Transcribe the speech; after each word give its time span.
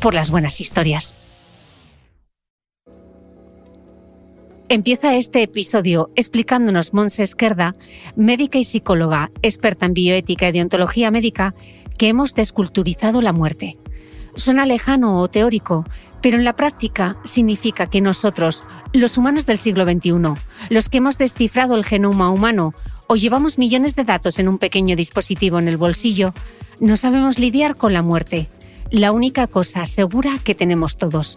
por 0.00 0.14
las 0.14 0.30
buenas 0.30 0.60
historias. 0.60 1.16
Empieza 4.68 5.16
este 5.16 5.42
episodio 5.42 6.10
explicándonos 6.14 6.94
Monse 6.94 7.24
Esquerda, 7.24 7.74
médica 8.14 8.56
y 8.58 8.64
psicóloga, 8.64 9.32
experta 9.42 9.86
en 9.86 9.94
bioética 9.94 10.48
y 10.48 10.52
deontología 10.52 11.10
médica, 11.10 11.54
que 11.98 12.08
hemos 12.08 12.34
desculturizado 12.34 13.20
la 13.20 13.32
muerte. 13.32 13.78
Suena 14.36 14.66
lejano 14.66 15.18
o 15.18 15.28
teórico, 15.28 15.84
pero 16.22 16.36
en 16.36 16.44
la 16.44 16.54
práctica 16.54 17.16
significa 17.24 17.90
que 17.90 18.00
nosotros, 18.00 18.62
los 18.92 19.18
humanos 19.18 19.44
del 19.44 19.58
siglo 19.58 19.84
XXI, 19.84 20.12
los 20.68 20.88
que 20.88 20.98
hemos 20.98 21.18
descifrado 21.18 21.74
el 21.74 21.84
genoma 21.84 22.30
humano 22.30 22.72
o 23.08 23.16
llevamos 23.16 23.58
millones 23.58 23.96
de 23.96 24.04
datos 24.04 24.38
en 24.38 24.46
un 24.46 24.58
pequeño 24.58 24.94
dispositivo 24.94 25.58
en 25.58 25.66
el 25.66 25.78
bolsillo, 25.78 26.32
no 26.78 26.96
sabemos 26.96 27.40
lidiar 27.40 27.74
con 27.74 27.92
la 27.92 28.02
muerte 28.02 28.48
la 28.90 29.12
única 29.12 29.46
cosa 29.46 29.86
segura 29.86 30.38
que 30.42 30.54
tenemos 30.54 30.96
todos. 30.96 31.36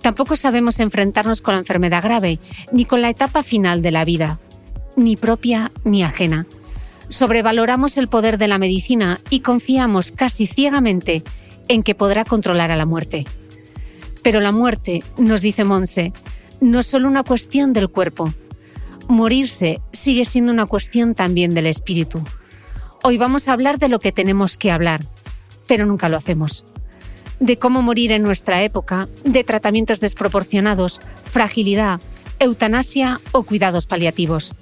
Tampoco 0.00 0.36
sabemos 0.36 0.80
enfrentarnos 0.80 1.42
con 1.42 1.54
la 1.54 1.60
enfermedad 1.60 2.02
grave, 2.02 2.38
ni 2.72 2.84
con 2.84 3.02
la 3.02 3.10
etapa 3.10 3.42
final 3.42 3.82
de 3.82 3.90
la 3.90 4.04
vida, 4.04 4.38
ni 4.96 5.16
propia 5.16 5.70
ni 5.84 6.02
ajena. 6.02 6.46
Sobrevaloramos 7.08 7.98
el 7.98 8.08
poder 8.08 8.38
de 8.38 8.48
la 8.48 8.58
medicina 8.58 9.20
y 9.28 9.40
confiamos 9.40 10.12
casi 10.12 10.46
ciegamente 10.46 11.22
en 11.68 11.82
que 11.82 11.94
podrá 11.94 12.24
controlar 12.24 12.70
a 12.70 12.76
la 12.76 12.86
muerte. 12.86 13.26
Pero 14.22 14.40
la 14.40 14.52
muerte, 14.52 15.02
nos 15.18 15.40
dice 15.40 15.64
Monse, 15.64 16.12
no 16.60 16.80
es 16.80 16.86
solo 16.86 17.08
una 17.08 17.22
cuestión 17.22 17.72
del 17.72 17.88
cuerpo. 17.88 18.32
Morirse 19.08 19.80
sigue 19.92 20.24
siendo 20.24 20.52
una 20.52 20.66
cuestión 20.66 21.14
también 21.14 21.52
del 21.54 21.66
espíritu. 21.66 22.22
Hoy 23.02 23.18
vamos 23.18 23.48
a 23.48 23.52
hablar 23.52 23.78
de 23.78 23.88
lo 23.88 23.98
que 23.98 24.12
tenemos 24.12 24.56
que 24.56 24.70
hablar, 24.70 25.00
pero 25.70 25.86
nunca 25.86 26.08
lo 26.08 26.16
hacemos. 26.16 26.64
De 27.38 27.56
cómo 27.56 27.80
morir 27.80 28.10
en 28.10 28.24
nuestra 28.24 28.64
época, 28.64 29.06
de 29.22 29.44
tratamientos 29.44 30.00
desproporcionados, 30.00 31.00
fragilidad, 31.26 32.00
eutanasia 32.40 33.20
o 33.30 33.44
cuidados 33.44 33.86
paliativos. 33.86 34.56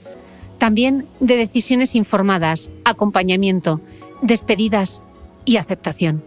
También 0.59 1.07
de 1.19 1.37
decisiones 1.37 1.95
informadas, 1.95 2.71
acompañamiento, 2.85 3.81
despedidas 4.21 5.03
y 5.47 5.57
aceptación. 5.57 6.23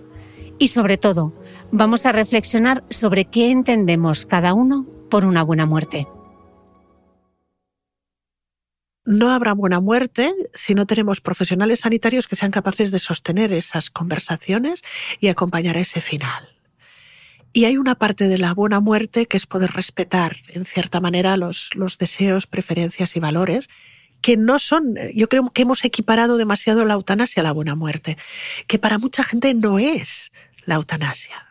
Y 0.57 0.69
sobre 0.69 0.97
todo, 0.97 1.31
vamos 1.71 2.07
a 2.07 2.11
reflexionar 2.11 2.83
sobre 2.89 3.25
qué 3.25 3.51
entendemos 3.51 4.25
cada 4.25 4.55
uno 4.55 4.87
por 5.11 5.25
una 5.25 5.43
buena 5.43 5.67
muerte 5.67 6.07
no 9.05 9.31
habrá 9.31 9.53
buena 9.53 9.79
muerte 9.79 10.33
si 10.53 10.75
no 10.75 10.85
tenemos 10.85 11.21
profesionales 11.21 11.81
sanitarios 11.81 12.27
que 12.27 12.35
sean 12.35 12.51
capaces 12.51 12.91
de 12.91 12.99
sostener 12.99 13.51
esas 13.53 13.89
conversaciones 13.89 14.83
y 15.19 15.27
acompañar 15.27 15.77
ese 15.77 16.01
final. 16.01 16.49
Y 17.53 17.65
hay 17.65 17.77
una 17.77 17.95
parte 17.95 18.27
de 18.27 18.37
la 18.37 18.53
buena 18.53 18.79
muerte 18.79 19.25
que 19.25 19.37
es 19.37 19.45
poder 19.45 19.71
respetar, 19.71 20.37
en 20.49 20.65
cierta 20.65 21.01
manera, 21.01 21.35
los, 21.35 21.71
los 21.75 21.97
deseos, 21.97 22.47
preferencias 22.47 23.15
y 23.15 23.19
valores 23.19 23.67
que 24.21 24.37
no 24.37 24.59
son, 24.59 24.95
yo 25.13 25.27
creo 25.27 25.49
que 25.49 25.63
hemos 25.63 25.83
equiparado 25.83 26.37
demasiado 26.37 26.85
la 26.85 26.93
eutanasia 26.93 27.41
a 27.41 27.43
la 27.43 27.51
buena 27.51 27.75
muerte, 27.75 28.17
que 28.67 28.77
para 28.77 28.99
mucha 28.99 29.23
gente 29.23 29.53
no 29.53 29.79
es 29.79 30.31
la 30.65 30.75
eutanasia. 30.75 31.50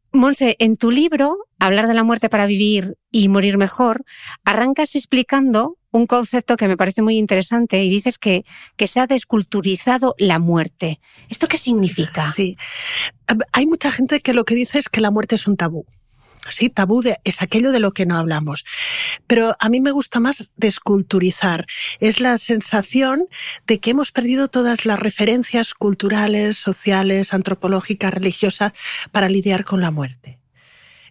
Monse, 0.13 0.55
en 0.59 0.75
tu 0.75 0.91
libro, 0.91 1.37
Hablar 1.59 1.87
de 1.87 1.93
la 1.93 2.03
muerte 2.03 2.27
para 2.27 2.47
vivir 2.47 2.97
y 3.11 3.29
morir 3.29 3.57
mejor, 3.57 4.03
arrancas 4.43 4.95
explicando 4.95 5.77
un 5.91 6.07
concepto 6.07 6.57
que 6.57 6.67
me 6.67 6.75
parece 6.75 7.01
muy 7.01 7.17
interesante 7.17 7.83
y 7.83 7.89
dices 7.89 8.17
que, 8.17 8.45
que 8.77 8.87
se 8.87 8.99
ha 8.99 9.05
desculturizado 9.07 10.15
la 10.17 10.39
muerte. 10.39 10.99
¿Esto 11.29 11.47
qué 11.47 11.57
significa? 11.57 12.23
Sí. 12.31 12.57
Hay 13.51 13.67
mucha 13.67 13.91
gente 13.91 14.21
que 14.21 14.33
lo 14.33 14.43
que 14.43 14.55
dice 14.55 14.79
es 14.79 14.89
que 14.89 15.01
la 15.01 15.11
muerte 15.11 15.35
es 15.35 15.47
un 15.47 15.55
tabú. 15.55 15.85
Sí, 16.49 16.69
tabú 16.69 17.03
es 17.23 17.41
aquello 17.41 17.71
de 17.71 17.79
lo 17.79 17.91
que 17.91 18.05
no 18.05 18.17
hablamos. 18.17 18.65
Pero 19.27 19.55
a 19.59 19.69
mí 19.69 19.79
me 19.79 19.91
gusta 19.91 20.19
más 20.19 20.51
desculturizar. 20.55 21.65
Es 21.99 22.19
la 22.19 22.37
sensación 22.37 23.27
de 23.67 23.79
que 23.79 23.91
hemos 23.91 24.11
perdido 24.11 24.47
todas 24.47 24.85
las 24.85 24.99
referencias 24.99 25.73
culturales, 25.73 26.57
sociales, 26.57 27.33
antropológicas, 27.33 28.13
religiosas 28.13 28.73
para 29.11 29.29
lidiar 29.29 29.65
con 29.65 29.81
la 29.81 29.91
muerte. 29.91 30.39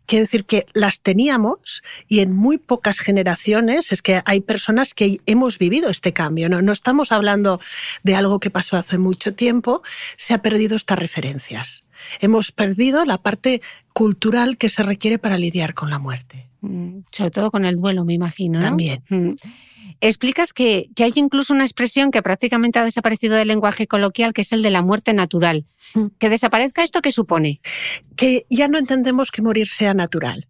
Quiero 0.06 0.24
decir 0.24 0.44
que 0.44 0.66
las 0.72 1.02
teníamos 1.02 1.82
y 2.08 2.18
en 2.18 2.32
muy 2.32 2.58
pocas 2.58 2.98
generaciones 2.98 3.92
es 3.92 4.02
que 4.02 4.22
hay 4.24 4.40
personas 4.40 4.92
que 4.92 5.20
hemos 5.26 5.56
vivido 5.58 5.88
este 5.88 6.12
cambio. 6.12 6.48
No, 6.48 6.62
no 6.62 6.72
estamos 6.72 7.12
hablando 7.12 7.60
de 8.02 8.16
algo 8.16 8.40
que 8.40 8.50
pasó 8.50 8.76
hace 8.76 8.98
mucho 8.98 9.34
tiempo, 9.34 9.84
se 10.16 10.34
ha 10.34 10.42
perdido 10.42 10.74
estas 10.74 10.98
referencias. 10.98 11.84
Hemos 12.20 12.52
perdido 12.52 13.04
la 13.04 13.18
parte 13.18 13.60
cultural 13.92 14.56
que 14.56 14.68
se 14.68 14.82
requiere 14.82 15.18
para 15.18 15.38
lidiar 15.38 15.74
con 15.74 15.90
la 15.90 15.98
muerte. 15.98 16.48
Mm, 16.60 17.00
sobre 17.10 17.30
todo 17.30 17.50
con 17.50 17.64
el 17.64 17.76
duelo, 17.76 18.04
me 18.04 18.14
imagino. 18.14 18.60
También. 18.60 19.02
Mm. 19.08 19.32
Explicas 20.00 20.52
que, 20.52 20.88
que, 20.94 21.04
hay 21.04 21.12
incluso 21.16 21.52
una 21.52 21.64
expresión 21.64 22.10
que 22.10 22.22
prácticamente 22.22 22.78
ha 22.78 22.84
desaparecido 22.84 23.36
del 23.36 23.48
lenguaje 23.48 23.86
coloquial, 23.86 24.32
que 24.32 24.42
es 24.42 24.52
el 24.52 24.62
de 24.62 24.70
la 24.70 24.82
muerte 24.82 25.12
natural. 25.12 25.66
Mm. 25.94 26.06
¿Que 26.18 26.28
desaparezca 26.28 26.82
esto 26.82 27.02
qué 27.02 27.12
supone? 27.12 27.60
Que 28.16 28.46
ya 28.48 28.68
no 28.68 28.78
entendemos 28.78 29.30
que 29.30 29.42
morir 29.42 29.68
sea 29.68 29.94
natural. 29.94 30.48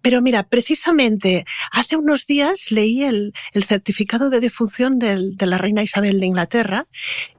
Pero 0.00 0.22
mira, 0.22 0.44
precisamente 0.44 1.44
hace 1.72 1.96
unos 1.96 2.26
días 2.26 2.70
leí 2.70 3.02
el, 3.02 3.32
el 3.52 3.64
certificado 3.64 4.30
de 4.30 4.40
defunción 4.40 4.98
del, 4.98 5.36
de 5.36 5.46
la 5.46 5.58
reina 5.58 5.82
Isabel 5.82 6.20
de 6.20 6.26
Inglaterra 6.26 6.86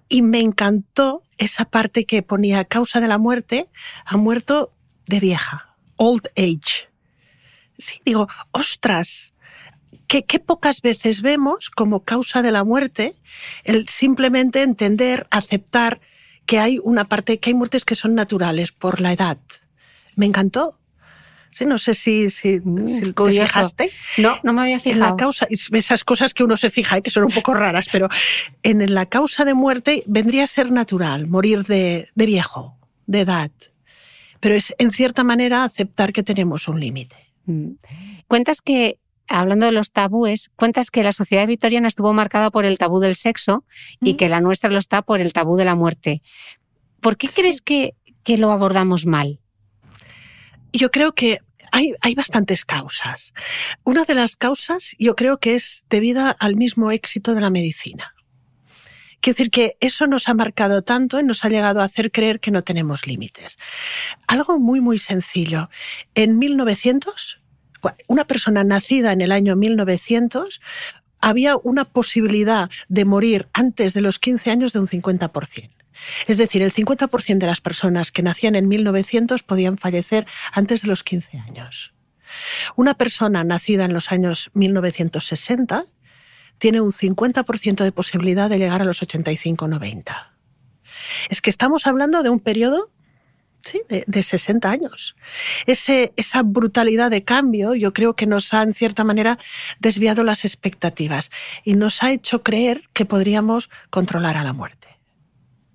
y 0.10 0.24
me 0.24 0.42
encantó 0.42 1.24
esa 1.38 1.66
parte 1.66 2.06
que 2.06 2.24
ponía 2.24 2.66
causa 2.66 3.00
de 3.00 3.08
la 3.08 3.18
muerte, 3.18 3.70
ha 4.06 4.18
muerto 4.18 4.74
de 5.08 5.20
vieja, 5.20 5.76
old 5.96 6.28
age. 6.36 6.90
Sí, 7.78 8.02
digo, 8.04 8.28
ostras, 8.52 9.34
qué 10.08 10.40
pocas 10.40 10.82
veces 10.82 11.22
vemos 11.22 11.70
como 11.70 12.04
causa 12.04 12.42
de 12.42 12.52
la 12.52 12.64
muerte 12.64 13.16
el 13.64 13.88
simplemente 13.88 14.64
entender, 14.64 15.28
aceptar 15.32 16.02
que 16.50 16.60
hay 16.60 16.80
una 16.84 17.06
parte, 17.06 17.40
que 17.40 17.52
hay 17.52 17.54
muertes 17.54 17.86
que 17.86 17.94
son 17.94 18.16
naturales 18.16 18.72
por 18.72 19.02
la 19.02 19.14
edad. 19.14 19.38
Me 20.16 20.26
encantó. 20.26 20.79
Sí, 21.52 21.66
no 21.66 21.78
sé 21.78 21.94
si, 21.94 22.30
si, 22.30 22.60
mm, 22.60 23.14
te 23.14 23.32
fijaste. 23.32 23.92
No, 24.18 24.38
no 24.44 24.54
me 24.54 24.62
había 24.62 24.80
fijado. 24.80 25.04
En 25.04 25.10
la 25.10 25.16
causa, 25.16 25.48
esas 25.50 26.04
cosas 26.04 26.34
que 26.34 26.44
uno 26.44 26.58
se 26.58 26.70
fija 26.70 26.98
y 26.98 27.02
que 27.02 27.12
son 27.12 27.24
un 27.24 27.32
poco 27.32 27.54
raras, 27.54 27.88
pero 27.92 28.08
en 28.64 28.94
la 28.94 29.08
causa 29.08 29.46
de 29.46 29.54
muerte 29.54 30.04
vendría 30.06 30.44
a 30.44 30.48
ser 30.48 30.72
natural, 30.72 31.28
morir 31.28 31.64
de, 31.64 32.10
de 32.14 32.26
viejo, 32.26 32.78
de 33.08 33.22
edad. 33.22 33.52
Pero 34.40 34.56
es 34.56 34.74
en 34.78 34.92
cierta 34.92 35.24
manera 35.24 35.64
aceptar 35.64 36.14
que 36.14 36.24
tenemos 36.24 36.68
un 36.68 36.80
límite. 36.80 37.16
Mm. 37.46 37.72
Cuentas 38.28 38.62
que 38.62 39.00
hablando 39.30 39.66
de 39.66 39.72
los 39.72 39.92
tabúes, 39.92 40.50
cuentas 40.56 40.92
que 40.92 41.04
la 41.04 41.12
sociedad 41.12 41.48
victoriana 41.48 41.88
estuvo 41.88 42.14
marcada 42.14 42.50
por 42.50 42.66
el 42.66 42.78
tabú 42.78 43.00
del 43.00 43.16
sexo 43.16 43.64
y 44.02 44.16
que 44.16 44.28
la 44.28 44.42
nuestra 44.42 44.70
lo 44.70 44.80
está 44.80 45.02
por 45.04 45.22
el 45.22 45.34
tabú 45.34 45.56
de 45.56 45.66
la 45.66 45.76
muerte. 45.76 46.22
¿Por 47.00 47.16
qué 47.16 47.28
crees 47.28 47.62
que, 47.62 47.96
que, 48.24 48.38
lo 48.38 48.52
abordamos 48.52 49.06
mal? 49.06 49.40
Yo 50.74 50.92
creo 50.92 51.14
que 51.14 51.40
hay, 51.72 51.94
hay 52.02 52.16
bastantes 52.16 52.66
causas. 52.66 53.34
Una 53.84 54.06
de 54.06 54.16
las 54.16 54.36
causas 54.36 54.96
yo 55.00 55.16
creo 55.16 55.40
que 55.40 55.56
es 55.56 55.86
debida 55.90 56.32
al 56.32 56.56
mismo 56.56 56.92
éxito 56.92 57.36
de 57.36 57.42
la 57.42 57.50
medicina. 57.50 58.16
Quiero 59.22 59.36
decir 59.36 59.52
que 59.52 59.78
eso 59.82 60.08
nos 60.08 60.30
ha 60.30 60.34
marcado 60.34 60.82
tanto 60.82 61.20
y 61.20 61.24
nos 61.24 61.44
ha 61.44 61.50
llegado 61.50 61.82
a 61.82 61.86
hacer 61.86 62.12
creer 62.12 62.40
que 62.40 62.52
no 62.52 62.64
tenemos 62.64 63.06
límites. 63.06 63.58
Algo 64.28 64.60
muy, 64.60 64.80
muy 64.80 64.98
sencillo. 64.98 65.70
En 66.16 66.40
1900, 66.40 67.42
una 68.08 68.26
persona 68.26 68.64
nacida 68.64 69.12
en 69.12 69.22
el 69.22 69.32
año 69.32 69.56
1900 69.58 70.62
había 71.22 71.58
una 71.58 71.84
posibilidad 71.84 72.70
de 72.88 73.04
morir 73.04 73.50
antes 73.52 73.94
de 73.94 74.02
los 74.02 74.20
15 74.20 74.52
años 74.52 74.74
de 74.74 74.80
un 74.80 74.88
50%. 74.88 75.70
Es 76.28 76.38
decir, 76.38 76.62
el 76.62 76.74
50% 76.74 77.38
de 77.40 77.48
las 77.48 77.62
personas 77.62 78.12
que 78.12 78.24
nacían 78.24 78.56
en 78.56 78.68
1900 78.68 79.44
podían 79.44 79.78
fallecer 79.78 80.26
antes 80.52 80.82
de 80.84 80.88
los 80.88 81.04
15 81.04 81.40
años. 81.40 81.94
Una 82.76 82.94
persona 82.94 83.44
nacida 83.44 83.86
en 83.86 83.94
los 83.94 84.12
años 84.12 84.52
1960 84.54 85.84
tiene 86.58 86.82
un 86.82 86.92
50% 86.92 87.84
de 87.84 87.92
posibilidad 87.92 88.50
de 88.50 88.60
llegar 88.60 88.82
a 88.82 88.86
los 88.86 89.02
85-90. 89.02 90.32
Es 91.30 91.42
que 91.42 91.50
estamos 91.50 91.88
hablando 91.88 92.22
de 92.22 92.30
un 92.30 92.40
periodo 92.40 92.92
sí, 93.64 93.82
de, 93.88 94.24
60 94.24 94.70
años. 94.70 95.16
Esa 95.66 96.42
brutalidad 96.44 97.10
de 97.10 97.24
cambio 97.24 97.76
yo 97.76 97.94
creo 97.94 98.16
que 98.16 98.26
nos 98.28 98.54
ha, 98.54 98.62
en 98.62 98.74
cierta 98.74 99.04
manera, 99.04 99.38
desviado 99.80 100.24
las 100.24 100.46
expectativas 100.46 101.32
y 101.64 101.76
nos 101.76 102.04
ha 102.04 102.12
hecho 102.12 102.44
creer 102.44 102.84
que 102.94 103.06
podríamos 103.06 103.70
controlar 103.90 104.38
a 104.38 104.44
la 104.44 104.54
muerte. 104.54 104.99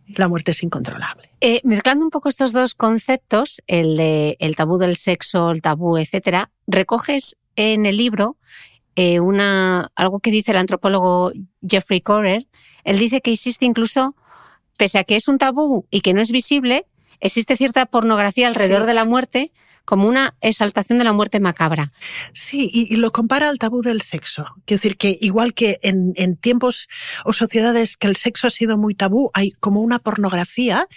La 0.08 0.28
muerte 0.28 0.50
es 0.50 0.62
incontrolable. 0.62 1.30
Eh, 1.40 1.60
mezclando 1.64 2.04
un 2.04 2.10
poco 2.10 2.28
estos 2.28 2.52
dos 2.52 2.74
conceptos, 2.74 3.62
el 3.66 3.96
de 3.96 4.36
el 4.38 4.54
tabú 4.56 4.78
del 4.78 4.96
sexo, 4.96 5.50
el 5.50 5.62
tabú, 5.62 5.96
etcétera, 5.96 6.50
recoges 6.66 7.36
en 7.56 7.86
el 7.86 7.96
libro 7.96 8.36
eh, 8.96 9.20
una, 9.20 9.90
algo 9.96 10.20
que 10.20 10.30
dice 10.30 10.52
el 10.52 10.58
antropólogo 10.58 11.32
Jeffrey 11.66 12.00
Corer. 12.00 12.46
Él 12.84 12.98
dice 12.98 13.20
que 13.20 13.32
existe 13.32 13.64
incluso, 13.64 14.14
pese 14.78 14.98
a 14.98 15.04
que 15.04 15.16
es 15.16 15.26
un 15.26 15.38
tabú 15.38 15.86
y 15.90 16.00
que 16.00 16.14
no 16.14 16.20
es 16.20 16.30
visible, 16.30 16.86
existe 17.20 17.56
cierta 17.56 17.86
pornografía 17.86 18.46
alrededor 18.46 18.86
de 18.86 18.94
la 18.94 19.04
muerte 19.04 19.52
como 19.84 20.08
una 20.08 20.34
exaltación 20.40 20.98
de 20.98 21.04
la 21.04 21.12
muerte 21.12 21.40
macabra. 21.40 21.92
Sí, 22.32 22.70
y, 22.72 22.96
lo 22.96 23.12
compara 23.12 23.48
al 23.48 23.58
tabú 23.58 23.82
del 23.82 24.02
sexo. 24.02 24.46
Quiero 24.64 24.80
decir 24.80 24.96
que 24.96 25.18
igual 25.20 25.54
que 25.54 25.78
en, 25.82 26.36
tiempos 26.36 26.88
o 27.24 27.32
sociedades 27.32 27.96
que 27.96 28.06
el 28.06 28.16
sexo 28.16 28.46
ha 28.46 28.50
sido 28.50 28.76
muy 28.76 28.94
tabú, 28.94 29.30
hay 29.34 29.52
como 29.52 29.80
una 29.80 29.98
pornografía, 29.98 30.88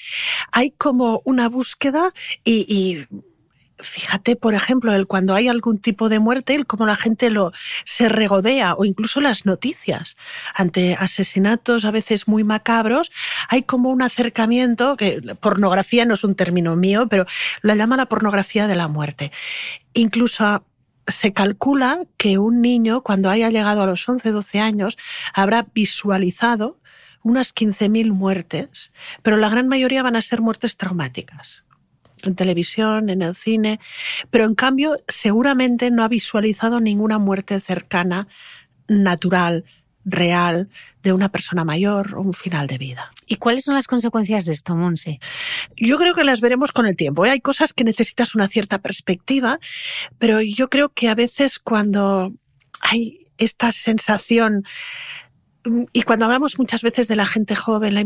hay 0.52 0.72
como 0.72 1.22
una 1.26 1.50
búsqueda 1.50 2.14
y 2.44 3.06
fíjate, 3.80 4.36
por 4.36 4.54
ejemplo, 4.54 4.94
el 4.94 5.08
cuando 5.08 5.34
hay 5.34 5.48
algún 5.48 5.80
tipo 5.80 6.10
de 6.10 6.20
muerte, 6.20 6.56
el 6.56 6.66
cómo 6.66 6.86
la 6.86 6.96
gente 6.96 7.30
lo 7.30 7.52
se 7.86 8.10
regodea 8.10 8.74
o 8.74 8.86
incluso 8.86 9.22
las 9.22 9.46
noticias 9.46 10.18
ante 10.54 10.96
asesinatos 10.96 11.86
a 11.86 11.92
veces 11.92 12.28
muy 12.28 12.44
macabros, 12.44 13.12
hay 13.50 13.64
como 13.64 13.90
un 13.90 14.02
acercamiento 14.02 14.98
que 14.98 15.22
pornografía 15.40 16.06
no 16.06 16.16
es 16.16 16.24
un 16.24 16.36
término 16.36 16.76
mío, 16.76 17.08
pero 17.08 17.26
la 17.62 17.76
llama 17.76 17.98
la 17.98 18.08
pornografía 18.08 18.68
de 18.68 18.76
la 18.76 18.88
muerte. 18.88 19.32
Incluso 19.94 20.66
se 21.08 21.34
calcula 21.34 22.00
que 22.18 22.38
un 22.38 22.62
niño 22.62 23.02
cuando 23.02 23.30
haya 23.30 23.50
llegado 23.50 23.82
a 23.82 23.86
los 23.86 24.08
11, 24.08 24.32
12 24.32 24.60
años 24.60 24.98
habrá 25.34 25.68
visualizado 25.74 26.80
unas 27.24 27.54
15.000 27.54 28.12
muertes, 28.12 28.92
pero 29.22 29.38
la 29.38 29.50
gran 29.50 29.68
mayoría 29.68 30.04
van 30.04 30.16
a 30.16 30.22
ser 30.22 30.42
muertes 30.42 30.78
traumáticas 30.78 31.64
en 32.28 32.36
televisión, 32.36 33.10
en 33.10 33.22
el 33.22 33.36
cine, 33.36 33.80
pero 34.30 34.46
en 34.46 34.56
cambio 34.56 35.00
seguramente 35.08 35.92
no 35.92 36.04
ha 36.04 36.08
visualizado 36.08 36.80
ninguna 36.80 37.18
muerte 37.18 37.60
cercana, 37.60 38.28
natural, 38.88 39.66
real, 40.08 40.70
de 41.04 41.12
una 41.12 41.30
persona 41.30 41.66
mayor 41.66 42.16
o 42.16 42.22
un 42.22 42.34
final 42.34 42.68
de 42.68 42.78
vida. 42.78 43.12
¿Y 43.26 43.36
cuáles 43.36 43.66
son 43.66 43.76
las 43.76 43.88
consecuencias 43.88 44.46
de 44.46 44.54
esto, 44.54 44.76
Monse? 44.76 45.20
Yo 45.76 45.98
creo 45.98 46.16
que 46.16 46.24
las 46.24 46.40
veremos 46.40 46.72
con 46.72 46.88
el 46.88 46.96
tiempo. 46.96 47.26
¿eh? 47.26 47.32
Hay 47.32 47.42
cosas 47.42 47.74
que 47.74 47.84
necesitas 47.84 48.34
una 48.34 48.48
cierta 48.48 48.80
perspectiva, 48.80 49.60
pero 50.18 50.42
yo 50.42 50.70
creo 50.70 50.90
que 50.90 51.10
a 51.10 51.16
veces 51.16 51.60
cuando 51.60 52.34
hay 52.80 53.28
esta 53.38 53.72
sensación 53.72 54.64
y 55.94 56.02
cuando 56.04 56.26
hablamos 56.26 56.58
muchas 56.60 56.82
veces 56.82 57.08
de 57.08 57.16
la 57.16 57.26
gente 57.26 57.56
joven, 57.56 57.94
la, 57.94 58.04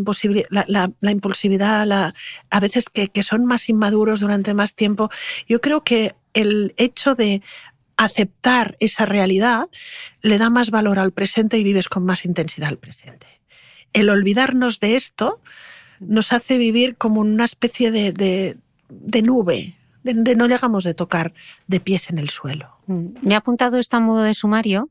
la, 1.00 1.12
impulsividad, 1.12 2.14
a 2.50 2.60
veces 2.60 2.90
que, 2.90 3.24
son 3.24 3.46
más 3.46 3.70
inmaduros 3.70 4.20
durante 4.20 4.54
más 4.54 4.76
tiempo, 4.76 5.10
yo 5.48 5.62
creo 5.62 5.84
que 5.84 6.16
el 6.34 6.74
hecho 6.78 7.16
de 7.16 7.42
aceptar 7.98 8.78
esa 8.80 9.06
realidad 9.06 9.70
le 10.22 10.38
da 10.38 10.50
más 10.50 10.72
valor 10.72 10.98
al 11.00 11.12
presente 11.12 11.58
y 11.58 11.64
vives 11.64 11.90
con 11.90 12.04
más 12.06 12.26
intensidad 12.26 12.70
al 12.70 12.78
presente. 12.78 13.28
El 13.94 14.10
olvidarnos 14.10 14.80
de 14.80 14.96
esto 14.96 15.42
nos 16.00 16.34
hace 16.34 16.58
vivir 16.58 16.96
como 16.96 17.22
una 17.22 17.46
especie 17.46 17.92
de, 17.92 18.12
de, 18.12 19.22
nube, 19.22 19.76
de, 20.04 20.36
no 20.36 20.48
llegamos 20.48 20.84
de 20.84 20.94
tocar 20.94 21.34
de 21.68 21.80
pies 21.80 22.10
en 22.10 22.18
el 22.18 22.30
suelo. 22.30 22.78
Mm. 22.88 23.08
Me 23.22 23.36
ha 23.36 23.40
apuntado 23.40 23.78
esto 23.78 23.98
a 23.98 24.00
modo 24.00 24.24
de 24.24 24.34
sumario 24.34 24.90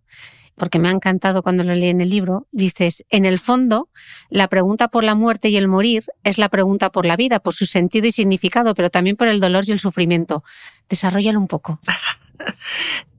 porque 0.60 0.78
me 0.78 0.88
ha 0.88 0.92
encantado 0.92 1.42
cuando 1.42 1.64
lo 1.64 1.72
leí 1.72 1.88
en 1.88 2.02
el 2.02 2.10
libro, 2.10 2.46
dices, 2.52 3.06
en 3.08 3.24
el 3.24 3.38
fondo, 3.38 3.88
la 4.28 4.46
pregunta 4.46 4.88
por 4.88 5.04
la 5.04 5.14
muerte 5.14 5.48
y 5.48 5.56
el 5.56 5.68
morir 5.68 6.04
es 6.22 6.36
la 6.36 6.50
pregunta 6.50 6.92
por 6.92 7.06
la 7.06 7.16
vida, 7.16 7.40
por 7.40 7.54
su 7.54 7.64
sentido 7.64 8.06
y 8.06 8.12
significado, 8.12 8.74
pero 8.74 8.90
también 8.90 9.16
por 9.16 9.28
el 9.28 9.40
dolor 9.40 9.64
y 9.66 9.72
el 9.72 9.80
sufrimiento. 9.80 10.44
Desarrollalo 10.88 11.40
un 11.40 11.48
poco. 11.48 11.80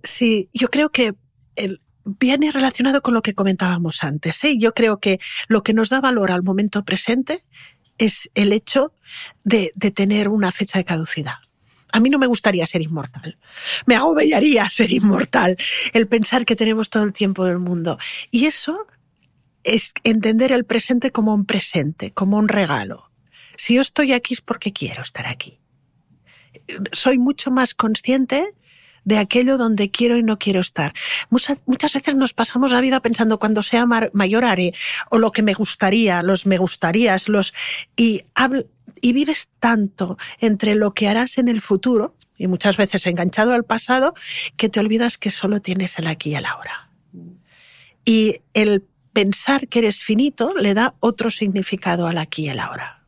Sí, 0.03 0.50
yo 0.51 0.69
creo 0.69 0.89
que 0.89 1.13
viene 2.05 2.50
relacionado 2.50 3.03
con 3.03 3.13
lo 3.13 3.21
que 3.21 3.36
comentábamos 3.36 4.03
antes. 4.03 4.43
¿eh? 4.43 4.57
Yo 4.57 4.74
creo 4.74 5.00
que 5.00 5.19
lo 5.48 5.62
que 5.62 5.75
nos 5.75 5.89
da 5.89 6.01
valor 6.01 6.31
al 6.31 6.41
momento 6.41 6.83
presente 6.83 7.43
es 8.00 8.27
el 8.33 8.51
hecho 8.51 8.95
de, 9.43 9.71
de 9.75 9.91
tener 9.91 10.27
una 10.27 10.51
fecha 10.51 10.79
de 10.79 10.86
caducidad. 10.86 11.36
A 11.91 12.00
mí 12.00 12.10
no 12.10 12.17
me 12.17 12.27
gustaría 12.27 12.65
ser 12.65 12.81
inmortal. 12.81 13.38
Me 13.86 13.95
agobiaría 13.95 14.69
ser 14.69 14.91
inmortal 14.91 15.57
el 15.93 16.07
pensar 16.07 16.45
que 16.45 16.55
tenemos 16.55 16.89
todo 16.89 17.03
el 17.03 17.13
tiempo 17.13 17.45
del 17.45 17.60
mundo. 17.60 17.98
Y 18.29 18.45
eso 18.45 18.88
es 19.63 19.93
entender 20.03 20.51
el 20.51 20.65
presente 20.65 21.12
como 21.12 21.33
un 21.33 21.45
presente, 21.45 22.12
como 22.12 22.38
un 22.38 22.48
regalo. 22.48 23.12
Si 23.57 23.75
yo 23.75 23.81
estoy 23.81 24.13
aquí 24.13 24.33
es 24.33 24.41
porque 24.41 24.74
quiero 24.74 25.01
estar 25.01 25.27
aquí. 25.27 25.60
Soy 26.91 27.17
mucho 27.17 27.51
más 27.51 27.74
consciente 27.74 28.55
de 29.03 29.17
aquello 29.17 29.57
donde 29.57 29.89
quiero 29.89 30.17
y 30.17 30.24
no 30.24 30.38
quiero 30.38 30.60
estar. 30.60 30.93
Muchas, 31.29 31.60
veces 31.93 32.15
nos 32.15 32.33
pasamos 32.33 32.71
la 32.71 32.81
vida 32.81 33.00
pensando 33.00 33.39
cuando 33.39 33.63
sea 33.63 33.86
mayor 33.86 34.45
haré, 34.45 34.74
o 35.10 35.17
lo 35.17 35.31
que 35.31 35.41
me 35.41 35.53
gustaría, 35.53 36.21
los 36.21 36.45
me 36.45 36.57
gustarías, 36.57 37.27
los, 37.27 37.53
y, 37.95 38.24
y 39.01 39.13
vives 39.13 39.50
tanto 39.60 40.17
entre 40.39 40.75
lo 40.75 40.93
que 40.93 41.08
harás 41.08 41.38
en 41.38 41.48
el 41.48 41.62
futuro, 41.62 42.15
y 42.38 42.48
muchas 42.48 42.77
veces 42.77 43.05
enganchado 43.05 43.53
al 43.53 43.65
pasado, 43.65 44.13
que 44.58 44.70
te 44.70 44.79
olvidas 44.79 45.17
que 45.17 45.31
solo 45.31 45.62
tienes 45.62 45.98
el 46.00 46.08
aquí 46.08 46.31
y 46.31 46.36
el 46.36 46.46
ahora. 46.46 46.89
Y 48.05 48.41
el 48.53 48.84
pensar 49.13 49.67
que 49.67 49.79
eres 49.79 50.03
finito 50.03 50.53
le 50.55 50.74
da 50.74 50.96
otro 51.00 51.29
significado 51.29 52.08
al 52.08 52.17
aquí 52.17 52.46
y 52.46 52.50
el 52.50 52.60
ahora 52.60 53.01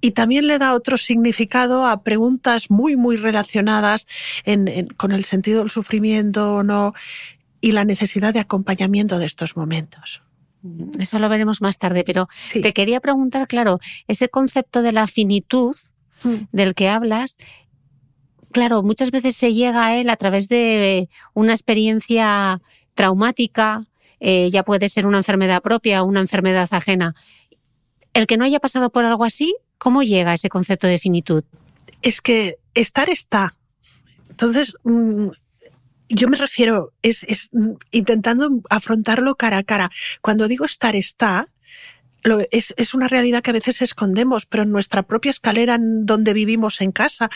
y 0.00 0.12
también 0.12 0.46
le 0.46 0.58
da 0.58 0.74
otro 0.74 0.96
significado 0.96 1.86
a 1.86 2.02
preguntas 2.02 2.70
muy, 2.70 2.96
muy 2.96 3.16
relacionadas 3.16 4.06
con 4.96 5.12
el 5.12 5.24
sentido 5.24 5.60
del 5.60 5.70
sufrimiento 5.70 6.54
o 6.54 6.62
no 6.62 6.94
y 7.60 7.72
la 7.72 7.84
necesidad 7.84 8.32
de 8.32 8.40
acompañamiento 8.40 9.18
de 9.18 9.26
estos 9.26 9.56
momentos. 9.56 10.22
Mm, 10.62 11.00
eso 11.00 11.18
lo 11.18 11.28
veremos 11.28 11.60
más 11.60 11.78
tarde, 11.78 12.04
pero 12.04 12.28
te 12.52 12.72
quería 12.72 13.00
preguntar, 13.00 13.46
claro, 13.46 13.78
ese 14.06 14.28
concepto 14.28 14.82
de 14.82 14.92
la 14.92 15.06
finitud 15.06 15.76
mm. 16.24 16.34
del 16.52 16.74
que 16.74 16.88
hablas, 16.88 17.36
claro, 18.52 18.82
muchas 18.82 19.10
veces 19.10 19.36
se 19.36 19.54
llega 19.54 19.86
a 19.86 19.96
él 19.96 20.10
a 20.10 20.16
través 20.16 20.48
de 20.48 21.08
una 21.34 21.52
experiencia 21.52 22.60
traumática, 22.94 23.86
eh, 24.20 24.50
ya 24.50 24.64
puede 24.64 24.88
ser 24.88 25.06
una 25.06 25.18
enfermedad 25.18 25.62
propia 25.62 26.02
o 26.02 26.06
una 26.06 26.20
enfermedad 26.20 26.68
ajena. 26.72 27.14
El 28.14 28.26
que 28.26 28.36
no 28.36 28.44
haya 28.44 28.58
pasado 28.58 28.90
por 28.90 29.04
algo 29.04 29.24
así 29.24 29.54
¿Cómo 29.78 30.02
llega 30.02 30.34
ese 30.34 30.48
concepto 30.48 30.86
de 30.88 30.98
finitud? 30.98 31.44
Es 32.02 32.20
que 32.20 32.58
estar 32.74 33.08
está. 33.08 33.54
Entonces, 34.28 34.74
mm, 34.84 35.28
yo 36.08 36.28
me 36.28 36.36
refiero, 36.36 36.92
es, 37.02 37.24
es, 37.24 37.48
mm, 37.52 37.72
intentando 37.90 38.48
afrontarlo 38.70 39.36
cara 39.36 39.58
a 39.58 39.62
cara. 39.62 39.90
Cuando 40.22 40.48
digo 40.48 40.64
estar 40.64 40.96
está, 40.96 41.46
es, 42.50 42.74
es, 42.76 42.94
una 42.94 43.08
realidad 43.08 43.42
que 43.42 43.50
a 43.50 43.54
veces 43.54 43.82
escondemos, 43.82 44.46
pero 44.46 44.62
en 44.62 44.72
nuestra 44.72 45.02
propia 45.02 45.30
escalera 45.30 45.76
en 45.76 46.06
donde 46.06 46.32
vivimos 46.32 46.80
en 46.80 46.92
casa 46.92 47.30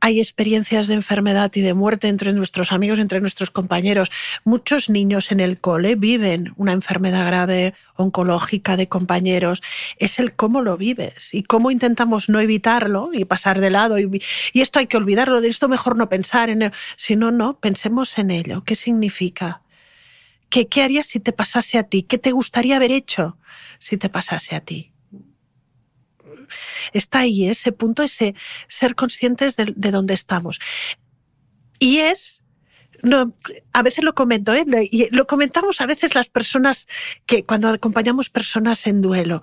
hay 0.00 0.20
experiencias 0.20 0.86
de 0.86 0.94
enfermedad 0.94 1.50
y 1.54 1.60
de 1.60 1.74
muerte 1.74 2.08
entre 2.08 2.32
nuestros 2.32 2.72
amigos, 2.72 2.98
entre 2.98 3.20
nuestros 3.20 3.50
compañeros. 3.50 4.10
Muchos 4.44 4.90
niños 4.90 5.30
en 5.32 5.40
el 5.40 5.58
cole 5.58 5.94
viven 5.96 6.52
una 6.56 6.72
enfermedad 6.72 7.26
grave 7.26 7.74
oncológica 7.94 8.76
de 8.76 8.88
compañeros. 8.88 9.62
Es 9.98 10.18
el 10.18 10.34
cómo 10.34 10.62
lo 10.62 10.76
vives 10.76 11.32
y 11.32 11.42
cómo 11.42 11.70
intentamos 11.70 12.28
no 12.28 12.40
evitarlo 12.40 13.10
y 13.12 13.24
pasar 13.24 13.60
de 13.60 13.70
lado. 13.70 13.98
Y, 13.98 14.22
y 14.52 14.60
esto 14.60 14.78
hay 14.78 14.86
que 14.86 14.96
olvidarlo, 14.96 15.40
de 15.40 15.48
esto 15.48 15.68
mejor 15.68 15.96
no 15.96 16.08
pensar 16.08 16.50
en 16.50 16.62
ello. 16.62 16.72
Si 16.96 17.16
no, 17.16 17.30
no, 17.30 17.58
pensemos 17.58 18.18
en 18.18 18.30
ello. 18.30 18.64
¿Qué 18.64 18.74
significa? 18.74 19.62
¿Qué, 20.48 20.68
¿Qué 20.68 20.82
harías 20.82 21.06
si 21.06 21.20
te 21.20 21.32
pasase 21.32 21.78
a 21.78 21.84
ti? 21.84 22.02
¿Qué 22.02 22.18
te 22.18 22.32
gustaría 22.32 22.76
haber 22.76 22.92
hecho 22.92 23.38
si 23.78 23.96
te 23.96 24.08
pasase 24.08 24.54
a 24.54 24.60
ti? 24.60 24.92
Está 26.92 27.20
ahí 27.20 27.48
ese 27.48 27.72
punto, 27.72 28.02
ese 28.02 28.34
ser 28.68 28.94
conscientes 28.94 29.56
de, 29.56 29.90
dónde 29.90 30.14
estamos. 30.14 30.60
Y 31.78 31.98
es 31.98 32.42
no, 33.02 33.34
a 33.72 33.82
veces 33.82 34.02
lo 34.02 34.14
comento, 34.14 34.54
¿eh? 34.54 34.64
y 34.90 35.14
lo 35.14 35.26
comentamos 35.26 35.80
a 35.80 35.86
veces 35.86 36.14
las 36.14 36.30
personas 36.30 36.88
que 37.26 37.44
cuando 37.44 37.68
acompañamos 37.68 38.30
personas 38.30 38.86
en 38.86 39.02
duelo, 39.02 39.42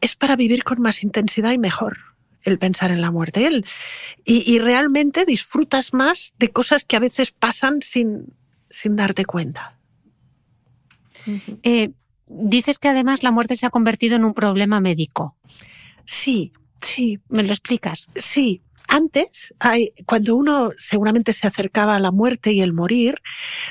es 0.00 0.16
para 0.16 0.34
vivir 0.34 0.64
con 0.64 0.80
más 0.80 1.02
intensidad 1.02 1.52
y 1.52 1.58
mejor 1.58 1.98
el 2.42 2.58
pensar 2.58 2.90
en 2.90 3.02
la 3.02 3.10
muerte. 3.10 3.62
Y 4.24 4.58
realmente 4.58 5.24
disfrutas 5.26 5.92
más 5.92 6.34
de 6.38 6.50
cosas 6.50 6.84
que 6.84 6.96
a 6.96 7.00
veces 7.00 7.30
pasan 7.30 7.82
sin, 7.82 8.34
sin 8.74 8.96
darte 8.96 9.24
cuenta. 9.24 9.78
Eh, 11.62 11.92
dices 12.26 12.78
que 12.78 12.88
además 12.88 13.22
la 13.22 13.30
muerte 13.30 13.56
se 13.56 13.66
ha 13.66 13.70
convertido 13.70 14.16
en 14.16 14.24
un 14.24 14.34
problema 14.34 14.80
médico. 14.80 15.36
Sí, 16.04 16.52
sí. 16.82 17.20
¿Me 17.28 17.44
lo 17.44 17.50
explicas? 17.50 18.08
Sí. 18.16 18.62
Antes, 18.88 19.54
cuando 20.04 20.36
uno 20.36 20.72
seguramente 20.76 21.32
se 21.32 21.46
acercaba 21.46 21.94
a 21.96 22.00
la 22.00 22.10
muerte 22.10 22.52
y 22.52 22.60
el 22.60 22.72
morir, 22.74 23.22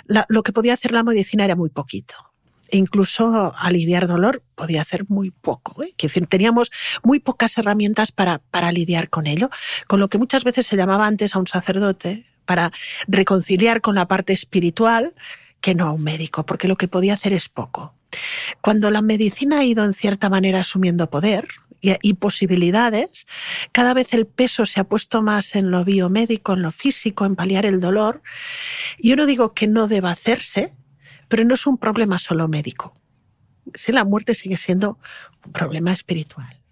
lo 0.05 0.41
que 0.41 0.53
podía 0.53 0.73
hacer 0.73 0.91
la 0.91 1.03
medicina 1.03 1.45
era 1.45 1.55
muy 1.55 1.69
poquito 1.69 2.15
e 2.69 2.77
incluso 2.77 3.53
aliviar 3.55 4.07
dolor 4.07 4.41
podía 4.55 4.81
hacer 4.81 5.05
muy 5.07 5.29
poco. 5.29 5.83
¿eh? 5.83 5.93
teníamos 6.27 6.71
muy 7.03 7.19
pocas 7.19 7.55
herramientas 7.59 8.11
para, 8.11 8.39
para 8.39 8.71
lidiar 8.71 9.11
con 9.11 9.27
ello, 9.27 9.51
con 9.85 9.99
lo 9.99 10.07
que 10.07 10.17
muchas 10.17 10.43
veces 10.43 10.65
se 10.65 10.75
llamaba 10.75 11.05
antes 11.05 11.35
a 11.35 11.39
un 11.39 11.45
sacerdote, 11.45 12.25
para 12.45 12.71
reconciliar 13.07 13.81
con 13.81 13.95
la 13.95 14.07
parte 14.07 14.33
espiritual 14.33 15.13
que 15.61 15.75
no 15.75 15.87
a 15.87 15.91
un 15.93 16.03
médico, 16.03 16.45
porque 16.45 16.67
lo 16.67 16.75
que 16.75 16.87
podía 16.87 17.13
hacer 17.13 17.33
es 17.33 17.49
poco. 17.49 17.95
Cuando 18.61 18.91
la 18.91 19.01
medicina 19.01 19.59
ha 19.59 19.63
ido 19.63 19.83
en 19.85 19.93
cierta 19.93 20.29
manera 20.29 20.59
asumiendo 20.59 21.09
poder 21.09 21.47
y, 21.81 22.13
posibilidades, 22.13 23.27
cada 23.71 23.93
vez 23.93 24.13
el 24.13 24.25
peso 24.25 24.65
se 24.65 24.79
ha 24.79 24.85
puesto 24.85 25.21
más 25.21 25.55
en 25.55 25.71
lo 25.71 25.83
biomédico, 25.83 26.53
en 26.53 26.61
lo 26.61 26.71
físico, 26.71 27.25
en 27.25 27.35
paliar 27.35 27.65
el 27.65 27.81
dolor. 27.81 28.21
Yo 28.99 29.15
no 29.15 29.25
digo 29.25 29.53
que 29.53 29.67
no 29.67 29.87
deba 29.87 30.11
hacerse, 30.11 30.73
pero 31.27 31.43
no 31.43 31.55
es 31.55 31.67
un 31.67 31.77
problema 31.77 32.19
solo 32.19 32.47
médico. 32.47 32.93
Si 33.73 33.91
la 33.91 34.05
muerte 34.05 34.35
sigue 34.35 34.57
siendo 34.57 34.97
un 35.45 35.51
problema 35.51 35.91
espiritual 35.91 36.62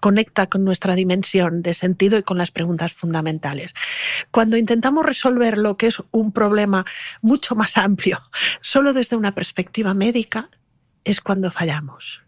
conecta 0.00 0.46
con 0.46 0.64
nuestra 0.64 0.94
dimensión 0.94 1.62
de 1.62 1.74
sentido 1.74 2.18
y 2.18 2.22
con 2.22 2.38
las 2.38 2.50
preguntas 2.50 2.92
fundamentales. 2.92 3.74
Cuando 4.30 4.56
intentamos 4.56 5.06
resolver 5.06 5.58
lo 5.58 5.76
que 5.76 5.86
es 5.86 6.02
un 6.10 6.32
problema 6.32 6.84
mucho 7.22 7.54
más 7.54 7.76
amplio, 7.76 8.20
solo 8.60 8.92
desde 8.92 9.16
una 9.16 9.34
perspectiva 9.34 9.94
médica, 9.94 10.48
es 11.04 11.20
cuando 11.20 11.50
fallamos 11.50 12.24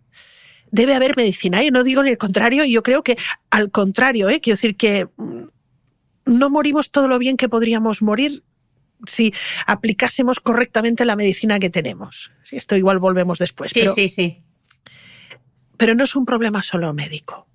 debe 0.70 0.94
haber 0.94 1.16
medicina. 1.16 1.64
Y 1.64 1.70
no 1.70 1.84
digo 1.84 2.02
ni 2.02 2.10
el 2.10 2.18
contrario, 2.18 2.64
yo 2.64 2.82
creo 2.82 3.02
que 3.02 3.16
al 3.50 3.70
contrario, 3.70 4.28
¿eh? 4.28 4.40
quiero 4.40 4.56
decir 4.56 4.76
que 4.76 5.08
mm, 5.16 5.44
no 6.26 6.50
morimos 6.50 6.90
todo 6.90 7.08
lo 7.08 7.18
bien 7.18 7.36
que 7.36 7.48
podríamos 7.48 8.02
morir 8.02 8.42
si 9.06 9.32
aplicásemos 9.66 10.40
correctamente 10.40 11.04
la 11.04 11.16
medicina 11.16 11.58
que 11.58 11.70
tenemos. 11.70 12.30
Esto 12.50 12.76
igual 12.76 12.98
volvemos 12.98 13.38
después. 13.38 13.72
Sí, 13.72 13.86
sí, 13.94 14.08
sí. 14.08 14.42
Pero 15.76 15.94
no 15.94 16.04
es 16.04 16.16
un 16.16 16.26
problema 16.26 16.62
solo 16.62 16.92
médico. 16.92 17.46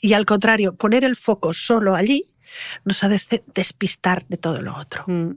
Y 0.00 0.12
al 0.12 0.26
contrario, 0.26 0.74
poner 0.74 1.04
el 1.04 1.16
foco 1.16 1.52
solo 1.52 1.94
allí 1.94 2.26
nos 2.84 3.04
ha 3.04 3.08
de 3.08 3.20
despistar 3.54 4.26
de 4.28 4.36
todo 4.36 4.62
lo 4.62 4.76
otro. 4.76 5.04
Mm. 5.06 5.32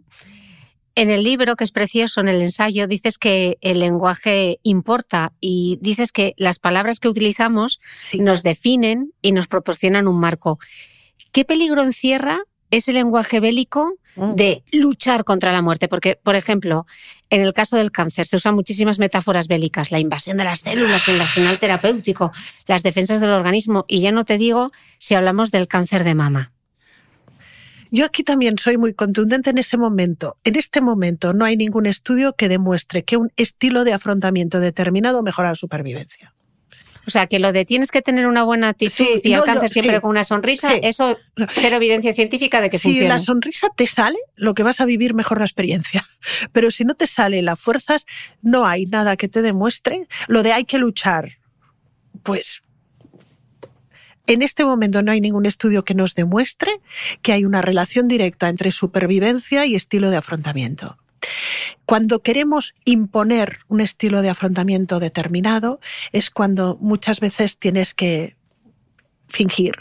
En 0.95 1.09
el 1.09 1.23
libro, 1.23 1.55
que 1.55 1.63
es 1.63 1.71
precioso, 1.71 2.19
en 2.19 2.27
el 2.27 2.41
ensayo, 2.41 2.85
dices 2.85 3.17
que 3.17 3.57
el 3.61 3.79
lenguaje 3.79 4.59
importa 4.61 5.31
y 5.39 5.79
dices 5.81 6.11
que 6.11 6.33
las 6.37 6.59
palabras 6.59 6.99
que 6.99 7.07
utilizamos 7.07 7.79
nos 8.19 8.43
definen 8.43 9.13
y 9.21 9.31
nos 9.31 9.47
proporcionan 9.47 10.07
un 10.07 10.19
marco. 10.19 10.59
¿Qué 11.31 11.45
peligro 11.45 11.81
encierra 11.81 12.41
ese 12.71 12.93
lenguaje 12.93 13.39
bélico 13.39 13.93
mm. 14.15 14.33
de 14.35 14.63
luchar 14.71 15.23
contra 15.23 15.51
la 15.51 15.61
muerte. 15.61 15.87
Porque, 15.87 16.15
por 16.15 16.35
ejemplo, 16.35 16.85
en 17.29 17.41
el 17.41 17.53
caso 17.53 17.77
del 17.77 17.91
cáncer 17.91 18.25
se 18.25 18.37
usan 18.37 18.55
muchísimas 18.55 18.99
metáforas 18.99 19.47
bélicas, 19.47 19.91
la 19.91 19.99
invasión 19.99 20.37
de 20.37 20.45
las 20.45 20.61
células, 20.61 21.07
el 21.07 21.21
arsenal 21.21 21.59
terapéutico, 21.59 22.31
las 22.65 22.83
defensas 22.83 23.19
del 23.21 23.31
organismo, 23.31 23.85
y 23.87 24.01
ya 24.01 24.11
no 24.11 24.25
te 24.25 24.37
digo 24.37 24.71
si 24.97 25.13
hablamos 25.13 25.51
del 25.51 25.67
cáncer 25.67 26.03
de 26.03 26.15
mama. 26.15 26.51
Yo 27.93 28.05
aquí 28.05 28.23
también 28.23 28.57
soy 28.57 28.77
muy 28.77 28.93
contundente 28.93 29.49
en 29.49 29.57
ese 29.57 29.77
momento. 29.77 30.37
En 30.45 30.55
este 30.55 30.79
momento 30.79 31.33
no 31.33 31.43
hay 31.43 31.57
ningún 31.57 31.85
estudio 31.85 32.33
que 32.33 32.47
demuestre 32.47 33.03
que 33.03 33.17
un 33.17 33.31
estilo 33.35 33.83
de 33.83 33.91
afrontamiento 33.91 34.61
determinado 34.61 35.21
mejora 35.23 35.49
la 35.49 35.55
supervivencia. 35.55 36.33
O 37.11 37.19
sea, 37.19 37.27
que 37.27 37.39
lo 37.39 37.51
de 37.51 37.65
tienes 37.65 37.91
que 37.91 38.01
tener 38.01 38.25
una 38.25 38.43
buena 38.43 38.69
actitud 38.69 39.05
y 39.21 39.33
alcanzar 39.33 39.67
siempre 39.67 39.99
con 39.99 40.11
una 40.11 40.23
sonrisa, 40.23 40.75
eso 40.75 41.17
cero 41.49 41.75
evidencia 41.75 42.13
científica 42.13 42.61
de 42.61 42.69
que 42.69 42.79
si 42.79 43.01
la 43.01 43.19
sonrisa 43.19 43.67
te 43.75 43.85
sale, 43.85 44.17
lo 44.37 44.53
que 44.53 44.63
vas 44.63 44.79
a 44.79 44.85
vivir 44.85 45.13
mejor 45.13 45.39
la 45.39 45.45
experiencia. 45.45 46.07
Pero 46.53 46.71
si 46.71 46.85
no 46.85 46.95
te 46.95 47.07
sale 47.07 47.41
las 47.41 47.59
fuerzas, 47.59 48.05
no 48.41 48.65
hay 48.65 48.85
nada 48.85 49.17
que 49.17 49.27
te 49.27 49.41
demuestre. 49.41 50.07
Lo 50.29 50.41
de 50.41 50.53
hay 50.53 50.63
que 50.63 50.77
luchar, 50.77 51.39
pues 52.23 52.61
en 54.27 54.41
este 54.41 54.63
momento 54.63 55.01
no 55.01 55.11
hay 55.11 55.19
ningún 55.19 55.45
estudio 55.45 55.83
que 55.83 55.95
nos 55.95 56.15
demuestre 56.15 56.79
que 57.21 57.33
hay 57.33 57.43
una 57.43 57.61
relación 57.61 58.07
directa 58.07 58.47
entre 58.47 58.71
supervivencia 58.71 59.65
y 59.65 59.75
estilo 59.75 60.09
de 60.11 60.15
afrontamiento. 60.15 60.97
Cuando 61.85 62.21
queremos 62.21 62.73
imponer 62.85 63.59
un 63.67 63.81
estilo 63.81 64.21
de 64.21 64.29
afrontamiento 64.29 64.99
determinado 64.99 65.79
es 66.11 66.29
cuando 66.29 66.77
muchas 66.79 67.19
veces 67.19 67.57
tienes 67.57 67.93
que 67.93 68.37
fingir. 69.27 69.75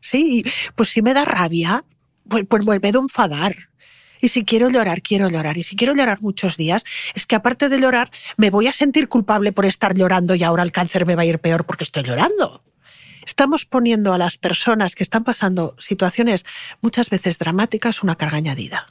Sí, 0.00 0.44
pues 0.76 0.90
si 0.90 1.02
me 1.02 1.14
da 1.14 1.24
rabia, 1.24 1.84
pues, 2.28 2.44
pues 2.48 2.64
me 2.64 2.74
a 2.74 2.88
enfadar. 2.88 3.56
Y 4.20 4.28
si 4.28 4.44
quiero 4.44 4.68
llorar, 4.68 5.02
quiero 5.02 5.28
llorar. 5.28 5.56
Y 5.58 5.62
si 5.62 5.76
quiero 5.76 5.94
llorar 5.94 6.20
muchos 6.20 6.56
días, 6.56 6.84
es 7.14 7.26
que 7.26 7.36
aparte 7.36 7.68
de 7.68 7.80
llorar, 7.80 8.10
me 8.36 8.50
voy 8.50 8.66
a 8.66 8.72
sentir 8.72 9.08
culpable 9.08 9.52
por 9.52 9.64
estar 9.64 9.94
llorando 9.94 10.34
y 10.34 10.42
ahora 10.42 10.62
el 10.62 10.72
cáncer 10.72 11.06
me 11.06 11.14
va 11.14 11.22
a 11.22 11.26
ir 11.26 11.38
peor 11.38 11.66
porque 11.66 11.84
estoy 11.84 12.02
llorando. 12.02 12.64
Estamos 13.24 13.64
poniendo 13.66 14.12
a 14.12 14.18
las 14.18 14.38
personas 14.38 14.94
que 14.94 15.02
están 15.02 15.22
pasando 15.22 15.74
situaciones 15.78 16.46
muchas 16.80 17.10
veces 17.10 17.38
dramáticas 17.38 18.02
una 18.02 18.16
carga 18.16 18.38
añadida. 18.38 18.88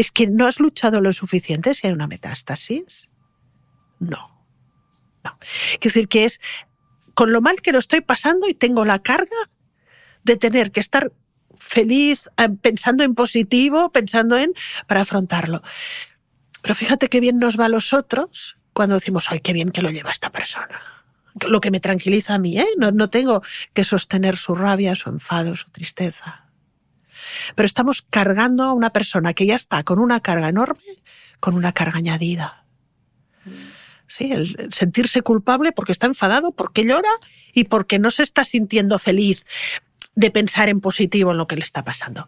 ¿Es 0.00 0.10
que 0.10 0.26
no 0.26 0.46
has 0.46 0.60
luchado 0.60 1.02
lo 1.02 1.12
suficiente 1.12 1.74
si 1.74 1.86
hay 1.86 1.92
una 1.92 2.06
metástasis? 2.06 3.10
No. 3.98 4.46
No. 5.22 5.38
Quiero 5.72 5.92
decir 5.92 6.08
que 6.08 6.24
es 6.24 6.40
con 7.12 7.32
lo 7.32 7.42
mal 7.42 7.60
que 7.60 7.70
lo 7.70 7.78
estoy 7.78 8.00
pasando 8.00 8.48
y 8.48 8.54
tengo 8.54 8.86
la 8.86 9.00
carga 9.00 9.36
de 10.24 10.38
tener 10.38 10.72
que 10.72 10.80
estar 10.80 11.12
feliz, 11.58 12.30
eh, 12.38 12.48
pensando 12.62 13.04
en 13.04 13.14
positivo, 13.14 13.92
pensando 13.92 14.38
en 14.38 14.54
para 14.86 15.02
afrontarlo. 15.02 15.62
Pero 16.62 16.74
fíjate 16.74 17.08
qué 17.08 17.20
bien 17.20 17.36
nos 17.36 17.60
va 17.60 17.66
a 17.66 17.68
los 17.68 17.92
otros 17.92 18.56
cuando 18.72 18.94
decimos, 18.94 19.26
ay, 19.30 19.40
qué 19.40 19.52
bien 19.52 19.70
que 19.70 19.82
lo 19.82 19.90
lleva 19.90 20.12
esta 20.12 20.32
persona. 20.32 20.80
Lo 21.46 21.60
que 21.60 21.70
me 21.70 21.80
tranquiliza 21.80 22.36
a 22.36 22.38
mí, 22.38 22.58
¿eh? 22.58 22.68
No, 22.78 22.90
no 22.90 23.10
tengo 23.10 23.42
que 23.74 23.84
sostener 23.84 24.38
su 24.38 24.54
rabia, 24.54 24.94
su 24.94 25.10
enfado, 25.10 25.56
su 25.56 25.68
tristeza. 25.68 26.49
Pero 27.54 27.66
estamos 27.66 28.02
cargando 28.02 28.64
a 28.64 28.72
una 28.72 28.90
persona 28.92 29.34
que 29.34 29.46
ya 29.46 29.54
está 29.54 29.82
con 29.82 29.98
una 29.98 30.20
carga 30.20 30.48
enorme, 30.48 30.80
con 31.40 31.54
una 31.54 31.72
carga 31.72 31.98
añadida. 31.98 32.66
Sí, 34.06 34.32
el 34.32 34.72
sentirse 34.72 35.22
culpable 35.22 35.72
porque 35.72 35.92
está 35.92 36.06
enfadado, 36.06 36.50
porque 36.52 36.84
llora 36.84 37.10
y 37.52 37.64
porque 37.64 37.98
no 37.98 38.10
se 38.10 38.24
está 38.24 38.44
sintiendo 38.44 38.98
feliz 38.98 39.44
de 40.14 40.30
pensar 40.30 40.68
en 40.68 40.80
positivo 40.80 41.30
en 41.30 41.38
lo 41.38 41.46
que 41.46 41.56
le 41.56 41.62
está 41.62 41.84
pasando. 41.84 42.26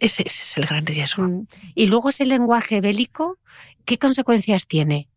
Ese, 0.00 0.24
es 0.26 0.56
el 0.56 0.66
gran 0.66 0.86
riesgo. 0.86 1.24
Mm. 1.24 1.46
Y 1.74 1.86
luego 1.86 2.08
ese 2.08 2.24
lenguaje 2.24 2.80
bélico, 2.80 3.38
¿qué 3.84 3.98
consecuencias 3.98 4.66
tiene? 4.66 5.08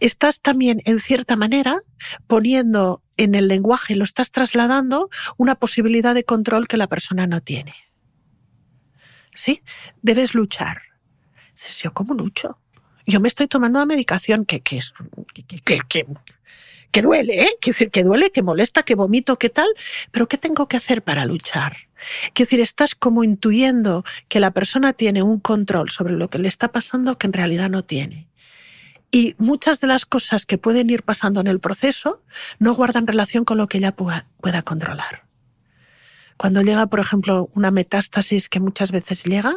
Estás 0.00 0.40
también, 0.40 0.80
en 0.84 1.00
cierta 1.00 1.34
manera, 1.36 1.80
poniendo 2.28 3.02
en 3.18 3.34
el 3.34 3.48
lenguaje, 3.48 3.94
lo 3.94 4.04
estás 4.04 4.30
trasladando 4.30 5.10
una 5.36 5.56
posibilidad 5.56 6.14
de 6.14 6.24
control 6.24 6.66
que 6.66 6.78
la 6.78 6.86
persona 6.86 7.26
no 7.26 7.42
tiene. 7.42 7.74
¿Sí? 9.34 9.62
Debes 10.00 10.34
luchar. 10.34 10.82
¿yo 11.82 11.92
cómo 11.92 12.14
lucho? 12.14 12.58
Yo 13.06 13.20
me 13.20 13.28
estoy 13.28 13.48
tomando 13.48 13.78
una 13.78 13.86
medicación 13.86 14.44
que, 14.44 14.60
que, 14.60 14.80
que, 15.64 15.80
que, 15.88 16.06
que 16.90 17.02
duele, 17.02 17.42
¿eh? 17.42 17.50
Quiero 17.60 17.74
decir, 17.74 17.90
que 17.90 18.04
duele, 18.04 18.30
que 18.30 18.42
molesta, 18.42 18.82
que 18.82 18.94
vomito, 18.94 19.38
que 19.38 19.50
tal, 19.50 19.68
pero 20.10 20.28
¿qué 20.28 20.38
tengo 20.38 20.68
que 20.68 20.76
hacer 20.76 21.02
para 21.02 21.26
luchar? 21.26 21.76
Quiero 22.32 22.46
decir, 22.46 22.60
estás 22.60 22.94
como 22.94 23.24
intuyendo 23.24 24.04
que 24.28 24.40
la 24.40 24.50
persona 24.52 24.92
tiene 24.92 25.22
un 25.22 25.40
control 25.40 25.90
sobre 25.90 26.14
lo 26.14 26.28
que 26.30 26.38
le 26.38 26.48
está 26.48 26.68
pasando 26.68 27.18
que 27.18 27.26
en 27.26 27.32
realidad 27.32 27.70
no 27.70 27.84
tiene. 27.84 28.28
Y 29.10 29.34
muchas 29.38 29.80
de 29.80 29.86
las 29.86 30.04
cosas 30.04 30.44
que 30.44 30.58
pueden 30.58 30.90
ir 30.90 31.02
pasando 31.02 31.40
en 31.40 31.46
el 31.46 31.60
proceso 31.60 32.22
no 32.58 32.74
guardan 32.74 33.06
relación 33.06 33.44
con 33.44 33.56
lo 33.56 33.66
que 33.66 33.78
ella 33.78 33.94
pueda, 33.94 34.26
controlar. 34.64 35.24
Cuando 36.36 36.62
llega, 36.62 36.86
por 36.86 37.00
ejemplo, 37.00 37.48
una 37.54 37.70
metástasis 37.70 38.48
que 38.48 38.60
muchas 38.60 38.92
veces 38.92 39.24
llega, 39.24 39.54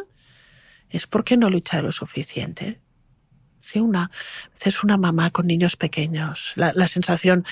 es 0.90 1.06
porque 1.06 1.36
no 1.36 1.50
lucha 1.50 1.82
lo 1.82 1.92
suficiente. 1.92 2.80
Sí, 3.60 3.78
una, 3.78 4.10
es 4.64 4.82
una 4.82 4.96
mamá 4.96 5.30
con 5.30 5.46
niños 5.46 5.76
pequeños, 5.76 6.52
la 6.56 6.88
sensación 6.88 7.44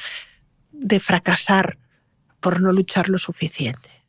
de 0.72 0.98
fracasar 0.98 1.78
por 2.40 2.60
no 2.60 2.72
luchar 2.72 3.08
lo 3.08 3.18
suficiente. 3.18 3.99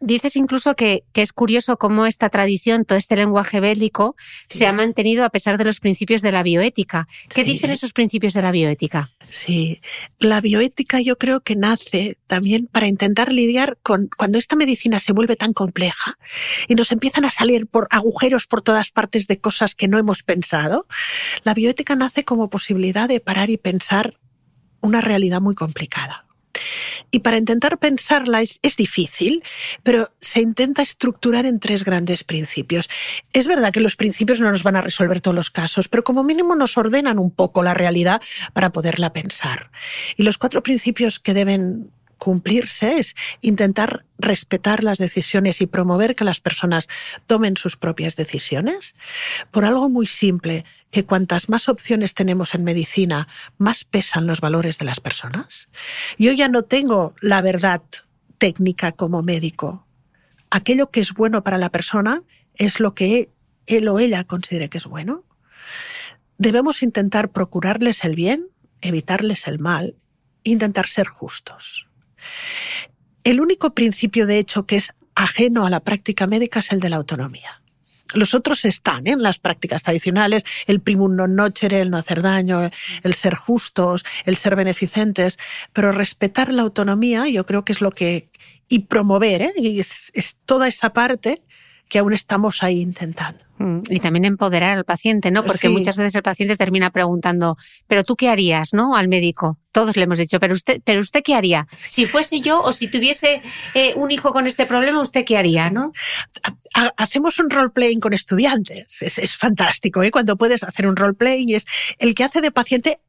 Dices 0.00 0.36
incluso 0.36 0.74
que, 0.76 1.04
es 1.14 1.32
curioso 1.32 1.76
cómo 1.78 2.06
esta 2.06 2.28
tradición, 2.28 2.84
todo 2.84 2.98
este 2.98 3.16
lenguaje 3.16 3.60
bélico, 3.60 4.14
se 4.48 4.66
ha 4.66 4.72
mantenido 4.72 5.24
a 5.24 5.30
pesar 5.30 5.58
de 5.58 5.64
los 5.64 5.80
principios 5.80 6.22
de 6.22 6.32
la 6.32 6.42
bioética. 6.42 7.08
¿Qué 7.34 7.44
dicen 7.44 7.70
esos 7.70 7.92
principios 7.92 8.34
de 8.34 8.42
la 8.42 8.50
bioética? 8.50 9.10
Sí, 9.30 9.80
la 10.18 10.40
bioética 10.40 11.00
yo 11.00 11.16
creo 11.16 11.40
que 11.40 11.56
nace 11.56 12.18
también 12.26 12.66
para 12.66 12.86
intentar 12.86 13.32
lidiar 13.32 13.78
con 13.82 14.08
cuando 14.16 14.38
esta 14.38 14.56
medicina 14.56 15.00
se 15.00 15.12
vuelve 15.12 15.36
tan 15.36 15.52
compleja 15.52 16.18
y 16.68 16.74
nos 16.74 16.92
empiezan 16.92 17.24
a 17.24 17.30
salir 17.30 17.66
por 17.66 17.88
agujeros 17.90 18.46
por 18.46 18.62
todas 18.62 18.90
partes 18.90 19.26
de 19.26 19.40
cosas 19.40 19.74
que 19.74 19.88
no 19.88 19.98
hemos 19.98 20.22
pensado. 20.22 20.86
La 21.42 21.54
bioética 21.54 21.96
nace 21.96 22.24
como 22.24 22.50
posibilidad 22.50 23.08
de 23.08 23.20
parar 23.20 23.50
y 23.50 23.56
pensar 23.56 24.18
una 24.80 25.00
realidad 25.00 25.40
muy 25.40 25.54
complicada. 25.54 26.23
Y 27.10 27.20
para 27.20 27.36
intentar 27.36 27.78
pensarla 27.78 28.42
es, 28.42 28.60
difícil, 28.76 29.42
pero 29.82 30.10
se 30.20 30.40
intenta 30.40 30.82
estructurar 30.82 31.46
en 31.46 31.60
tres 31.60 31.84
grandes 31.84 32.24
principios. 32.24 32.88
Es 33.32 33.46
verdad 33.46 33.72
que 33.72 33.80
los 33.80 33.96
principios 33.96 34.40
no 34.40 34.50
nos 34.50 34.62
van 34.62 34.76
a 34.76 34.82
resolver 34.82 35.20
todos 35.20 35.34
los 35.34 35.50
casos, 35.50 35.88
pero 35.88 36.02
como 36.04 36.24
mínimo 36.24 36.56
nos 36.56 36.76
ordenan 36.76 37.18
un 37.18 37.30
poco 37.30 37.62
la 37.62 37.74
realidad 37.74 38.20
para 38.52 38.70
poderla 38.70 39.12
pensar. 39.12 39.70
Y 40.16 40.24
los 40.24 40.38
cuatro 40.38 40.62
principios 40.62 41.20
que 41.20 41.34
deben 41.34 41.90
cumplirse 42.24 42.96
es 42.96 43.14
intentar 43.42 44.06
respetar 44.16 44.82
las 44.82 44.96
decisiones 44.96 45.60
y 45.60 45.66
promover 45.66 46.14
que 46.14 46.24
las 46.24 46.40
personas 46.40 46.88
tomen 47.26 47.58
sus 47.58 47.76
propias 47.76 48.16
decisiones 48.16 48.94
por 49.50 49.66
algo 49.66 49.90
muy 49.90 50.06
simple, 50.06 50.64
que 50.90 51.04
cuantas 51.04 51.50
más 51.50 51.68
opciones 51.68 52.14
tenemos 52.14 52.54
en 52.54 52.64
medicina, 52.64 53.28
más 53.58 53.84
pesan 53.84 54.26
los 54.26 54.40
valores 54.40 54.78
de 54.78 54.86
las 54.86 55.00
personas. 55.00 55.68
Yo 56.16 56.32
ya 56.32 56.48
no 56.48 56.62
tengo 56.62 57.14
la 57.20 57.42
verdad 57.42 57.82
técnica 58.38 58.92
como 58.92 59.22
médico. 59.22 59.86
Aquello 60.48 60.90
que 60.90 61.00
es 61.00 61.12
bueno 61.12 61.44
para 61.44 61.58
la 61.58 61.68
persona 61.68 62.22
es 62.54 62.80
lo 62.80 62.94
que 62.94 63.28
él 63.66 63.86
o 63.86 63.98
ella 63.98 64.24
considere 64.24 64.70
que 64.70 64.78
es 64.78 64.86
bueno. 64.86 65.24
Debemos 66.38 66.82
intentar 66.82 67.32
procurarles 67.32 68.02
el 68.02 68.14
bien, 68.14 68.48
evitarles 68.80 69.46
el 69.46 69.58
mal, 69.58 69.94
intentar 70.42 70.86
ser 70.86 71.06
justos. 71.06 71.86
El 73.24 73.40
único 73.40 73.74
principio, 73.74 74.26
de 74.26 74.38
hecho, 74.38 74.66
que 74.66 74.76
es 74.76 74.92
ajeno 75.14 75.66
a 75.66 75.70
la 75.70 75.80
práctica 75.80 76.26
médica 76.26 76.60
es 76.60 76.72
el 76.72 76.80
de 76.80 76.90
la 76.90 76.96
autonomía. 76.96 77.62
Los 78.12 78.34
otros 78.34 78.64
están 78.64 79.06
¿eh? 79.06 79.12
en 79.12 79.22
las 79.22 79.38
prácticas 79.38 79.82
tradicionales, 79.82 80.44
el 80.66 80.80
primum 80.80 81.16
non 81.16 81.34
nocere, 81.34 81.80
el 81.80 81.88
no 81.90 81.96
hacer 81.96 82.20
daño, 82.20 82.68
el 83.02 83.14
ser 83.14 83.34
justos, 83.34 84.04
el 84.28 84.36
ser 84.36 84.56
beneficentes, 84.56 85.38
pero 85.72 85.90
respetar 85.90 86.52
la 86.52 86.62
autonomía 86.62 87.26
yo 87.28 87.46
creo 87.46 87.64
que 87.64 87.72
es 87.72 87.80
lo 87.80 87.90
que... 87.90 88.28
y 88.68 88.86
promover, 88.90 89.42
¿eh? 89.42 89.52
y 89.56 89.80
es 89.80 90.36
toda 90.44 90.68
esa 90.68 90.92
parte 90.92 91.42
que 91.88 91.98
aún 91.98 92.12
estamos 92.12 92.62
ahí 92.62 92.80
intentando. 92.80 93.44
Mm, 93.58 93.82
y 93.88 94.00
también 94.00 94.24
empoderar 94.24 94.76
al 94.76 94.84
paciente, 94.84 95.30
¿no? 95.30 95.44
Porque 95.44 95.68
muchas 95.68 95.96
veces 95.96 96.16
el 96.16 96.22
paciente 96.22 96.56
termina 96.56 96.90
preguntando, 96.90 97.56
¿pero 97.86 98.02
tú 98.02 98.16
qué 98.16 98.28
harías, 98.28 98.72
no? 98.72 98.96
Al 98.96 99.08
médico. 99.08 99.58
Todos 99.70 99.96
le 99.96 100.02
hemos 100.02 100.18
dicho, 100.18 100.40
¿pero 100.40 100.54
usted, 100.54 100.80
pero 100.84 101.00
usted 101.00 101.22
qué 101.22 101.34
haría? 101.34 101.68
Si 101.72 102.06
fuese 102.06 102.40
yo 102.40 102.60
o 102.62 102.72
si 102.72 102.88
tuviese 102.88 103.42
eh, 103.74 103.92
un 103.96 104.10
hijo 104.10 104.32
con 104.32 104.46
este 104.46 104.66
problema, 104.66 105.00
¿usted 105.00 105.24
qué 105.24 105.36
haría, 105.36 105.70
no? 105.70 105.92
Hacemos 106.96 107.38
un 107.38 107.50
role-playing 107.50 108.00
con 108.00 108.12
estudiantes. 108.12 109.00
Es, 109.00 109.36
fantástico, 109.36 110.02
¿eh? 110.02 110.10
Cuando 110.10 110.36
puedes 110.36 110.62
hacer 110.62 110.86
un 110.86 110.96
role-playing 110.96 111.50
y 111.50 111.54
es 111.54 111.66
el 111.98 112.14
que 112.14 112.24
hace 112.24 112.40
de 112.40 112.50
paciente 112.50 113.00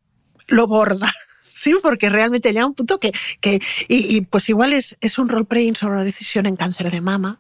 lo 0.48 0.68
borda. 0.68 1.12
Sí, 1.58 1.74
porque 1.82 2.10
realmente 2.10 2.52
llega 2.52 2.66
un 2.66 2.74
punto 2.74 3.00
que, 3.00 3.14
que 3.40 3.62
y, 3.88 4.20
pues 4.22 4.50
igual 4.50 4.74
es, 4.74 4.98
es 5.00 5.18
un 5.18 5.30
role-playing 5.30 5.78
sobre 5.78 5.94
una 5.94 6.04
decisión 6.04 6.46
en 6.48 6.58
cáncer 6.58 6.92
de 6.92 7.00
mama, 7.00 7.40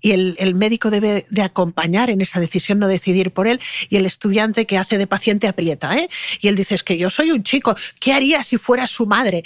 y 0.00 0.12
el, 0.12 0.54
médico 0.54 0.88
debe 0.88 1.26
de 1.30 1.42
acompañar 1.42 2.10
en 2.10 2.20
esa 2.20 2.38
decisión, 2.38 2.78
no 2.78 2.86
decidir 2.86 3.32
por 3.32 3.48
él, 3.48 3.60
y 3.88 3.96
el 3.96 4.06
estudiante 4.06 4.66
que 4.66 4.78
hace 4.78 4.98
de 4.98 5.08
paciente 5.08 5.48
aprieta, 5.48 5.98
¿eh? 5.98 6.08
Y 6.38 6.46
él 6.46 6.54
dice, 6.54 6.76
es 6.76 6.84
que 6.84 6.96
yo 6.96 7.10
soy 7.10 7.32
un 7.32 7.42
chico, 7.42 7.74
¿qué 7.98 8.12
haría 8.12 8.44
si 8.44 8.56
fuera 8.56 8.86
su 8.86 9.06
madre? 9.06 9.42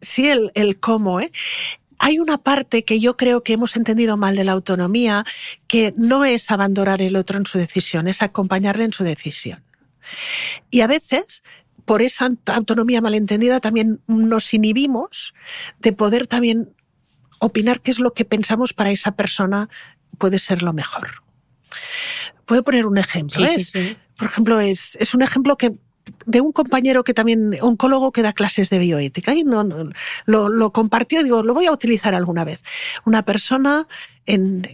Sí, 0.00 0.28
el, 0.28 0.52
el 0.54 0.78
cómo, 0.78 1.20
¿eh? 1.20 1.32
hay 1.98 2.20
una 2.20 2.38
parte 2.38 2.84
que 2.84 3.00
yo 3.00 3.16
creo 3.16 3.42
que 3.42 3.54
hemos 3.54 3.74
entendido 3.74 4.16
mal 4.16 4.36
de 4.36 4.44
la 4.44 4.52
autonomía, 4.52 5.24
que 5.66 5.92
no 5.96 6.24
es 6.24 6.52
abandonar 6.52 7.02
el 7.02 7.16
otro 7.16 7.36
en 7.36 7.46
su 7.46 7.58
decisión, 7.58 8.06
es 8.06 8.22
acompañarle 8.22 8.84
en 8.84 8.92
su 8.92 9.02
decisión. 9.02 9.64
Y 10.70 10.82
a 10.82 10.86
veces, 10.86 11.42
por 11.86 12.02
esa 12.02 12.28
autonomía 12.46 13.00
malentendida, 13.00 13.60
también 13.60 14.00
nos 14.06 14.52
inhibimos 14.52 15.32
de 15.78 15.92
poder 15.92 16.26
también 16.26 16.74
opinar 17.38 17.80
qué 17.80 17.92
es 17.92 18.00
lo 18.00 18.12
que 18.12 18.24
pensamos 18.24 18.72
para 18.72 18.90
esa 18.90 19.12
persona 19.12 19.70
puede 20.18 20.38
ser 20.38 20.62
lo 20.62 20.72
mejor. 20.72 21.22
Puedo 22.44 22.62
poner 22.64 22.86
un 22.86 22.98
ejemplo. 22.98 23.46
Por 24.16 24.26
ejemplo, 24.26 24.60
es, 24.60 24.96
es 25.00 25.14
un 25.14 25.22
ejemplo 25.22 25.56
que 25.56 25.78
de 26.24 26.40
un 26.40 26.52
compañero 26.52 27.04
que 27.04 27.14
también, 27.14 27.56
oncólogo 27.60 28.12
que 28.12 28.22
da 28.22 28.32
clases 28.32 28.70
de 28.70 28.78
bioética, 28.78 29.34
y 29.34 29.44
no, 29.44 29.64
lo, 30.24 30.48
lo, 30.48 30.72
compartió 30.72 31.22
digo, 31.22 31.42
lo 31.42 31.54
voy 31.54 31.66
a 31.66 31.72
utilizar 31.72 32.14
alguna 32.14 32.44
vez. 32.44 32.62
Una 33.04 33.22
persona 33.22 33.86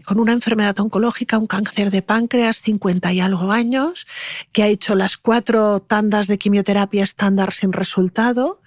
con 0.06 0.18
una 0.18 0.32
enfermedad 0.32 0.78
oncológica, 0.80 1.36
un 1.36 1.46
cáncer 1.46 1.90
de 1.90 2.00
páncreas, 2.00 2.62
50 2.62 3.12
y 3.12 3.20
algo 3.20 3.52
años, 3.52 4.06
que 4.50 4.62
ha 4.62 4.68
hecho 4.68 4.94
las 4.94 5.16
cuatro 5.16 5.80
tandas 5.80 6.26
de 6.26 6.38
quimioterapia 6.38 7.04
estándar 7.04 7.52
sin 7.52 7.72
resultado. 7.72 8.62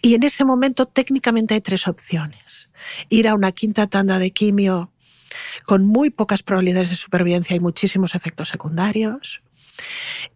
Y 0.00 0.14
en 0.14 0.22
ese 0.22 0.44
momento 0.44 0.86
técnicamente 0.86 1.54
hay 1.54 1.60
tres 1.60 1.88
opciones. 1.88 2.68
Ir 3.08 3.26
a 3.26 3.34
una 3.34 3.50
quinta 3.50 3.86
tanda 3.88 4.18
de 4.18 4.30
quimio 4.30 4.92
con 5.64 5.84
muy 5.84 6.10
pocas 6.10 6.44
probabilidades 6.44 6.90
de 6.90 6.96
supervivencia 6.96 7.56
y 7.56 7.60
muchísimos 7.60 8.14
efectos 8.14 8.50
secundarios 8.50 9.43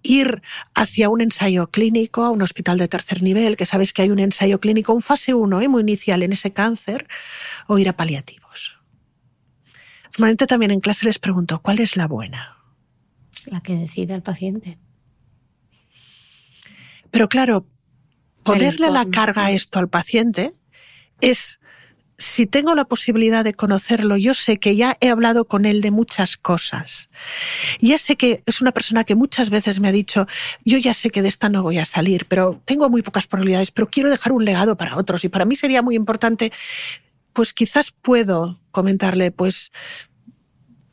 ir 0.02 0.42
hacia 0.74 1.08
un 1.08 1.20
ensayo 1.20 1.70
clínico, 1.70 2.24
a 2.24 2.30
un 2.30 2.42
hospital 2.42 2.78
de 2.78 2.88
tercer 2.88 3.22
nivel, 3.22 3.56
que 3.56 3.66
sabes 3.66 3.92
que 3.92 4.02
hay 4.02 4.10
un 4.10 4.18
ensayo 4.18 4.60
clínico, 4.60 4.92
un 4.92 5.02
fase 5.02 5.34
1, 5.34 5.60
¿eh? 5.60 5.68
muy 5.68 5.82
inicial 5.82 6.22
en 6.22 6.32
ese 6.32 6.52
cáncer, 6.52 7.06
o 7.66 7.78
ir 7.78 7.88
a 7.88 7.96
paliativos. 7.96 8.78
Normalmente 10.16 10.46
también 10.46 10.70
en 10.70 10.80
clase 10.80 11.06
les 11.06 11.18
pregunto, 11.18 11.60
¿cuál 11.60 11.80
es 11.80 11.96
la 11.96 12.06
buena? 12.06 12.56
La 13.46 13.60
que 13.60 13.74
decide 13.74 14.14
el 14.14 14.22
paciente. 14.22 14.78
Pero 17.10 17.28
claro, 17.28 17.66
ponerle 18.42 18.90
la 18.90 19.06
carga 19.06 19.46
a 19.46 19.50
esto 19.52 19.78
al 19.78 19.88
paciente 19.88 20.52
es 21.20 21.60
si 22.18 22.46
tengo 22.46 22.74
la 22.74 22.84
posibilidad 22.84 23.44
de 23.44 23.54
conocerlo, 23.54 24.16
yo 24.16 24.34
sé 24.34 24.58
que 24.58 24.74
ya 24.74 24.96
he 25.00 25.08
hablado 25.08 25.44
con 25.44 25.64
él 25.64 25.80
de 25.80 25.92
muchas 25.92 26.36
cosas. 26.36 27.08
Ya 27.80 27.96
sé 27.96 28.16
que 28.16 28.42
es 28.44 28.60
una 28.60 28.72
persona 28.72 29.04
que 29.04 29.14
muchas 29.14 29.50
veces 29.50 29.78
me 29.78 29.86
ha 29.86 29.92
dicho, 29.92 30.26
yo 30.64 30.78
ya 30.78 30.94
sé 30.94 31.10
que 31.10 31.22
de 31.22 31.28
esta 31.28 31.48
no 31.48 31.62
voy 31.62 31.78
a 31.78 31.84
salir, 31.84 32.26
pero 32.26 32.60
tengo 32.64 32.90
muy 32.90 33.02
pocas 33.02 33.28
probabilidades, 33.28 33.70
pero 33.70 33.88
quiero 33.88 34.10
dejar 34.10 34.32
un 34.32 34.44
legado 34.44 34.76
para 34.76 34.96
otros 34.96 35.24
y 35.24 35.28
para 35.28 35.44
mí 35.44 35.54
sería 35.54 35.80
muy 35.80 35.94
importante, 35.94 36.52
pues 37.32 37.52
quizás 37.52 37.92
puedo 37.92 38.60
comentarle, 38.72 39.30
pues 39.30 39.70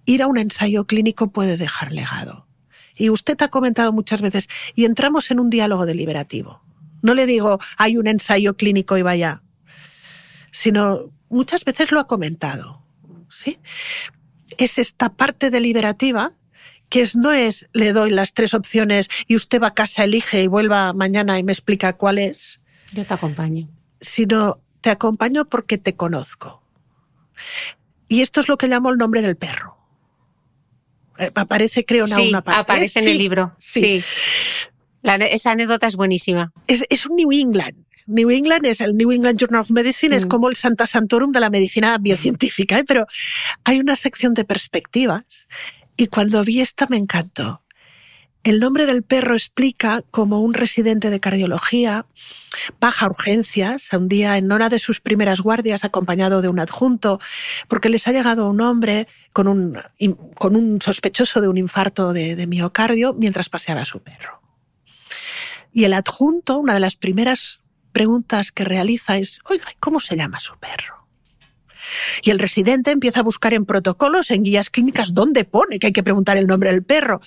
ir 0.06 0.22
a 0.22 0.28
un 0.28 0.38
ensayo 0.38 0.86
clínico 0.86 1.32
puede 1.32 1.58
dejar 1.58 1.92
legado. 1.92 2.48
Y 2.96 3.10
usted 3.10 3.42
ha 3.42 3.48
comentado 3.48 3.92
muchas 3.92 4.22
veces, 4.22 4.48
y 4.76 4.86
entramos 4.86 5.32
en 5.32 5.40
un 5.40 5.50
diálogo 5.50 5.88
deliberativo. 5.88 6.62
No 7.02 7.16
le 7.16 7.26
digo, 7.26 7.60
hay 7.78 7.98
un 7.98 8.06
ensayo 8.06 8.56
clínico 8.56 8.96
y 8.96 9.02
vaya, 9.02 9.42
sino 10.52 11.15
muchas 11.30 11.66
veces 11.66 11.92
lo 11.92 12.00
ha 12.00 12.08
comentado. 12.08 12.82
¿sí? 13.30 13.60
Es 14.58 14.78
esta 14.78 15.10
parte 15.10 15.50
deliberativa 15.50 16.32
que 16.90 17.02
es, 17.02 17.16
no 17.16 17.32
es 17.32 17.68
le 17.74 17.94
doy 17.94 18.12
las 18.12 18.34
tres 18.34 18.54
opciones 18.54 19.10
y 19.28 19.36
usted 19.36 19.62
va 19.62 19.68
a 19.68 19.74
casa, 19.74 20.04
elige 20.04 20.44
y 20.44 20.48
vuelva 20.48 20.94
mañana 20.94 21.40
y 21.40 21.44
me 21.44 21.52
explica 21.52 21.94
cuál 21.94 22.20
es. 22.20 22.62
Yo 22.94 23.06
te 23.06 23.14
acompaño. 23.14 23.68
Sino 24.00 24.62
te 24.82 24.92
acompaño 24.92 25.46
porque 25.46 25.78
te 25.78 25.96
conozco. 25.96 26.62
Y 28.08 28.22
esto 28.22 28.42
es 28.42 28.48
lo 28.48 28.58
que 28.58 28.68
llamo 28.68 28.92
el 28.92 28.98
nombre 28.98 29.22
del 29.22 29.36
perro. 29.36 29.78
Eh, 31.18 31.32
aparece, 31.34 31.86
creo, 31.86 32.06
en 32.06 32.30
una 32.30 32.44
parte. 32.44 32.62
Aparece 32.62 33.00
en 33.00 33.08
el 33.08 33.18
libro. 33.18 33.56
Sí. 33.58 34.04
esa 35.04 35.52
anécdota 35.52 35.88
es 35.88 35.96
buenísima. 35.96 36.52
Es, 36.68 36.86
es 36.90 37.06
un 37.06 37.16
New 37.16 37.32
England. 37.32 37.85
New 38.08 38.30
England 38.30 38.66
es 38.66 38.82
el 38.82 38.96
New 38.96 39.12
England 39.12 39.40
Journal 39.40 39.62
of 39.62 39.72
Medicine, 39.72 40.16
es 40.16 40.26
mm. 40.26 40.30
como 40.30 40.50
el 40.50 40.56
Santa 40.56 40.88
Santorum 40.88 41.32
de 41.32 41.40
la 41.40 41.50
medicina 41.50 41.98
biocientífica, 41.98 42.78
¿eh? 42.80 42.84
pero 42.86 43.06
hay 43.64 43.80
una 43.80 43.96
sección 43.96 44.34
de 44.34 44.46
perspectivas 44.46 45.48
y 45.98 46.08
cuando 46.08 46.44
vi 46.44 46.62
esta 46.62 46.88
me 46.90 46.98
encantó. 46.98 47.62
El 48.44 48.60
nombre 48.60 48.86
del 48.86 49.02
perro 49.02 49.34
explica 49.34 50.04
cómo 50.12 50.40
un 50.40 50.54
residente 50.54 51.10
de 51.10 51.20
cardiología 51.20 52.06
baja 52.80 53.08
urgencias 53.08 53.92
un 53.92 54.08
día 54.08 54.38
en 54.38 54.52
hora 54.52 54.70
de 54.70 54.78
sus 54.78 55.02
primeras 55.02 55.42
guardias 55.42 55.84
acompañado 55.84 56.44
de 56.44 56.48
un 56.48 56.60
adjunto 56.60 57.20
porque 57.68 57.90
les 57.90 58.08
ha 58.08 58.12
llegado 58.12 58.48
un 58.48 58.62
hombre 58.62 59.08
con 59.34 59.48
un, 59.48 59.80
con 60.36 60.56
un 60.56 60.80
sospechoso 60.80 61.42
de 61.42 61.48
un 61.48 61.58
infarto 61.58 62.14
de, 62.14 62.36
de 62.36 62.46
miocardio 62.46 63.16
mientras 63.16 63.50
paseaba 63.50 63.82
a 63.82 63.86
su 63.86 64.04
perro. 64.04 64.42
Y 65.74 65.86
el 65.86 65.94
adjunto, 65.94 66.60
una 66.60 66.76
de 66.76 66.80
las 66.82 66.98
primeras 66.98 67.62
preguntas 67.96 68.52
que 68.52 68.66
realiza 68.66 69.18
es, 69.18 69.40
oiga, 69.50 69.68
¿cómo 69.80 70.02
se 70.02 70.18
llama 70.18 70.42
su 70.42 70.58
perro? 70.58 71.08
Y 72.24 72.32
el 72.32 72.40
residente 72.40 72.92
empieza 72.92 73.22
a 73.22 73.24
buscar 73.24 73.54
en 73.54 73.66
protocolos, 73.66 74.32
en 74.32 74.44
guías 74.44 74.70
clínicas, 74.70 75.14
dónde 75.14 75.46
pone 75.46 75.80
que 75.80 75.88
hay 75.88 75.94
que 75.94 76.04
preguntar 76.04 76.36
el 76.36 76.46
nombre 76.46 76.72
del 76.72 76.84
perro. 76.84 77.22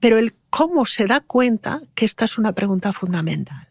Pero 0.00 0.16
el 0.16 0.34
cómo 0.48 0.86
se 0.86 1.04
da 1.04 1.20
cuenta 1.20 1.82
que 1.94 2.06
esta 2.06 2.24
es 2.24 2.38
una 2.38 2.54
pregunta 2.54 2.94
fundamental. 2.94 3.68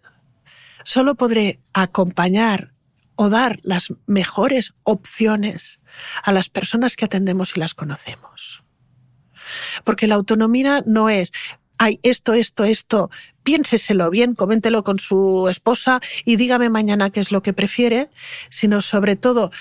Solo 0.84 1.16
podré 1.16 1.60
acompañar 1.74 2.72
o 3.16 3.30
dar 3.30 3.58
las 3.64 3.92
mejores 4.06 4.76
opciones 4.84 5.80
a 6.22 6.32
las 6.32 6.50
personas 6.50 6.96
que 6.96 7.06
atendemos 7.06 7.58
y 7.58 7.60
las 7.62 7.74
conocemos. 7.74 8.62
Porque 9.84 10.06
la 10.06 10.14
autonomía 10.14 10.84
no 10.86 11.10
es, 11.10 11.32
hay 11.80 12.00
esto, 12.04 12.36
esto, 12.36 12.64
esto, 12.64 13.10
piénseselo 13.48 14.10
bien, 14.10 14.36
coméntelo 14.36 14.84
con 14.84 15.00
su 15.00 15.48
esposa 15.48 16.02
y 16.26 16.36
dígame 16.36 16.70
mañana 16.70 17.12
qué 17.12 17.22
es 17.22 17.32
lo 17.32 17.42
que 17.42 17.54
prefiere, 17.54 18.10
sino 18.50 18.82
sobre 18.82 19.16
todo, 19.16 19.52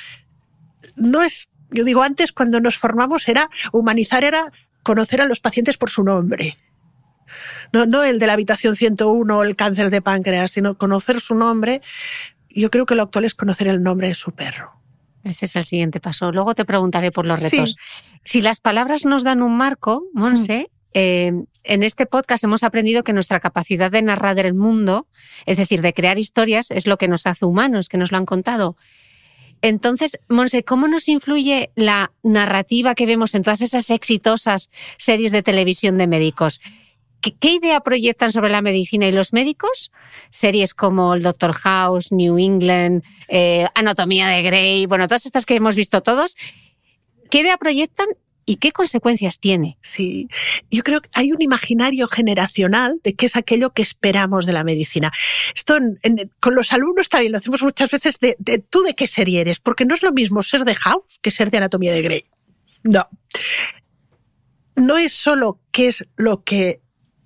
no 0.97 1.23
es, 1.23 1.51
yo 1.71 1.85
digo, 1.85 2.03
antes 2.03 2.33
cuando 2.33 2.59
nos 2.59 2.79
formamos 2.79 3.29
era, 3.29 3.49
humanizar 3.71 4.25
era 4.25 4.51
conocer 4.83 5.21
a 5.21 5.27
los 5.27 5.39
pacientes 5.39 5.79
por 5.79 5.89
su 5.89 6.03
nombre. 6.03 6.57
No, 7.73 7.87
no 7.87 8.03
el 8.03 8.19
de 8.19 8.27
la 8.27 8.33
habitación 8.33 8.75
101 8.75 9.39
o 9.39 9.45
el 9.45 9.55
cáncer 9.55 9.91
de 9.91 10.03
páncreas, 10.03 10.51
sino 10.51 10.77
conocer 10.77 11.21
su 11.21 11.37
nombre. 11.37 11.81
Yo 12.51 12.73
creo 12.73 12.87
que 12.87 12.97
lo 12.97 13.05
actual 13.05 13.25
es 13.25 13.37
conocer 13.37 13.69
el 13.69 13.85
nombre 13.85 14.09
de 14.09 14.17
su 14.17 14.33
perro. 14.33 14.73
Ese 15.23 15.45
es 15.45 15.55
el 15.55 15.63
siguiente 15.63 16.01
paso. 16.01 16.33
Luego 16.33 16.57
te 16.57 16.65
preguntaré 16.65 17.13
por 17.13 17.25
los 17.25 17.41
retos. 17.41 17.77
Si 18.25 18.43
las 18.43 18.59
palabras 18.59 19.05
nos 19.05 19.23
dan 19.23 19.43
un 19.43 19.57
marco, 19.57 20.03
Monse, 20.13 20.71
eh, 20.99 21.31
en 21.63 21.83
este 21.83 22.07
podcast 22.07 22.43
hemos 22.43 22.63
aprendido 22.63 23.05
que 23.05 23.13
nuestra 23.13 23.39
capacidad 23.39 23.91
de 23.91 24.01
narrar 24.01 24.39
el 24.39 24.55
mundo, 24.55 25.07
es 25.45 25.59
decir, 25.59 25.83
de 25.83 25.93
crear 25.93 26.19
historias, 26.19 26.71
es 26.71 26.87
lo 26.87 26.97
que 26.97 27.07
nos 27.07 27.27
hace 27.27 27.45
humanos, 27.45 27.91
que 27.91 27.99
nos 27.99 28.13
lo 28.13 28.17
han 28.17 28.25
contado. 28.25 28.79
Entonces, 29.61 30.19
Monse, 30.31 30.65
¿cómo 30.65 30.89
nos 30.89 31.07
influye 31.11 31.71
la 31.75 32.13
narrativa 32.23 32.95
que 32.95 33.05
vemos 33.05 33.35
en 33.35 33.43
todas 33.43 33.61
esas 33.61 33.91
exitosas 33.91 34.71
series 34.97 35.33
de 35.33 35.43
televisión 35.43 35.99
de 35.99 36.07
médicos? 36.07 36.63
¿Qué, 37.21 37.53
idea 37.53 37.81
proyectan 37.81 38.33
sobre 38.33 38.49
la 38.49 38.63
medicina 38.63 39.07
y 39.07 39.13
los 39.13 39.35
médicos? 39.35 39.93
Series 40.31 40.73
como 40.73 41.13
el 41.13 41.23
Doctor 41.23 41.53
House, 41.53 42.11
New 42.11 42.39
England, 42.39 43.05
eh, 43.29 43.67
Anatomía 43.75 44.29
de 44.29 44.41
Grey, 44.41 44.87
bueno, 44.87 45.09
todas 45.09 45.27
estas 45.27 45.45
que 45.45 45.57
hemos 45.57 45.77
visto 45.77 46.03
todos. 46.03 46.37
¿Qué 47.31 47.41
idea 47.41 47.59
proyectan 47.59 48.07
y 48.47 48.57
qué 48.57 48.71
consecuencias 48.71 49.41
tiene. 49.41 49.77
Sí, 49.83 50.29
yo 50.71 50.85
creo 50.85 51.03
que 51.03 51.11
hay 51.13 51.33
un 51.33 51.43
imaginario 51.43 52.07
generacional 52.07 53.01
de 53.03 53.15
qué 53.15 53.27
es 53.27 53.35
aquello 53.35 53.71
que 53.71 53.83
esperamos 53.83 54.47
de 54.47 54.53
la 54.53 54.63
medicina. 54.63 55.11
Esto 55.55 55.77
con 56.39 56.55
los 56.55 56.73
alumnos 56.73 57.09
también 57.09 57.33
lo 57.33 57.39
hacemos 57.39 57.63
muchas 57.63 57.91
veces 57.91 58.21
de, 58.21 58.37
de, 58.39 58.61
tú 58.61 58.83
de 58.83 58.95
qué 58.95 59.09
serie 59.09 59.41
eres, 59.41 59.59
porque 59.59 59.85
no 59.85 59.97
es 59.97 60.03
lo 60.03 60.13
mismo 60.13 60.43
ser 60.45 60.65
de 60.65 60.77
House 60.77 61.19
que 61.21 61.33
ser 61.33 61.51
de 61.51 61.59
Anatomía 61.59 61.93
de 61.93 62.03
Grey. 62.03 62.25
No. 62.85 63.09
No 64.77 64.97
es 64.97 65.13
solo 65.13 65.61
qué 65.73 65.89
es 65.89 66.07
lo 66.17 66.45
que 66.45 66.81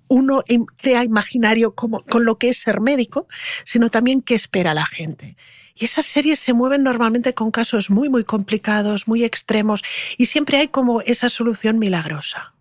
uno 0.07 0.43
crea 0.77 1.03
imaginario 1.03 1.73
como, 1.75 2.03
con 2.03 2.25
lo 2.25 2.37
que 2.37 2.49
es 2.49 2.57
ser 2.57 2.81
médico, 2.81 3.27
sino 3.63 3.89
también 3.89 4.21
qué 4.21 4.35
espera 4.35 4.73
la 4.73 4.85
gente. 4.85 5.37
Y 5.75 5.85
esas 5.85 6.05
series 6.05 6.39
se 6.39 6.53
mueven 6.53 6.83
normalmente 6.83 7.33
con 7.33 7.51
casos 7.51 7.89
muy, 7.89 8.09
muy 8.09 8.23
complicados, 8.23 9.07
muy 9.07 9.23
extremos, 9.23 9.81
y 10.17 10.27
siempre 10.27 10.57
hay 10.57 10.67
como 10.67 11.01
esa 11.01 11.29
solución 11.29 11.79
milagrosa. 11.79 12.53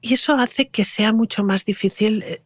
Y 0.00 0.14
eso 0.14 0.36
hace 0.36 0.68
que 0.68 0.84
sea 0.84 1.12
mucho 1.12 1.44
más 1.44 1.64
difícil. 1.64 2.24
Eh, 2.24 2.42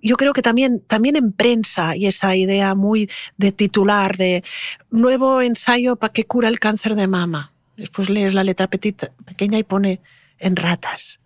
yo 0.00 0.16
creo 0.16 0.32
que 0.32 0.42
también, 0.42 0.80
también 0.80 1.16
en 1.16 1.32
prensa 1.32 1.96
y 1.96 2.06
esa 2.06 2.34
idea 2.34 2.74
muy 2.74 3.10
de 3.36 3.52
titular 3.52 4.16
de 4.16 4.42
nuevo 4.90 5.42
ensayo 5.42 5.96
para 5.96 6.12
que 6.12 6.24
cura 6.24 6.48
el 6.48 6.58
cáncer 6.58 6.94
de 6.94 7.06
mama. 7.06 7.52
Después 7.76 8.08
lees 8.08 8.34
la 8.34 8.44
letra 8.44 8.68
pequeña 8.68 9.58
y 9.58 9.62
pone 9.62 10.00
en 10.38 10.56
ratas. 10.56 11.20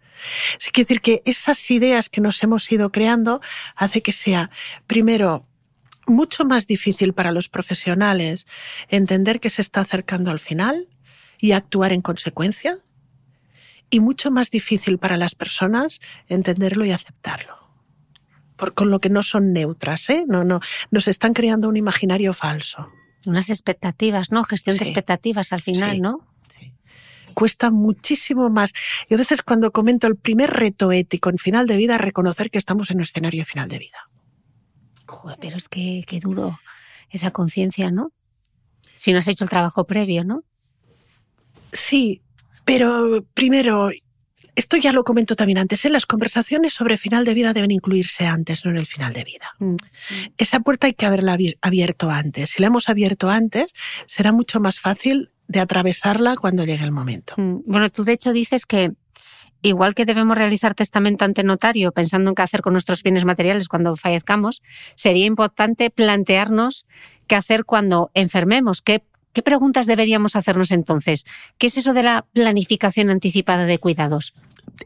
Es 0.58 0.70
decir 0.72 1.00
que 1.00 1.22
esas 1.24 1.70
ideas 1.70 2.08
que 2.08 2.20
nos 2.20 2.42
hemos 2.42 2.70
ido 2.70 2.92
creando 2.92 3.40
hace 3.74 4.02
que 4.02 4.12
sea, 4.12 4.50
primero, 4.86 5.46
mucho 6.06 6.44
más 6.44 6.66
difícil 6.66 7.12
para 7.12 7.32
los 7.32 7.48
profesionales 7.48 8.46
entender 8.88 9.40
que 9.40 9.50
se 9.50 9.62
está 9.62 9.80
acercando 9.80 10.30
al 10.30 10.38
final 10.38 10.88
y 11.38 11.52
actuar 11.52 11.92
en 11.92 12.02
consecuencia 12.02 12.78
y 13.90 14.00
mucho 14.00 14.30
más 14.30 14.50
difícil 14.50 14.98
para 14.98 15.16
las 15.16 15.34
personas 15.34 16.00
entenderlo 16.28 16.84
y 16.84 16.92
aceptarlo. 16.92 17.56
Por, 18.56 18.74
con 18.74 18.90
lo 18.90 19.00
que 19.00 19.10
no 19.10 19.22
son 19.22 19.52
neutras, 19.52 20.08
¿eh? 20.08 20.24
No, 20.26 20.44
no, 20.44 20.60
nos 20.90 21.08
están 21.08 21.34
creando 21.34 21.68
un 21.68 21.76
imaginario 21.76 22.32
falso. 22.32 22.88
Unas 23.26 23.50
expectativas, 23.50 24.30
¿no? 24.30 24.44
Gestión 24.44 24.76
de 24.76 24.84
expectativas 24.84 25.52
al 25.52 25.62
final, 25.62 26.00
¿no? 26.00 26.26
Sí. 26.58 26.72
Cuesta 27.34 27.70
muchísimo 27.70 28.48
más. 28.48 28.72
Y 29.08 29.14
a 29.14 29.16
veces 29.18 29.42
cuando 29.42 29.72
comento 29.72 30.06
el 30.06 30.16
primer 30.16 30.50
reto 30.50 30.90
ético 30.90 31.28
en 31.28 31.38
final 31.38 31.66
de 31.66 31.76
vida, 31.76 31.98
reconocer 31.98 32.50
que 32.50 32.58
estamos 32.58 32.90
en 32.90 32.98
un 32.98 33.02
escenario 33.02 33.42
de 33.42 33.44
final 33.44 33.68
de 33.68 33.78
vida. 33.78 34.08
Joder, 35.12 35.38
pero 35.40 35.56
es 35.58 35.68
que, 35.68 36.02
qué 36.06 36.20
duro 36.20 36.58
esa 37.10 37.30
conciencia, 37.30 37.90
¿no? 37.90 38.12
Si 38.96 39.12
no 39.12 39.18
has 39.18 39.28
hecho 39.28 39.44
el 39.44 39.50
trabajo 39.50 39.86
previo, 39.86 40.24
¿no? 40.24 40.42
Sí, 41.70 42.22
pero 42.64 43.24
primero, 43.34 43.90
esto 44.56 44.76
ya 44.78 44.92
lo 44.92 45.04
comento 45.04 45.36
también 45.36 45.58
antes, 45.58 45.84
¿eh? 45.84 45.90
las 45.90 46.06
conversaciones 46.06 46.72
sobre 46.72 46.96
final 46.96 47.24
de 47.24 47.34
vida 47.34 47.52
deben 47.52 47.70
incluirse 47.70 48.24
antes, 48.24 48.64
no 48.64 48.70
en 48.70 48.78
el 48.78 48.86
final 48.86 49.12
de 49.12 49.24
vida. 49.24 49.52
Mm. 49.58 49.76
Esa 50.38 50.60
puerta 50.60 50.86
hay 50.86 50.94
que 50.94 51.06
haberla 51.06 51.36
abierto 51.60 52.10
antes. 52.10 52.50
Si 52.50 52.62
la 52.62 52.68
hemos 52.68 52.88
abierto 52.88 53.28
antes, 53.28 53.74
será 54.06 54.32
mucho 54.32 54.60
más 54.60 54.80
fácil 54.80 55.30
de 55.46 55.60
atravesarla 55.60 56.36
cuando 56.36 56.64
llegue 56.64 56.84
el 56.84 56.90
momento. 56.90 57.34
Mm. 57.36 57.60
Bueno, 57.66 57.90
tú 57.90 58.04
de 58.04 58.12
hecho 58.12 58.32
dices 58.32 58.64
que 58.64 58.92
igual 59.62 59.94
que 59.94 60.04
debemos 60.04 60.36
realizar 60.36 60.74
testamento 60.74 61.24
ante 61.24 61.44
notario 61.44 61.92
pensando 61.92 62.30
en 62.30 62.34
qué 62.34 62.42
hacer 62.42 62.62
con 62.62 62.72
nuestros 62.72 63.02
bienes 63.02 63.24
materiales 63.24 63.68
cuando 63.68 63.96
fallezcamos, 63.96 64.62
sería 64.96 65.26
importante 65.26 65.90
plantearnos 65.90 66.86
qué 67.26 67.36
hacer 67.36 67.64
cuando 67.64 68.10
enfermemos, 68.14 68.82
qué 68.82 69.04
¿Qué 69.32 69.42
preguntas 69.42 69.86
deberíamos 69.86 70.36
hacernos 70.36 70.70
entonces? 70.72 71.24
¿Qué 71.56 71.68
es 71.68 71.78
eso 71.78 71.94
de 71.94 72.02
la 72.02 72.26
planificación 72.34 73.08
anticipada 73.08 73.64
de 73.64 73.78
cuidados? 73.78 74.34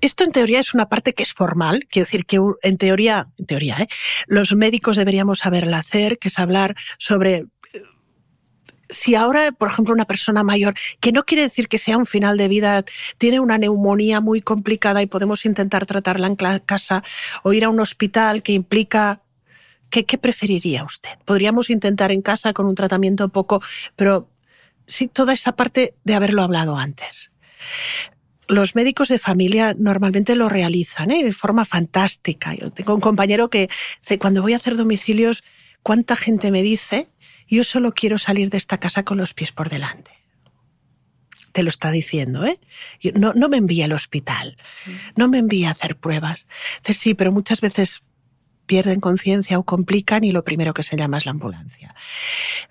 Esto 0.00 0.24
en 0.24 0.32
teoría 0.32 0.60
es 0.60 0.72
una 0.72 0.88
parte 0.88 1.14
que 1.14 1.22
es 1.22 1.32
formal, 1.32 1.86
quiero 1.90 2.06
decir 2.06 2.26
que 2.26 2.38
en 2.62 2.76
teoría, 2.76 3.28
en 3.38 3.46
teoría, 3.46 3.76
¿eh? 3.80 3.88
los 4.26 4.54
médicos 4.54 4.96
deberíamos 4.96 5.40
saberla 5.40 5.78
hacer, 5.78 6.18
que 6.18 6.28
es 6.28 6.38
hablar 6.38 6.76
sobre 6.98 7.34
eh, 7.34 7.46
si 8.88 9.14
ahora, 9.14 9.52
por 9.52 9.68
ejemplo, 9.68 9.94
una 9.94 10.04
persona 10.04 10.42
mayor, 10.42 10.74
que 11.00 11.12
no 11.12 11.24
quiere 11.24 11.42
decir 11.42 11.68
que 11.68 11.78
sea 11.78 11.96
un 11.96 12.06
final 12.06 12.36
de 12.36 12.48
vida, 12.48 12.84
tiene 13.18 13.40
una 13.40 13.58
neumonía 13.58 14.20
muy 14.20 14.40
complicada 14.40 15.02
y 15.02 15.06
podemos 15.06 15.44
intentar 15.44 15.86
tratarla 15.86 16.26
en 16.26 16.36
casa 16.36 17.02
o 17.42 17.52
ir 17.52 17.64
a 17.64 17.68
un 17.68 17.80
hospital 17.80 18.42
que 18.42 18.52
implica 18.52 19.22
¿Qué, 19.88 20.04
¿Qué, 20.04 20.18
preferiría 20.18 20.82
usted? 20.82 21.10
Podríamos 21.24 21.70
intentar 21.70 22.10
en 22.10 22.20
casa 22.20 22.52
con 22.52 22.66
un 22.66 22.74
tratamiento 22.74 23.28
poco, 23.28 23.62
pero 23.94 24.28
sí, 24.86 25.06
toda 25.06 25.32
esa 25.32 25.52
parte 25.52 25.94
de 26.04 26.14
haberlo 26.14 26.42
hablado 26.42 26.76
antes. 26.76 27.30
Los 28.48 28.74
médicos 28.74 29.08
de 29.08 29.18
familia 29.18 29.74
normalmente 29.76 30.36
lo 30.36 30.48
realizan 30.48 31.10
¿eh? 31.10 31.24
de 31.24 31.32
forma 31.32 31.64
fantástica. 31.64 32.54
Yo 32.54 32.70
tengo 32.70 32.94
un 32.94 33.00
compañero 33.00 33.50
que 33.50 33.68
cuando 34.18 34.42
voy 34.42 34.52
a 34.52 34.56
hacer 34.56 34.76
domicilios, 34.76 35.42
¿cuánta 35.82 36.14
gente 36.16 36.50
me 36.50 36.62
dice? 36.62 37.08
Yo 37.46 37.64
solo 37.64 37.92
quiero 37.92 38.18
salir 38.18 38.50
de 38.50 38.58
esta 38.58 38.78
casa 38.78 39.04
con 39.04 39.18
los 39.18 39.34
pies 39.34 39.52
por 39.52 39.70
delante. 39.70 40.10
Te 41.52 41.62
lo 41.62 41.68
está 41.68 41.90
diciendo, 41.90 42.44
¿eh? 42.44 42.58
No, 43.14 43.32
no 43.32 43.48
me 43.48 43.56
envía 43.56 43.86
al 43.86 43.92
hospital, 43.92 44.58
no 45.14 45.28
me 45.28 45.38
envía 45.38 45.68
a 45.68 45.72
hacer 45.72 45.96
pruebas. 45.96 46.46
Dice, 46.84 47.00
sí, 47.00 47.14
pero 47.14 47.32
muchas 47.32 47.60
veces 47.60 48.02
pierden 48.66 49.00
conciencia 49.00 49.58
o 49.58 49.62
complican 49.62 50.24
y 50.24 50.32
lo 50.32 50.44
primero 50.44 50.74
que 50.74 50.82
se 50.82 50.96
llama 50.96 51.18
es 51.18 51.24
la 51.24 51.30
ambulancia. 51.30 51.94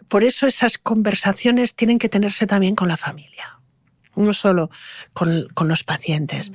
Por 0.07 0.23
eso 0.23 0.45
esas 0.45 0.77
conversaciones 0.77 1.73
tienen 1.73 1.97
que 1.97 2.09
tenerse 2.09 2.45
también 2.45 2.75
con 2.75 2.89
la 2.89 2.97
familia, 2.97 3.59
no 4.15 4.33
solo 4.33 4.69
con 5.13 5.67
los 5.67 5.83
pacientes. 5.83 6.51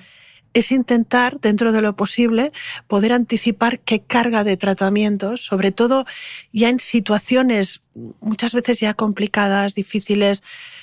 Es 0.52 0.72
intentar, 0.72 1.38
dentro 1.40 1.72
de 1.72 1.80
lo 1.80 1.94
posible, 1.94 2.52
poder 2.88 3.12
anticipar 3.12 3.80
qué 3.80 4.00
carga 4.00 4.42
de 4.42 4.56
tratamientos, 4.56 5.44
sobre 5.44 5.70
todo 5.70 6.06
ya 6.52 6.68
en 6.68 6.80
situaciones 6.80 7.82
muchas 8.20 8.54
veces 8.54 8.80
ya 8.80 8.94
complicadas, 8.94 9.74
difíciles, 9.74 10.42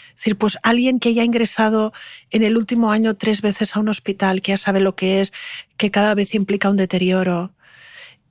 es 0.09 0.15
decir, 0.15 0.37
pues 0.37 0.57
alguien 0.63 0.99
que 0.99 1.13
ya 1.13 1.21
ha 1.21 1.25
ingresado 1.25 1.93
en 2.31 2.43
el 2.43 2.57
último 2.57 2.91
año 2.91 3.15
tres 3.15 3.41
veces 3.41 3.75
a 3.75 3.79
un 3.79 3.89
hospital, 3.89 4.41
que 4.41 4.53
ya 4.53 4.57
sabe 4.57 4.79
lo 4.79 4.95
que 4.95 5.21
es, 5.21 5.31
que 5.77 5.91
cada 5.91 6.15
vez 6.15 6.33
implica 6.33 6.69
un 6.69 6.77
deterioro, 6.77 7.53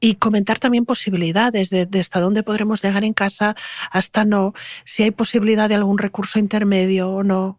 y 0.00 0.16
comentar 0.16 0.58
también 0.58 0.84
posibilidades 0.84 1.70
de, 1.70 1.88
hasta 1.98 2.20
dónde 2.20 2.42
podremos 2.42 2.82
llegar 2.82 3.04
en 3.04 3.14
casa, 3.14 3.56
hasta 3.90 4.24
no, 4.24 4.52
si 4.84 5.04
hay 5.04 5.10
posibilidad 5.10 5.68
de 5.68 5.76
algún 5.76 5.98
recurso 5.98 6.38
intermedio 6.38 7.10
o 7.10 7.22
no. 7.22 7.58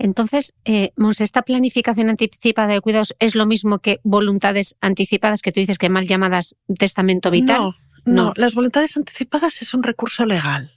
Entonces, 0.00 0.54
eh, 0.64 0.92
esta 1.18 1.42
planificación 1.42 2.08
anticipada 2.08 2.72
de 2.72 2.80
cuidados 2.80 3.14
es 3.18 3.34
lo 3.34 3.44
mismo 3.44 3.80
que 3.80 4.00
voluntades 4.02 4.76
anticipadas, 4.80 5.42
que 5.42 5.52
tú 5.52 5.60
dices 5.60 5.76
que 5.76 5.90
mal 5.90 6.06
llamadas 6.06 6.56
testamento 6.78 7.30
vital. 7.30 7.58
No, 7.58 7.74
no, 8.06 8.32
las 8.36 8.54
voluntades 8.54 8.96
anticipadas 8.96 9.60
es 9.60 9.74
un 9.74 9.82
recurso 9.82 10.24
legal. 10.24 10.72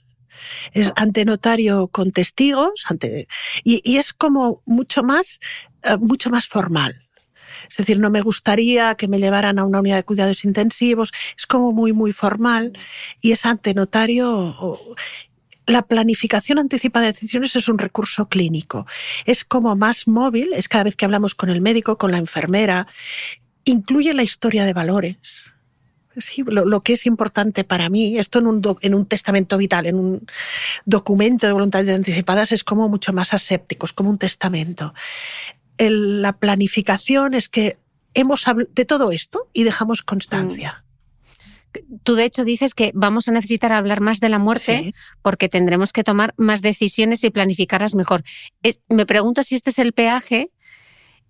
Es 0.72 0.92
ante 0.96 1.24
notario 1.24 1.88
con 1.88 2.12
testigos, 2.12 2.84
ante, 2.86 3.26
y, 3.62 3.80
y 3.82 3.96
es 3.96 4.12
como 4.12 4.62
mucho 4.66 5.02
más, 5.02 5.40
eh, 5.84 5.96
mucho 5.98 6.28
más 6.28 6.46
formal. 6.46 7.08
Es 7.70 7.78
decir, 7.78 7.98
no 8.00 8.10
me 8.10 8.20
gustaría 8.20 8.94
que 8.94 9.08
me 9.08 9.18
llevaran 9.18 9.58
a 9.58 9.64
una 9.64 9.80
unidad 9.80 9.96
de 9.96 10.02
cuidados 10.02 10.44
intensivos. 10.44 11.12
Es 11.34 11.46
como 11.46 11.72
muy, 11.72 11.94
muy 11.94 12.12
formal 12.12 12.72
y 13.22 13.32
es 13.32 13.46
ante 13.46 13.72
notario. 13.72 14.54
La 15.66 15.82
planificación 15.82 16.58
anticipada 16.58 17.06
de 17.06 17.12
decisiones 17.12 17.56
es 17.56 17.68
un 17.68 17.78
recurso 17.78 18.28
clínico. 18.28 18.86
Es 19.24 19.44
como 19.44 19.74
más 19.76 20.06
móvil, 20.06 20.52
es 20.52 20.68
cada 20.68 20.84
vez 20.84 20.96
que 20.96 21.04
hablamos 21.04 21.34
con 21.34 21.48
el 21.48 21.60
médico, 21.60 21.96
con 21.96 22.12
la 22.12 22.18
enfermera. 22.18 22.86
Incluye 23.64 24.12
la 24.12 24.22
historia 24.22 24.64
de 24.64 24.72
valores. 24.72 25.16
Sí, 26.16 26.44
lo, 26.46 26.80
que 26.82 26.92
es 26.92 27.06
importante 27.06 27.64
para 27.64 27.88
mí, 27.88 28.18
esto 28.18 28.38
en 28.38 28.46
un, 28.46 28.62
un 28.64 29.06
testamento 29.06 29.58
vital, 29.58 29.86
en 29.86 29.96
un 29.96 30.26
documento 30.84 31.48
de 31.48 31.52
voluntades 31.52 31.92
anticipadas, 31.92 32.52
es 32.52 32.62
como 32.62 32.88
mucho 32.88 33.12
más 33.12 33.34
aséptico, 33.34 33.86
es 33.86 33.92
como 33.92 34.10
un 34.10 34.18
testamento 34.18 34.94
la 35.78 36.36
planificación 36.38 37.34
es 37.34 37.48
que 37.48 37.78
hemos 38.14 38.46
hablado 38.46 38.70
de 38.74 38.84
todo 38.84 39.10
esto 39.12 39.48
y 39.52 39.64
dejamos 39.64 40.02
constancia. 40.02 40.83
Tú, 42.02 42.14
de 42.14 42.24
hecho, 42.24 42.44
dices 42.44 42.74
que 42.74 42.92
vamos 42.94 43.28
a 43.28 43.32
necesitar 43.32 43.72
hablar 43.72 44.00
más 44.00 44.20
de 44.20 44.28
la 44.28 44.38
muerte 44.38 44.94
porque 45.22 45.48
tendremos 45.48 45.92
que 45.92 46.04
tomar 46.04 46.34
más 46.36 46.62
decisiones 46.62 47.24
y 47.24 47.30
planificarlas 47.30 47.94
mejor. 47.94 48.24
me 48.88 49.06
pregunto 49.06 49.42
si 49.42 49.54
este 49.54 49.70
es 49.70 49.78
el 49.78 49.92
peaje 49.92 50.50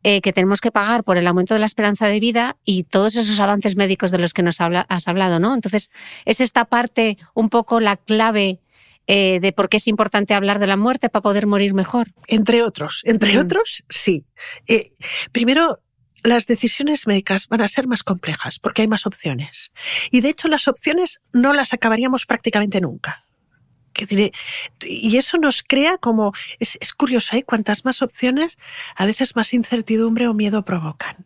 eh, 0.02 0.20
que 0.20 0.32
tenemos 0.32 0.60
que 0.60 0.70
pagar 0.70 1.02
por 1.02 1.16
el 1.16 1.26
aumento 1.26 1.54
de 1.54 1.60
la 1.60 1.66
esperanza 1.66 2.06
de 2.06 2.20
vida 2.20 2.56
y 2.64 2.84
todos 2.84 3.16
esos 3.16 3.40
avances 3.40 3.76
médicos 3.76 4.10
de 4.10 4.18
los 4.18 4.34
que 4.34 4.42
nos 4.42 4.58
has 4.60 5.08
hablado, 5.08 5.40
¿no? 5.40 5.54
Entonces, 5.54 5.90
¿es 6.26 6.40
esta 6.40 6.66
parte 6.66 7.16
un 7.32 7.48
poco 7.48 7.80
la 7.80 7.96
clave 7.96 8.60
eh, 9.06 9.38
de 9.40 9.52
por 9.52 9.68
qué 9.68 9.76
es 9.76 9.86
importante 9.86 10.32
hablar 10.32 10.58
de 10.58 10.66
la 10.66 10.78
muerte 10.78 11.10
para 11.10 11.22
poder 11.22 11.46
morir 11.46 11.74
mejor. 11.74 12.14
Entre 12.26 12.62
otros, 12.62 13.02
entre 13.04 13.36
mm. 13.36 13.40
otros, 13.40 13.84
sí. 13.90 14.24
Eh, 14.66 14.92
primero, 15.30 15.80
las 16.24 16.46
decisiones 16.46 17.06
médicas 17.06 17.48
van 17.48 17.60
a 17.60 17.68
ser 17.68 17.86
más 17.86 18.02
complejas 18.02 18.58
porque 18.58 18.82
hay 18.82 18.88
más 18.88 19.06
opciones. 19.06 19.70
Y 20.10 20.22
de 20.22 20.30
hecho 20.30 20.48
las 20.48 20.66
opciones 20.66 21.20
no 21.32 21.52
las 21.52 21.72
acabaríamos 21.72 22.26
prácticamente 22.26 22.80
nunca. 22.80 23.26
Y 24.80 25.16
eso 25.16 25.38
nos 25.38 25.62
crea 25.62 25.98
como, 25.98 26.32
es, 26.58 26.76
es 26.80 26.92
curioso, 26.94 27.36
¿eh? 27.36 27.44
cuantas 27.44 27.84
más 27.84 28.02
opciones, 28.02 28.58
a 28.96 29.06
veces 29.06 29.36
más 29.36 29.54
incertidumbre 29.54 30.26
o 30.26 30.34
miedo 30.34 30.64
provocan. 30.64 31.24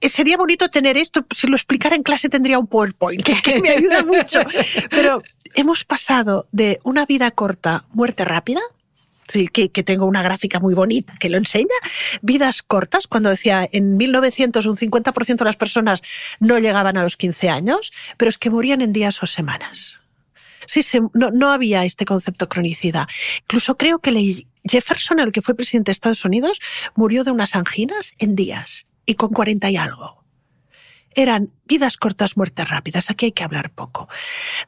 Eh, 0.00 0.08
sería 0.08 0.36
bonito 0.36 0.68
tener 0.68 0.96
esto, 0.96 1.26
si 1.34 1.46
lo 1.46 1.54
explicara 1.54 1.94
en 1.94 2.02
clase 2.02 2.28
tendría 2.28 2.58
un 2.58 2.66
PowerPoint, 2.66 3.22
que, 3.22 3.60
me 3.60 3.70
ayuda 3.70 4.02
mucho. 4.02 4.40
Pero 4.90 5.22
hemos 5.54 5.84
pasado 5.84 6.48
de 6.52 6.80
una 6.84 7.04
vida 7.04 7.30
corta, 7.30 7.84
muerte 7.90 8.24
rápida, 8.24 8.60
que, 9.52 9.70
que, 9.70 9.82
tengo 9.82 10.06
una 10.06 10.22
gráfica 10.22 10.60
muy 10.60 10.74
bonita 10.74 11.14
que 11.18 11.30
lo 11.30 11.36
enseña, 11.36 11.74
vidas 12.22 12.62
cortas, 12.62 13.06
cuando 13.06 13.30
decía 13.30 13.68
en 13.72 13.96
1900 13.96 14.66
un 14.66 14.76
50% 14.76 15.36
de 15.36 15.44
las 15.44 15.56
personas 15.56 16.02
no 16.38 16.58
llegaban 16.58 16.96
a 16.96 17.02
los 17.02 17.16
15 17.16 17.50
años, 17.50 17.92
pero 18.16 18.28
es 18.28 18.38
que 18.38 18.50
morían 18.50 18.80
en 18.82 18.92
días 18.92 19.22
o 19.22 19.26
semanas. 19.26 20.00
Sí, 20.66 20.82
no, 21.14 21.30
no, 21.30 21.50
había 21.50 21.84
este 21.84 22.04
concepto 22.04 22.48
cronicidad. 22.48 23.08
Incluso 23.42 23.76
creo 23.76 23.98
que 23.98 24.46
Jefferson, 24.64 25.18
el 25.18 25.32
que 25.32 25.42
fue 25.42 25.54
presidente 25.56 25.90
de 25.90 25.94
Estados 25.94 26.24
Unidos, 26.24 26.60
murió 26.94 27.24
de 27.24 27.32
unas 27.32 27.56
anginas 27.56 28.12
en 28.18 28.36
días 28.36 28.86
y 29.04 29.14
con 29.14 29.30
40 29.30 29.70
y 29.70 29.76
algo. 29.76 30.24
Eran 31.14 31.50
vidas 31.66 31.96
cortas, 31.96 32.36
muertes 32.36 32.68
rápidas. 32.68 33.10
Aquí 33.10 33.26
hay 33.26 33.32
que 33.32 33.42
hablar 33.42 33.70
poco. 33.70 34.08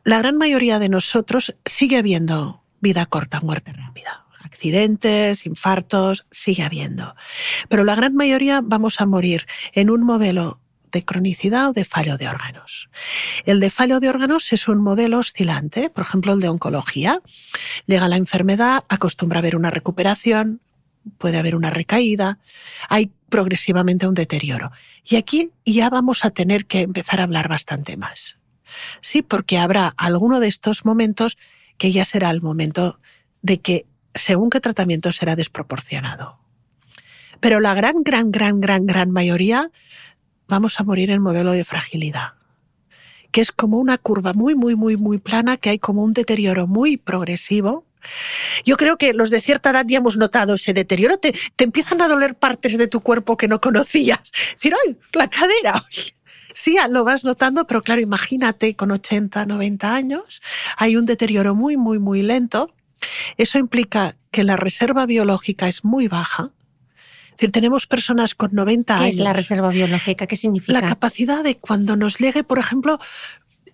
La 0.02 0.18
gran 0.18 0.36
mayoría 0.38 0.80
de 0.80 0.88
nosotros 0.88 1.54
sigue 1.64 1.98
habiendo 1.98 2.64
vida 2.80 3.06
corta, 3.06 3.40
muerte 3.40 3.72
rápida. 3.72 4.21
Accidentes, 4.42 5.46
infartos, 5.46 6.26
sigue 6.30 6.62
habiendo. 6.62 7.14
Pero 7.68 7.84
la 7.84 7.94
gran 7.94 8.14
mayoría 8.14 8.60
vamos 8.62 9.00
a 9.00 9.06
morir 9.06 9.46
en 9.72 9.90
un 9.90 10.02
modelo 10.02 10.60
de 10.92 11.04
cronicidad 11.04 11.70
o 11.70 11.72
de 11.72 11.84
fallo 11.84 12.18
de 12.18 12.28
órganos. 12.28 12.90
El 13.44 13.60
de 13.60 13.70
fallo 13.70 13.98
de 13.98 14.10
órganos 14.10 14.52
es 14.52 14.68
un 14.68 14.78
modelo 14.78 15.18
oscilante, 15.18 15.90
por 15.90 16.04
ejemplo 16.04 16.34
el 16.34 16.40
de 16.40 16.50
oncología. 16.50 17.20
Llega 17.86 18.08
la 18.08 18.16
enfermedad, 18.16 18.84
acostumbra 18.88 19.38
a 19.38 19.40
haber 19.40 19.56
una 19.56 19.70
recuperación, 19.70 20.60
puede 21.18 21.38
haber 21.38 21.56
una 21.56 21.70
recaída, 21.70 22.38
hay 22.88 23.10
progresivamente 23.28 24.06
un 24.06 24.14
deterioro. 24.14 24.70
Y 25.04 25.16
aquí 25.16 25.50
ya 25.64 25.88
vamos 25.88 26.24
a 26.24 26.30
tener 26.30 26.66
que 26.66 26.82
empezar 26.82 27.20
a 27.20 27.24
hablar 27.24 27.48
bastante 27.48 27.96
más. 27.96 28.36
Sí, 29.00 29.22
porque 29.22 29.58
habrá 29.58 29.88
alguno 29.96 30.40
de 30.40 30.48
estos 30.48 30.84
momentos 30.84 31.38
que 31.78 31.92
ya 31.92 32.04
será 32.04 32.30
el 32.30 32.42
momento 32.42 33.00
de 33.40 33.60
que 33.60 33.86
según 34.14 34.50
qué 34.50 34.60
tratamiento 34.60 35.12
será 35.12 35.36
desproporcionado. 35.36 36.38
Pero 37.40 37.60
la 37.60 37.74
gran, 37.74 38.02
gran, 38.04 38.30
gran, 38.30 38.60
gran, 38.60 38.86
gran 38.86 39.10
mayoría 39.10 39.70
vamos 40.48 40.78
a 40.78 40.84
morir 40.84 41.10
en 41.10 41.22
modelo 41.22 41.52
de 41.52 41.64
fragilidad, 41.64 42.34
que 43.30 43.40
es 43.40 43.52
como 43.52 43.78
una 43.78 43.98
curva 43.98 44.32
muy, 44.32 44.54
muy, 44.54 44.76
muy, 44.76 44.96
muy 44.96 45.18
plana, 45.18 45.56
que 45.56 45.70
hay 45.70 45.78
como 45.78 46.04
un 46.04 46.12
deterioro 46.12 46.66
muy 46.66 46.96
progresivo. 46.96 47.86
Yo 48.64 48.76
creo 48.76 48.96
que 48.96 49.12
los 49.12 49.30
de 49.30 49.40
cierta 49.40 49.70
edad 49.70 49.86
ya 49.88 49.98
hemos 49.98 50.16
notado 50.16 50.54
ese 50.54 50.72
deterioro. 50.72 51.18
Te, 51.18 51.32
empiezan 51.58 52.02
a 52.02 52.08
doler 52.08 52.34
partes 52.34 52.76
de 52.78 52.86
tu 52.86 53.00
cuerpo 53.00 53.36
que 53.36 53.48
no 53.48 53.60
conocías. 53.60 54.30
Decir, 54.54 54.74
¡ay, 54.86 54.96
la 55.12 55.28
cadera! 55.28 55.84
Sí, 56.54 56.76
lo 56.90 57.04
vas 57.04 57.24
notando, 57.24 57.66
pero 57.66 57.82
claro, 57.82 58.00
imagínate 58.00 58.76
con 58.76 58.90
80, 58.90 59.46
90 59.46 59.94
años, 59.94 60.42
hay 60.76 60.96
un 60.96 61.06
deterioro 61.06 61.54
muy, 61.54 61.76
muy, 61.76 61.98
muy 61.98 62.22
lento. 62.22 62.74
Eso 63.36 63.58
implica 63.58 64.16
que 64.30 64.44
la 64.44 64.56
reserva 64.56 65.06
biológica 65.06 65.68
es 65.68 65.84
muy 65.84 66.08
baja, 66.08 66.52
es 67.32 67.36
decir, 67.38 67.52
tenemos 67.52 67.86
personas 67.86 68.34
con 68.34 68.50
90 68.52 68.94
años. 68.94 69.04
¿Qué 69.04 69.10
es 69.10 69.18
la 69.18 69.32
reserva 69.32 69.70
biológica? 69.70 70.26
¿Qué 70.26 70.36
significa? 70.36 70.74
La 70.74 70.86
capacidad 70.86 71.42
de 71.42 71.56
cuando 71.56 71.96
nos 71.96 72.18
llegue, 72.18 72.44
por 72.44 72.58
ejemplo, 72.58 72.98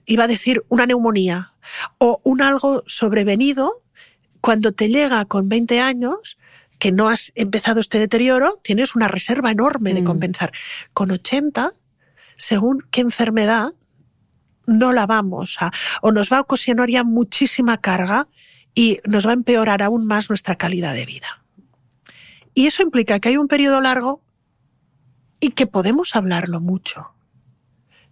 iba 0.07 0.25
a 0.25 0.29
decir 0.29 0.65
una 0.69 0.87
neumonía 0.87 1.55
o 1.99 2.21
un 2.23 2.41
algo 2.41 2.85
sobrevenido, 2.87 3.83
cuando 4.41 4.73
te 4.73 4.89
llega 4.89 5.25
con 5.25 5.49
20 5.49 5.81
años, 5.81 6.39
que 6.79 6.93
no 6.93 7.09
has 7.09 7.33
empezado 7.35 7.81
este 7.81 7.99
deterioro, 7.99 8.61
tienes 8.63 8.95
una 8.95 9.09
reserva 9.09 9.51
enorme 9.51 9.93
de 9.93 10.03
mm. 10.03 10.05
compensar. 10.05 10.53
Con 10.95 11.11
80, 11.11 11.73
según 12.37 12.87
qué 12.93 13.01
enfermedad, 13.01 13.73
no 14.67 14.93
la 14.93 15.07
vamos 15.07 15.57
a, 15.61 15.73
o 16.03 16.13
nos 16.13 16.31
va 16.31 16.39
a 16.39 16.43
ocasionar 16.43 16.89
ya 16.89 17.03
muchísima 17.03 17.79
carga 17.79 18.29
y 18.79 19.01
nos 19.05 19.27
va 19.27 19.31
a 19.31 19.35
empeorar 19.35 19.83
aún 19.83 20.07
más 20.07 20.29
nuestra 20.29 20.55
calidad 20.55 20.95
de 20.95 21.05
vida. 21.05 21.43
Y 22.55 22.69
eso 22.69 22.81
implica 22.81 23.19
que 23.19 23.31
hay 23.31 23.37
un 23.37 23.49
periodo 23.49 23.81
largo 23.81 24.23
y 25.41 25.51
que 25.51 25.67
podemos 25.67 26.15
hablarlo 26.15 26.61
mucho. 26.61 27.09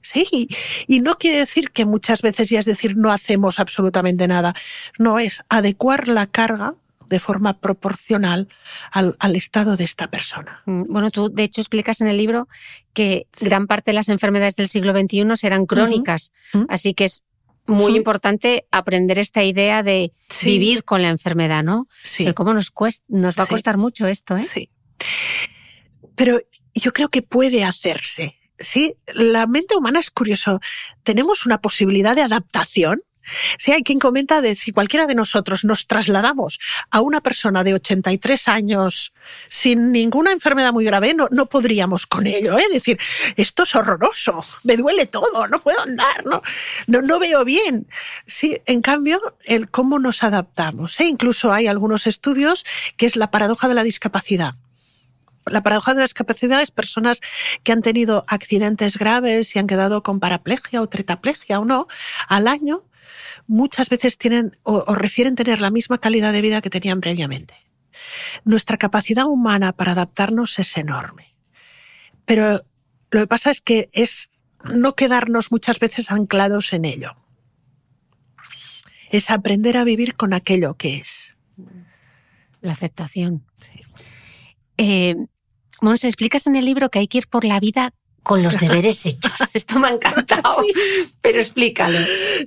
Sí, 0.00 0.48
y 0.88 0.98
no 0.98 1.18
quiere 1.18 1.38
decir 1.38 1.70
que 1.70 1.84
muchas 1.84 2.20
veces 2.20 2.50
ya 2.50 2.58
es 2.58 2.64
decir 2.64 2.96
no 2.96 3.12
hacemos 3.12 3.60
absolutamente 3.60 4.26
nada. 4.26 4.54
No 4.98 5.20
es 5.20 5.44
adecuar 5.48 6.08
la 6.08 6.26
carga 6.26 6.74
de 7.08 7.20
forma 7.20 7.60
proporcional 7.60 8.48
al, 8.90 9.36
estado 9.36 9.76
de 9.76 9.84
esta 9.84 10.08
persona. 10.08 10.62
Mm, 10.66 10.82
bueno, 10.88 11.12
tú 11.12 11.28
de 11.28 11.44
hecho 11.44 11.60
explicas 11.60 12.00
en 12.00 12.08
el 12.08 12.16
libro 12.16 12.48
que 12.92 13.28
gran 13.40 13.68
parte 13.68 13.92
de 13.92 13.94
las 13.94 14.08
enfermedades 14.08 14.56
del 14.56 14.66
siglo 14.66 14.98
XXI 14.98 15.36
serán 15.36 15.66
crónicas, 15.66 16.32
así 16.68 16.92
que 16.92 17.04
es 17.04 17.22
muy 17.66 17.96
importante 17.96 18.66
aprender 18.70 19.18
esta 19.18 19.42
idea 19.42 19.82
de 19.82 20.12
vivir 20.42 20.84
con 20.84 21.02
la 21.02 21.08
enfermedad, 21.08 21.64
¿no? 21.64 21.88
Sí. 22.02 22.32
Cómo 22.34 22.54
nos, 22.54 22.70
cuesta, 22.70 23.04
nos 23.08 23.38
va 23.38 23.44
a 23.44 23.46
costar 23.46 23.76
mucho 23.76 24.06
esto, 24.06 24.36
¿eh? 24.36 24.42
Sí. 24.42 24.70
Pero 26.14 26.40
yo 26.74 26.92
creo 26.92 27.08
que 27.08 27.22
puede 27.22 27.64
hacerse. 27.64 28.36
Sí, 28.58 28.94
la 29.14 29.46
mente 29.46 29.76
humana 29.76 30.00
es 30.00 30.10
curioso. 30.10 30.60
Tenemos 31.02 31.44
una 31.44 31.60
posibilidad 31.60 32.16
de 32.16 32.22
adaptación 32.22 33.02
si 33.58 33.72
hay 33.72 33.82
quien 33.82 33.98
comenta 33.98 34.40
de 34.40 34.54
si 34.54 34.72
cualquiera 34.72 35.06
de 35.06 35.14
nosotros 35.14 35.64
nos 35.64 35.86
trasladamos 35.86 36.58
a 36.90 37.00
una 37.00 37.20
persona 37.20 37.64
de 37.64 37.74
83 37.74 38.48
años 38.48 39.12
sin 39.48 39.92
ninguna 39.92 40.32
enfermedad 40.32 40.72
muy 40.72 40.84
grave, 40.84 41.14
no, 41.14 41.28
no 41.30 41.46
podríamos 41.46 42.06
con 42.06 42.26
ello. 42.26 42.58
¿eh? 42.58 42.64
Decir, 42.72 42.98
esto 43.36 43.64
es 43.64 43.74
horroroso, 43.74 44.44
me 44.64 44.76
duele 44.76 45.06
todo, 45.06 45.46
no 45.48 45.60
puedo 45.60 45.80
andar, 45.80 46.24
no, 46.24 46.42
no, 46.86 47.02
no 47.02 47.18
veo 47.18 47.44
bien. 47.44 47.86
Sí, 48.26 48.60
en 48.66 48.82
cambio, 48.82 49.36
el 49.44 49.70
cómo 49.70 49.98
nos 49.98 50.22
adaptamos. 50.22 50.98
¿eh? 51.00 51.04
Incluso 51.04 51.52
hay 51.52 51.66
algunos 51.66 52.06
estudios 52.06 52.64
que 52.96 53.06
es 53.06 53.16
la 53.16 53.30
paradoja 53.30 53.68
de 53.68 53.74
la 53.74 53.82
discapacidad. 53.82 54.54
La 55.48 55.62
paradoja 55.62 55.92
de 55.92 56.00
la 56.00 56.06
discapacidad 56.06 56.60
es 56.60 56.72
personas 56.72 57.20
que 57.62 57.70
han 57.70 57.80
tenido 57.80 58.24
accidentes 58.26 58.98
graves 58.98 59.54
y 59.54 59.60
han 59.60 59.68
quedado 59.68 60.02
con 60.02 60.18
paraplegia 60.18 60.82
o 60.82 60.88
tretaplegia 60.88 61.60
o 61.60 61.64
no, 61.64 61.86
al 62.26 62.48
año 62.48 62.82
muchas 63.46 63.88
veces 63.88 64.18
tienen 64.18 64.56
o, 64.62 64.94
refieren 64.94 65.34
tener 65.34 65.60
la 65.60 65.70
misma 65.70 65.98
calidad 65.98 66.32
de 66.32 66.42
vida 66.42 66.60
que 66.60 66.70
tenían 66.70 67.00
previamente. 67.00 67.54
Nuestra 68.44 68.76
capacidad 68.76 69.26
humana 69.26 69.72
para 69.72 69.92
adaptarnos 69.92 70.58
es 70.58 70.76
enorme. 70.76 71.34
Pero 72.24 72.64
lo 73.10 73.20
que 73.20 73.26
pasa 73.26 73.50
es 73.50 73.60
que 73.60 73.88
es 73.92 74.30
no 74.74 74.94
quedarnos 74.94 75.52
muchas 75.52 75.78
veces 75.78 76.10
anclados 76.10 76.72
en 76.72 76.84
ello. 76.84 77.16
Es 79.10 79.30
aprender 79.30 79.76
a 79.76 79.84
vivir 79.84 80.16
con 80.16 80.34
aquello 80.34 80.74
que 80.74 80.96
es. 80.96 81.28
La 82.60 82.72
aceptación. 82.72 83.46
Sí. 83.60 83.80
Eh, 84.78 85.16
explicas 86.02 86.46
en 86.46 86.56
el 86.56 86.64
libro 86.64 86.90
que 86.90 86.98
hay 86.98 87.06
que 87.06 87.18
ir 87.18 87.28
por 87.28 87.44
la 87.44 87.60
vida 87.60 87.92
con 88.26 88.42
los 88.42 88.58
deberes 88.58 89.06
hechos. 89.06 89.32
Esto 89.54 89.78
me 89.78 89.86
ha 89.86 89.92
encantado, 89.92 90.56
pero 91.20 91.38
explícalo. 91.38 91.96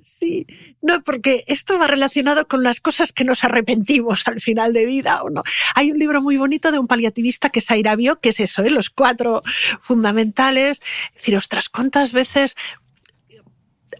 Sí, 0.03 0.45
no, 0.81 1.01
porque 1.03 1.45
esto 1.47 1.79
va 1.79 1.87
relacionado 1.87 2.49
con 2.49 2.63
las 2.63 2.81
cosas 2.81 3.13
que 3.13 3.23
nos 3.23 3.45
arrepentimos 3.45 4.27
al 4.27 4.41
final 4.41 4.73
de 4.73 4.85
vida 4.85 5.23
o 5.23 5.29
no. 5.29 5.41
Hay 5.75 5.91
un 5.91 5.97
libro 5.97 6.21
muy 6.21 6.35
bonito 6.35 6.73
de 6.73 6.79
un 6.79 6.87
paliativista 6.87 7.49
que 7.49 7.59
es 7.59 7.71
Airabio, 7.71 8.19
que 8.19 8.29
es 8.29 8.41
eso, 8.41 8.61
¿eh? 8.61 8.69
los 8.69 8.89
cuatro 8.89 9.41
fundamentales. 9.79 10.81
Es 11.11 11.15
decir, 11.15 11.37
ostras, 11.37 11.69
¿cuántas 11.69 12.11
veces 12.11 12.57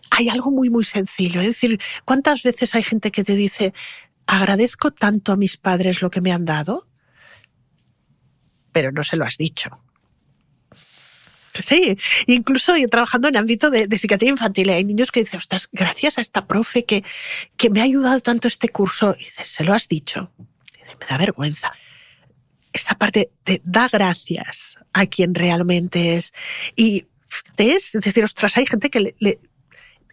hay 0.10 0.28
algo 0.28 0.52
muy, 0.52 0.70
muy 0.70 0.84
sencillo? 0.84 1.39
Es 1.39 1.48
decir, 1.48 1.80
¿cuántas 2.04 2.44
veces 2.44 2.76
hay 2.76 2.84
gente 2.84 3.10
que 3.10 3.24
te 3.24 3.36
dice, 3.36 3.74
agradezco 4.28 4.92
tanto 4.92 5.32
a 5.32 5.38
mis 5.38 5.56
padres 5.56 6.02
lo 6.02 6.10
que 6.10 6.20
me 6.20 6.34
han 6.34 6.44
dado? 6.44 6.86
Pero 8.74 8.92
no 8.92 9.06
se 9.06 9.15
lo 9.15 9.24
has 9.24 9.38
dicho. 9.38 9.82
Sí, 11.69 11.98
incluso 12.28 12.76
yo 12.78 12.88
trabajando 12.88 13.28
en 13.28 13.38
ámbito 13.38 13.69
de, 13.69 13.98
psiquiatría 13.98 14.32
infantil, 14.32 14.69
hay 14.69 14.84
niños 14.84 15.12
que 15.12 15.22
dicen, 15.22 15.38
ostras, 15.38 15.69
gracias 15.72 16.17
a 16.17 16.22
esta 16.22 16.48
profe 16.48 16.86
que, 16.86 17.04
que 17.58 17.69
me 17.69 17.82
ha 17.82 17.84
ayudado 17.84 18.19
tanto 18.19 18.48
este 18.48 18.69
curso. 18.69 19.15
Y 19.19 19.26
dices, 19.26 19.48
se 19.48 19.63
lo 19.63 19.74
has 19.74 19.88
dicho. 19.88 20.32
me 21.00 21.06
da 21.08 21.17
vergüenza. 21.17 21.72
Esta 22.72 22.95
parte 22.95 23.32
de 23.45 23.62
da 23.63 23.88
gracias 23.91 24.78
a 24.93 25.06
quien 25.06 25.36
realmente 25.36 26.15
es. 26.15 26.34
Y 26.76 27.08
es 27.58 27.91
decir, 27.93 28.24
ostras, 28.24 28.58
hay 28.58 28.65
gente 28.65 28.89
que 28.89 29.13
le, 29.17 29.39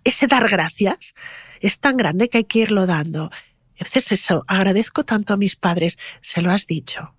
ese 0.04 0.26
dar 0.26 0.48
gracias 0.48 1.14
es 1.60 1.78
tan 1.78 1.96
grande 1.96 2.28
que 2.28 2.38
hay 2.38 2.44
que 2.44 2.60
irlo 2.60 2.86
dando. 2.86 3.30
A 3.78 3.84
veces 3.84 4.12
eso, 4.12 4.44
agradezco 4.46 5.04
tanto 5.04 5.34
a 5.34 5.36
mis 5.36 5.56
padres, 5.56 5.98
se 6.22 6.40
lo 6.42 6.50
has 6.50 6.66
dicho. 6.66 7.14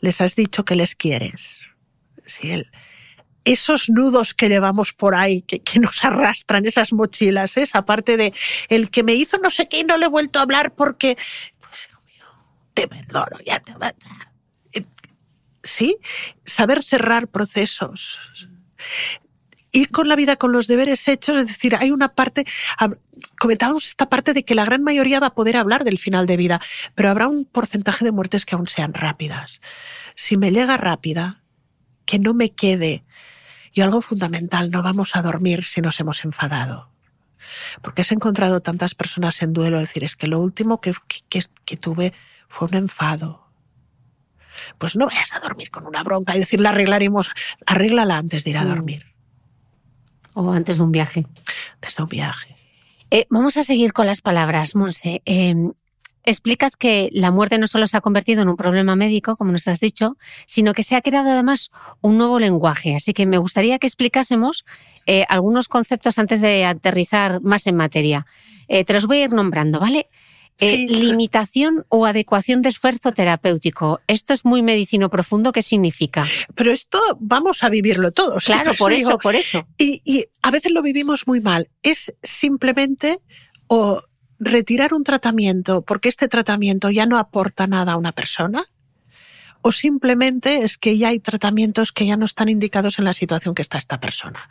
Les 0.00 0.20
has 0.20 0.36
dicho 0.36 0.64
que 0.64 0.76
les 0.76 0.94
quieres 0.94 1.60
esos 3.44 3.88
nudos 3.88 4.34
que 4.34 4.48
llevamos 4.48 4.92
por 4.92 5.14
ahí, 5.14 5.42
que, 5.42 5.62
nos 5.80 6.04
arrastran, 6.04 6.66
esas 6.66 6.92
mochilas, 6.92 7.56
¿eh? 7.56 7.62
esa 7.62 7.84
parte 7.84 8.16
de 8.16 8.32
el 8.68 8.90
que 8.90 9.02
me 9.02 9.14
hizo 9.14 9.38
no 9.38 9.50
sé 9.50 9.68
qué 9.68 9.80
y 9.80 9.84
no 9.84 9.96
le 9.96 10.06
he 10.06 10.08
vuelto 10.08 10.38
a 10.38 10.42
hablar 10.42 10.74
porque, 10.74 11.16
pues, 11.60 11.88
te 12.74 12.88
perdono, 12.88 13.38
ya 13.44 13.60
te 13.60 13.72
eh, 14.72 14.84
Sí, 15.62 15.96
saber 16.44 16.82
cerrar 16.82 17.28
procesos. 17.28 18.18
Ir 19.70 19.90
con 19.90 20.08
la 20.08 20.16
vida 20.16 20.36
con 20.36 20.52
los 20.52 20.66
deberes 20.66 21.08
hechos, 21.08 21.36
es 21.36 21.46
decir, 21.46 21.74
hay 21.74 21.90
una 21.90 22.08
parte, 22.08 22.46
comentábamos 23.38 23.86
esta 23.86 24.08
parte 24.08 24.32
de 24.32 24.44
que 24.44 24.54
la 24.54 24.64
gran 24.64 24.82
mayoría 24.82 25.20
va 25.20 25.28
a 25.28 25.34
poder 25.34 25.56
hablar 25.56 25.84
del 25.84 25.98
final 25.98 26.26
de 26.26 26.36
vida, 26.36 26.60
pero 26.94 27.10
habrá 27.10 27.28
un 27.28 27.44
porcentaje 27.44 28.04
de 28.04 28.12
muertes 28.12 28.46
que 28.46 28.54
aún 28.54 28.66
sean 28.66 28.94
rápidas. 28.94 29.60
Si 30.14 30.36
me 30.36 30.50
llega 30.52 30.78
rápida, 30.78 31.37
que 32.08 32.18
no 32.18 32.32
me 32.32 32.48
quede. 32.48 33.04
Y 33.70 33.82
algo 33.82 34.00
fundamental, 34.00 34.70
no 34.70 34.82
vamos 34.82 35.14
a 35.14 35.20
dormir 35.20 35.62
si 35.62 35.82
nos 35.82 36.00
hemos 36.00 36.24
enfadado. 36.24 36.90
Porque 37.82 38.00
has 38.00 38.12
encontrado 38.12 38.60
tantas 38.60 38.94
personas 38.94 39.42
en 39.42 39.52
duelo, 39.52 39.78
decir, 39.78 40.04
es 40.04 40.16
que 40.16 40.26
lo 40.26 40.40
último 40.40 40.80
que, 40.80 40.94
que, 41.28 41.76
tuve 41.76 42.14
fue 42.48 42.66
un 42.68 42.74
enfado. 42.76 43.46
Pues 44.78 44.96
no 44.96 45.06
vayas 45.06 45.34
a 45.34 45.40
dormir 45.40 45.70
con 45.70 45.86
una 45.86 46.02
bronca 46.02 46.34
y 46.34 46.40
decir, 46.40 46.60
la 46.60 46.70
arreglaremos, 46.70 47.30
arréglala 47.66 48.16
antes 48.16 48.42
de 48.42 48.50
ir 48.50 48.58
a 48.58 48.64
mm. 48.64 48.68
dormir. 48.68 49.14
O 50.32 50.50
antes 50.50 50.78
de 50.78 50.84
un 50.84 50.92
viaje. 50.92 51.26
Antes 51.74 51.96
de 51.96 52.02
un 52.02 52.08
viaje. 52.08 52.56
Eh, 53.10 53.26
vamos 53.28 53.58
a 53.58 53.64
seguir 53.64 53.92
con 53.92 54.06
las 54.06 54.22
palabras, 54.22 54.74
Monse. 54.74 55.20
Eh, 55.26 55.54
explicas 56.24 56.76
que 56.76 57.08
la 57.12 57.30
muerte 57.30 57.58
no 57.58 57.66
solo 57.66 57.86
se 57.86 57.96
ha 57.96 58.00
convertido 58.00 58.42
en 58.42 58.48
un 58.48 58.56
problema 58.56 58.96
médico, 58.96 59.36
como 59.36 59.52
nos 59.52 59.68
has 59.68 59.80
dicho, 59.80 60.16
sino 60.46 60.74
que 60.74 60.82
se 60.82 60.96
ha 60.96 61.02
creado 61.02 61.30
además 61.30 61.70
un 62.00 62.18
nuevo 62.18 62.38
lenguaje. 62.38 62.94
Así 62.94 63.12
que 63.12 63.26
me 63.26 63.38
gustaría 63.38 63.78
que 63.78 63.86
explicásemos 63.86 64.64
eh, 65.06 65.24
algunos 65.28 65.68
conceptos 65.68 66.18
antes 66.18 66.40
de 66.40 66.64
aterrizar 66.64 67.40
más 67.40 67.66
en 67.66 67.76
materia. 67.76 68.26
Eh, 68.68 68.84
te 68.84 68.92
los 68.92 69.06
voy 69.06 69.18
a 69.18 69.24
ir 69.24 69.32
nombrando, 69.32 69.80
¿vale? 69.80 70.08
Eh, 70.60 70.86
limitación 70.88 71.86
o 71.88 72.04
adecuación 72.04 72.62
de 72.62 72.68
esfuerzo 72.68 73.12
terapéutico. 73.12 74.00
Esto 74.08 74.34
es 74.34 74.44
muy 74.44 74.62
medicino 74.62 75.08
profundo. 75.08 75.52
¿Qué 75.52 75.62
significa? 75.62 76.26
Pero 76.56 76.72
esto 76.72 77.00
vamos 77.20 77.62
a 77.62 77.68
vivirlo 77.68 78.10
todos. 78.10 78.46
Claro, 78.46 78.72
por 78.76 78.92
eso, 78.92 79.18
por 79.18 79.36
eso. 79.36 79.68
Y, 79.78 80.02
y, 80.04 80.24
a 80.42 80.50
veces 80.50 80.72
lo 80.72 80.82
vivimos 80.82 81.28
muy 81.28 81.40
mal. 81.40 81.70
Es 81.82 82.12
simplemente 82.24 83.18
o 83.68 84.02
retirar 84.38 84.94
un 84.94 85.04
tratamiento 85.04 85.82
porque 85.82 86.08
este 86.08 86.28
tratamiento 86.28 86.90
ya 86.90 87.06
no 87.06 87.18
aporta 87.18 87.66
nada 87.66 87.92
a 87.92 87.96
una 87.96 88.12
persona 88.12 88.66
o 89.62 89.72
simplemente 89.72 90.64
es 90.64 90.78
que 90.78 90.96
ya 90.96 91.08
hay 91.08 91.20
tratamientos 91.20 91.92
que 91.92 92.06
ya 92.06 92.16
no 92.16 92.24
están 92.24 92.48
indicados 92.48 92.98
en 92.98 93.04
la 93.04 93.12
situación 93.12 93.54
que 93.54 93.62
está 93.62 93.78
esta 93.78 94.00
persona. 94.00 94.48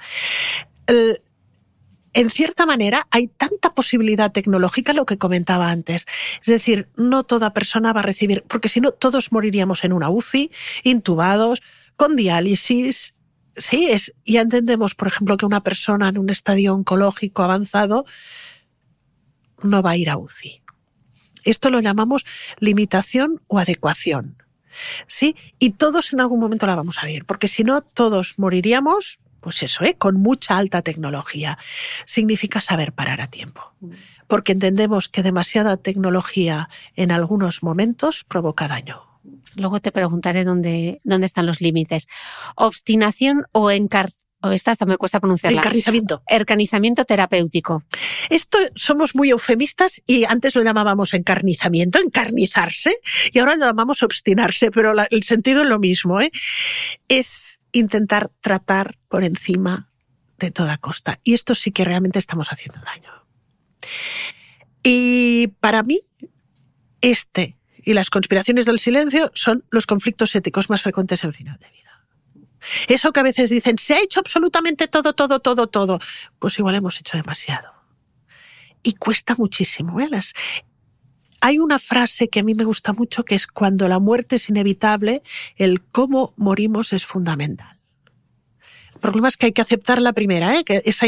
en 2.13 2.29
cierta 2.31 2.65
manera, 2.65 3.07
hay 3.11 3.27
tanta 3.27 3.75
posibilidad 3.75 4.31
tecnológica, 4.31 4.93
lo 4.93 5.05
que 5.05 5.19
comentaba 5.19 5.69
antes. 5.69 6.07
Es 6.41 6.47
decir, 6.47 6.89
no 6.95 7.23
toda 7.23 7.53
persona 7.53 7.93
va 7.93 7.99
a 7.99 8.03
recibir, 8.03 8.43
porque 8.47 8.69
si 8.69 8.81
no, 8.81 8.91
todos 8.91 9.31
moriríamos 9.31 9.83
en 9.83 9.93
una 9.93 10.09
UCI, 10.09 10.49
intubados, 10.83 11.61
con 11.95 12.15
diálisis. 12.15 13.13
Sí, 13.55 13.87
es, 13.89 14.13
ya 14.25 14.41
entendemos, 14.41 14.95
por 14.95 15.09
ejemplo, 15.09 15.37
que 15.37 15.45
una 15.45 15.61
persona 15.61 16.09
en 16.09 16.17
un 16.17 16.29
estadio 16.29 16.73
oncológico 16.73 17.43
avanzado 17.43 18.05
no 19.61 19.81
va 19.81 19.91
a 19.91 19.97
ir 19.97 20.09
a 20.09 20.17
UCI. 20.17 20.61
Esto 21.43 21.69
lo 21.69 21.79
llamamos 21.79 22.25
limitación 22.59 23.41
o 23.47 23.59
adecuación. 23.59 24.43
¿Sí? 25.07 25.35
Y 25.59 25.71
todos 25.71 26.13
en 26.13 26.19
algún 26.19 26.39
momento 26.39 26.67
la 26.67 26.75
vamos 26.75 27.01
a 27.01 27.05
ver, 27.05 27.25
porque 27.25 27.47
si 27.47 27.63
no, 27.63 27.81
todos 27.81 28.35
moriríamos, 28.37 29.19
pues 29.39 29.63
eso, 29.63 29.83
¿eh? 29.83 29.95
con 29.97 30.19
mucha 30.19 30.57
alta 30.57 30.81
tecnología. 30.81 31.57
Significa 32.05 32.61
saber 32.61 32.93
parar 32.93 33.21
a 33.21 33.27
tiempo. 33.27 33.73
Porque 34.27 34.51
entendemos 34.51 35.09
que 35.09 35.23
demasiada 35.23 35.77
tecnología 35.77 36.69
en 36.95 37.11
algunos 37.11 37.63
momentos 37.63 38.23
provoca 38.25 38.67
daño. 38.67 39.03
Luego 39.55 39.79
te 39.79 39.91
preguntaré 39.91 40.43
dónde, 40.43 41.01
dónde 41.03 41.25
están 41.25 41.45
los 41.45 41.61
límites. 41.61 42.07
Obstinación 42.55 43.45
o 43.51 43.71
encar 43.71 44.09
esta 44.51 44.71
hasta 44.71 44.85
me 44.85 44.97
cuesta 44.97 45.19
pronunciarla. 45.19 45.61
Encarnizamiento. 45.61 46.23
Encarnizamiento 46.27 47.05
terapéutico. 47.05 47.83
Esto 48.29 48.59
somos 48.75 49.15
muy 49.15 49.31
eufemistas 49.31 50.01
y 50.05 50.25
antes 50.25 50.55
lo 50.55 50.63
llamábamos 50.63 51.13
encarnizamiento, 51.13 51.99
encarnizarse, 51.99 52.97
y 53.31 53.39
ahora 53.39 53.55
lo 53.55 53.65
llamamos 53.65 54.03
obstinarse, 54.03 54.71
pero 54.71 54.93
el 55.09 55.23
sentido 55.23 55.63
es 55.63 55.69
lo 55.69 55.79
mismo. 55.79 56.21
¿eh? 56.21 56.31
Es 57.07 57.59
intentar 57.71 58.31
tratar 58.41 58.97
por 59.09 59.23
encima 59.23 59.89
de 60.37 60.51
toda 60.51 60.77
costa. 60.77 61.19
Y 61.23 61.33
esto 61.33 61.55
sí 61.55 61.71
que 61.71 61.85
realmente 61.85 62.19
estamos 62.19 62.51
haciendo 62.51 62.79
daño. 62.81 63.11
Y 64.83 65.47
para 65.59 65.83
mí, 65.83 66.01
este 67.01 67.57
y 67.83 67.93
las 67.93 68.09
conspiraciones 68.09 68.65
del 68.65 68.79
silencio 68.79 69.31
son 69.33 69.63
los 69.69 69.85
conflictos 69.85 70.35
éticos 70.35 70.69
más 70.69 70.81
frecuentes 70.81 71.23
en 71.23 71.33
final 71.33 71.57
de 71.57 71.69
vida. 71.69 71.86
Eso 72.87 73.11
que 73.11 73.19
a 73.19 73.23
veces 73.23 73.49
dicen, 73.49 73.77
se 73.77 73.95
ha 73.95 74.01
hecho 74.01 74.19
absolutamente 74.19 74.87
todo, 74.87 75.13
todo, 75.13 75.39
todo, 75.39 75.67
todo. 75.67 75.99
Pues 76.39 76.57
igual 76.59 76.75
hemos 76.75 76.99
hecho 76.99 77.17
demasiado. 77.17 77.71
Y 78.83 78.93
cuesta 78.93 79.35
muchísimo. 79.35 79.99
¿eh? 79.99 80.09
Hay 81.41 81.59
una 81.59 81.79
frase 81.79 82.29
que 82.29 82.39
a 82.39 82.43
mí 82.43 82.55
me 82.55 82.63
gusta 82.63 82.93
mucho 82.93 83.23
que 83.23 83.35
es 83.35 83.47
cuando 83.47 83.87
la 83.87 83.99
muerte 83.99 84.37
es 84.37 84.49
inevitable, 84.49 85.21
el 85.55 85.83
cómo 85.83 86.33
morimos 86.37 86.93
es 86.93 87.05
fundamental. 87.05 87.79
El 88.93 88.99
problema 88.99 89.27
es 89.27 89.37
que 89.37 89.47
hay 89.47 89.51
que 89.53 89.61
aceptar 89.61 90.01
la 90.01 90.13
primera, 90.13 90.57
¿eh? 90.57 90.63
que 90.63 90.81
esa 90.85 91.05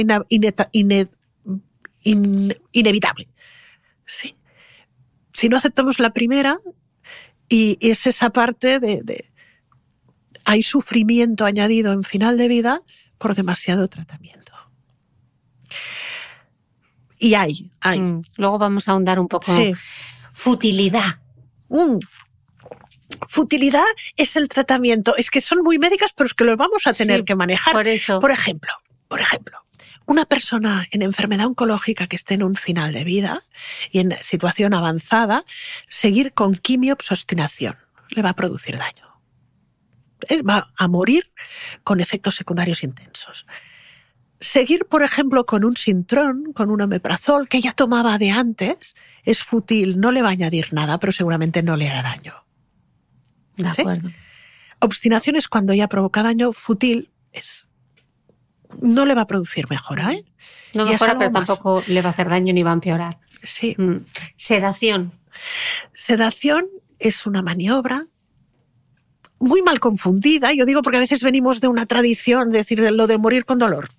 inevitable. 2.03 3.29
Sí. 4.05 4.35
Si 5.33 5.49
no 5.49 5.57
aceptamos 5.57 5.99
la 5.99 6.11
primera, 6.11 6.59
y 7.49 7.77
es 7.81 8.05
esa 8.05 8.29
parte 8.29 8.79
de, 8.79 9.28
hay 10.49 10.63
sufrimiento 10.63 11.45
añadido 11.45 11.93
en 11.93 12.03
final 12.03 12.35
de 12.39 12.47
vida 12.47 12.81
por 13.19 13.35
demasiado 13.35 13.87
tratamiento. 13.87 14.51
Y 17.19 17.35
hay, 17.35 17.69
hay. 17.81 18.01
Mm, 18.01 18.23
luego 18.37 18.57
vamos 18.57 18.87
a 18.87 18.93
ahondar 18.93 19.19
un 19.19 19.27
poco. 19.27 19.53
Futilidad. 20.33 21.19
Mm. 21.67 21.99
Futilidad 23.27 23.83
es 24.17 24.37
el 24.37 24.47
tratamiento. 24.47 25.15
Es 25.17 25.29
que 25.29 25.39
son 25.39 25.61
muy 25.61 25.77
médicas, 25.77 26.13
pero 26.13 26.25
es 26.25 26.33
que 26.33 26.45
lo 26.45 26.57
vamos 26.57 26.87
a 26.87 26.93
tener 26.93 27.25
que 27.25 27.35
manejar. 27.35 27.73
Por 27.73 27.87
eso. 27.87 28.19
Por 28.19 28.31
ejemplo, 28.31 28.73
por 29.07 29.21
ejemplo, 29.21 29.63
una 30.07 30.25
persona 30.25 30.87
en 30.89 31.03
enfermedad 31.03 31.45
oncológica 31.45 32.07
que 32.07 32.15
esté 32.15 32.33
en 32.33 32.41
un 32.41 32.55
final 32.55 32.91
de 32.91 33.03
vida 33.03 33.43
y 33.91 33.99
en 33.99 34.17
situación 34.23 34.73
avanzada, 34.73 35.45
seguir 35.87 36.33
con 36.33 36.55
quimiopsostinación 36.55 37.77
le 38.09 38.23
va 38.23 38.31
a 38.31 38.35
producir 38.35 38.75
daño 38.75 39.08
va 40.47 40.71
a 40.77 40.87
morir 40.87 41.31
con 41.83 41.99
efectos 41.99 42.35
secundarios 42.35 42.83
intensos. 42.83 43.45
Seguir, 44.41 44.85
por 44.85 45.03
ejemplo, 45.03 45.45
con 45.45 45.65
un 45.65 45.75
sintrón, 45.75 46.53
con 46.53 46.69
un 46.69 46.81
omeprazol 46.81 47.49
que 47.49 47.59
ya 47.59 47.73
tomaba 47.73 48.17
de 48.17 48.31
antes, 48.31 48.95
es 49.23 49.43
fútil, 49.43 49.99
no 49.99 50.11
le 50.11 50.21
va 50.21 50.29
a 50.29 50.31
añadir 50.31 50.71
nada, 50.71 50.97
pero 50.97 51.11
seguramente 51.11 51.61
no 51.61 51.75
le 51.75 51.89
hará 51.89 52.03
daño. 52.03 52.45
De 53.57 53.67
acuerdo. 53.67 54.09
Obstinación 54.79 55.35
es 55.35 55.49
cuando 55.49 55.73
ya 55.73 55.89
provoca 55.89 56.23
daño, 56.23 56.53
fútil 56.53 57.09
es. 57.33 57.67
No 58.81 59.05
le 59.05 59.13
va 59.13 59.23
a 59.23 59.27
producir 59.27 59.69
mejora, 59.69 60.13
¿eh? 60.13 60.23
No 60.73 60.85
mejora, 60.85 61.17
pero 61.17 61.31
tampoco 61.31 61.83
le 61.87 62.01
va 62.01 62.09
a 62.09 62.11
hacer 62.11 62.29
daño 62.29 62.53
ni 62.53 62.63
va 62.63 62.71
a 62.71 62.75
empeorar. 62.75 63.19
Sí. 63.43 63.75
Mm. 63.77 64.05
Sedación. 64.37 65.11
Sedación 65.93 66.67
es 66.99 67.25
una 67.25 67.41
maniobra 67.41 68.07
muy 69.39 69.61
mal 69.61 69.79
confundida, 69.79 70.53
yo 70.53 70.65
digo 70.65 70.81
porque 70.81 70.97
a 70.97 71.01
veces 71.01 71.23
venimos 71.23 71.61
de 71.61 71.67
una 71.67 71.85
tradición, 71.85 72.49
de 72.49 72.59
decir, 72.59 72.79
lo 72.91 73.07
de 73.07 73.17
morir 73.17 73.45
con 73.45 73.59
dolor, 73.59 73.89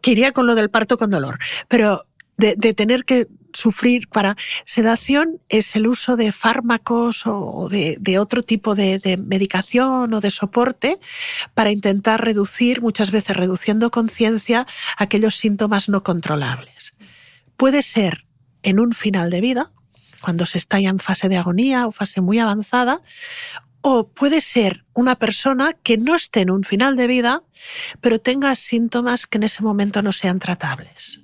que 0.00 0.12
iría 0.12 0.32
con 0.32 0.46
lo 0.46 0.54
del 0.54 0.70
parto 0.70 0.96
con 0.96 1.10
dolor, 1.10 1.38
pero 1.68 2.06
de, 2.36 2.74
tener 2.74 3.04
que 3.04 3.28
sufrir 3.52 4.08
para 4.08 4.36
sedación 4.64 5.42
es 5.48 5.76
el 5.76 5.86
uso 5.86 6.16
de 6.16 6.32
fármacos 6.32 7.24
o 7.26 7.68
de, 7.68 8.18
otro 8.18 8.42
tipo 8.42 8.74
de, 8.74 8.98
de, 8.98 9.18
medicación 9.18 10.14
o 10.14 10.20
de 10.20 10.30
soporte 10.30 10.98
para 11.52 11.70
intentar 11.70 12.24
reducir, 12.24 12.80
muchas 12.80 13.10
veces 13.10 13.36
reduciendo 13.36 13.90
conciencia, 13.90 14.66
aquellos 14.96 15.36
síntomas 15.36 15.88
no 15.88 16.02
controlables. 16.02 16.94
Puede 17.56 17.82
ser 17.82 18.26
en 18.62 18.80
un 18.80 18.92
final 18.92 19.30
de 19.30 19.40
vida, 19.40 19.70
cuando 20.20 20.46
se 20.46 20.58
está 20.58 20.80
ya 20.80 20.90
en 20.90 20.98
fase 20.98 21.28
de 21.28 21.36
agonía 21.36 21.86
o 21.86 21.92
fase 21.92 22.20
muy 22.20 22.38
avanzada, 22.38 23.00
o 23.82 24.08
puede 24.08 24.40
ser 24.40 24.84
una 24.94 25.16
persona 25.16 25.74
que 25.82 25.96
no 25.96 26.14
esté 26.14 26.40
en 26.40 26.50
un 26.50 26.64
final 26.64 26.96
de 26.96 27.06
vida, 27.06 27.42
pero 28.00 28.18
tenga 28.18 28.54
síntomas 28.54 29.26
que 29.26 29.38
en 29.38 29.44
ese 29.44 29.62
momento 29.62 30.02
no 30.02 30.12
sean 30.12 30.38
tratables. 30.38 31.20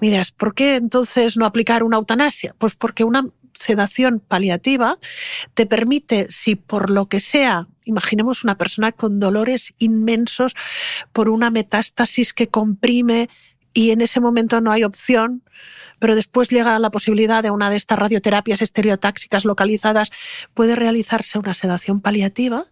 Miras, 0.00 0.32
¿por 0.32 0.54
qué 0.54 0.76
entonces 0.76 1.36
no 1.36 1.46
aplicar 1.46 1.82
una 1.82 1.96
eutanasia? 1.96 2.54
Pues 2.58 2.74
porque 2.76 3.04
una 3.04 3.24
sedación 3.58 4.20
paliativa 4.20 4.98
te 5.54 5.66
permite, 5.66 6.26
si 6.28 6.56
por 6.56 6.90
lo 6.90 7.06
que 7.06 7.20
sea, 7.20 7.68
imaginemos 7.84 8.44
una 8.44 8.56
persona 8.58 8.92
con 8.92 9.20
dolores 9.20 9.74
inmensos 9.78 10.54
por 11.12 11.28
una 11.28 11.50
metástasis 11.50 12.32
que 12.32 12.48
comprime 12.48 13.28
y 13.72 13.90
en 13.90 14.00
ese 14.00 14.20
momento 14.20 14.60
no 14.60 14.70
hay 14.70 14.84
opción, 14.84 15.42
pero 16.04 16.16
después 16.16 16.50
llega 16.50 16.78
la 16.78 16.90
posibilidad 16.90 17.42
de 17.42 17.50
una 17.50 17.70
de 17.70 17.76
estas 17.76 17.98
radioterapias 17.98 18.60
estereotáxicas 18.60 19.46
localizadas, 19.46 20.10
puede 20.52 20.76
realizarse 20.76 21.38
una 21.38 21.54
sedación 21.54 22.00
paliativa, 22.00 22.66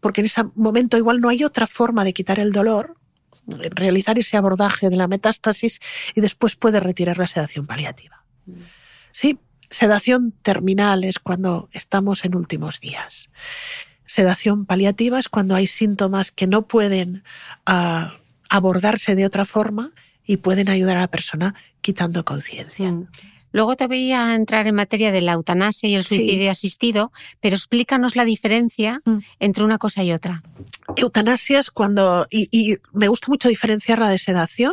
porque 0.00 0.20
en 0.20 0.24
ese 0.24 0.42
momento 0.56 0.96
igual 0.96 1.20
no 1.20 1.28
hay 1.28 1.44
otra 1.44 1.68
forma 1.68 2.02
de 2.02 2.12
quitar 2.12 2.40
el 2.40 2.50
dolor, 2.50 2.96
realizar 3.46 4.18
ese 4.18 4.36
abordaje 4.36 4.90
de 4.90 4.96
la 4.96 5.06
metástasis 5.06 5.78
y 6.16 6.22
después 6.22 6.56
puede 6.56 6.80
retirar 6.80 7.18
la 7.18 7.28
sedación 7.28 7.66
paliativa. 7.66 8.24
Sí, 9.12 9.38
sedación 9.70 10.32
terminal 10.42 11.04
es 11.04 11.20
cuando 11.20 11.68
estamos 11.70 12.24
en 12.24 12.34
últimos 12.34 12.80
días. 12.80 13.30
Sedación 14.06 14.66
paliativa 14.66 15.20
es 15.20 15.28
cuando 15.28 15.54
hay 15.54 15.68
síntomas 15.68 16.32
que 16.32 16.48
no 16.48 16.66
pueden 16.66 17.22
ah, 17.64 18.16
abordarse 18.50 19.14
de 19.14 19.24
otra 19.24 19.44
forma 19.44 19.92
y 20.26 20.38
pueden 20.38 20.68
ayudar 20.68 20.96
a 20.96 21.00
la 21.00 21.08
persona 21.08 21.54
quitando 21.80 22.24
conciencia. 22.24 22.90
Mm. 22.90 23.08
Luego 23.52 23.76
te 23.76 23.86
voy 23.86 24.12
a 24.12 24.34
entrar 24.34 24.66
en 24.66 24.74
materia 24.74 25.12
de 25.12 25.20
la 25.20 25.32
eutanasia 25.32 25.88
y 25.88 25.94
el 25.94 26.04
suicidio 26.04 26.50
asistido, 26.50 27.12
pero 27.40 27.54
explícanos 27.54 28.16
la 28.16 28.24
diferencia 28.24 29.02
mm. 29.04 29.18
entre 29.40 29.64
una 29.64 29.78
cosa 29.78 30.02
y 30.02 30.12
otra. 30.12 30.42
Eutanasia 30.96 31.58
es 31.58 31.70
cuando, 31.70 32.26
y, 32.30 32.78
me 32.92 33.08
gusta 33.08 33.28
mucho 33.28 33.48
diferenciar 33.48 33.98
la 33.98 34.08
de 34.08 34.18
sedación, 34.18 34.72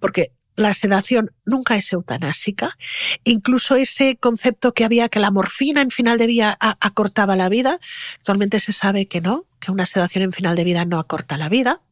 porque 0.00 0.32
la 0.56 0.72
sedación 0.72 1.30
nunca 1.44 1.76
es 1.76 1.92
eutanásica. 1.92 2.78
Incluso 3.24 3.76
ese 3.76 4.16
concepto 4.16 4.72
que 4.72 4.86
había 4.86 5.10
que 5.10 5.20
la 5.20 5.30
morfina 5.30 5.82
en 5.82 5.90
final 5.90 6.16
de 6.16 6.26
vida 6.26 6.56
acortaba 6.58 7.36
la 7.36 7.50
vida, 7.50 7.78
actualmente 8.16 8.60
se 8.60 8.72
sabe 8.72 9.06
que 9.06 9.20
no, 9.20 9.44
que 9.60 9.70
una 9.70 9.84
sedación 9.84 10.24
en 10.24 10.32
final 10.32 10.56
de 10.56 10.64
vida 10.64 10.86
no 10.86 10.98
acorta 10.98 11.36
la 11.36 11.50
vida. 11.50 11.82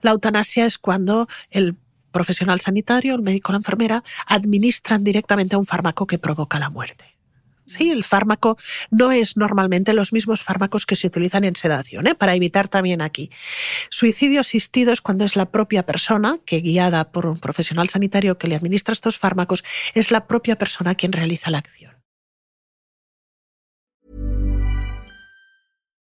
La 0.00 0.10
eutanasia 0.10 0.66
es 0.66 0.78
cuando 0.78 1.28
el 1.50 1.76
profesional 2.12 2.60
sanitario, 2.60 3.14
el 3.14 3.22
médico 3.22 3.50
o 3.50 3.52
la 3.52 3.58
enfermera 3.58 4.04
administran 4.26 5.02
directamente 5.02 5.56
un 5.56 5.66
fármaco 5.66 6.06
que 6.06 6.18
provoca 6.18 6.58
la 6.58 6.70
muerte. 6.70 7.12
Sí, 7.66 7.90
el 7.90 8.04
fármaco 8.04 8.58
no 8.90 9.12
es 9.12 9.36
normalmente 9.36 9.94
los 9.94 10.12
mismos 10.12 10.42
fármacos 10.42 10.84
que 10.84 10.96
se 10.96 11.06
utilizan 11.06 11.44
en 11.44 11.56
sedación, 11.56 12.06
¿eh? 12.06 12.14
para 12.14 12.34
evitar 12.34 12.68
también 12.68 13.00
aquí. 13.00 13.30
Suicidio 13.88 14.40
asistido 14.40 14.92
es 14.92 15.00
cuando 15.00 15.24
es 15.24 15.36
la 15.36 15.46
propia 15.46 15.84
persona, 15.84 16.38
que 16.44 16.60
guiada 16.60 17.12
por 17.12 17.26
un 17.26 17.38
profesional 17.38 17.88
sanitario 17.88 18.36
que 18.36 18.48
le 18.48 18.56
administra 18.56 18.92
estos 18.92 19.18
fármacos, 19.18 19.64
es 19.94 20.10
la 20.10 20.26
propia 20.26 20.56
persona 20.56 20.94
quien 20.94 21.12
realiza 21.12 21.50
la 21.50 21.58
acción. 21.58 21.92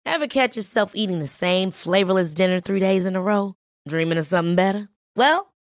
Ever 0.07 0.27
catch 0.27 0.55
yourself 0.55 0.91
eating 0.93 1.19
the 1.19 1.27
same 1.27 1.71
flavorless 1.71 2.33
dinner 2.33 2.61
three 2.61 2.79
days 2.79 3.05
in? 3.05 3.15
Dreaming 3.87 4.17
of 4.17 4.25
something 4.25 4.55
better? 4.55 4.89
Well, 5.15 5.54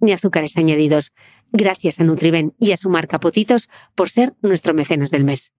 ni 0.00 0.12
azúcares 0.12 0.56
añadidos. 0.56 1.12
Gracias 1.52 2.00
a 2.00 2.04
Nutriben 2.04 2.54
y 2.58 2.72
a 2.72 2.76
su 2.76 2.90
marca 2.90 3.20
Potitos 3.20 3.68
por 3.94 4.10
ser 4.10 4.34
nuestro 4.42 4.74
mecenas 4.74 5.10
del 5.10 5.24
mes. 5.24 5.52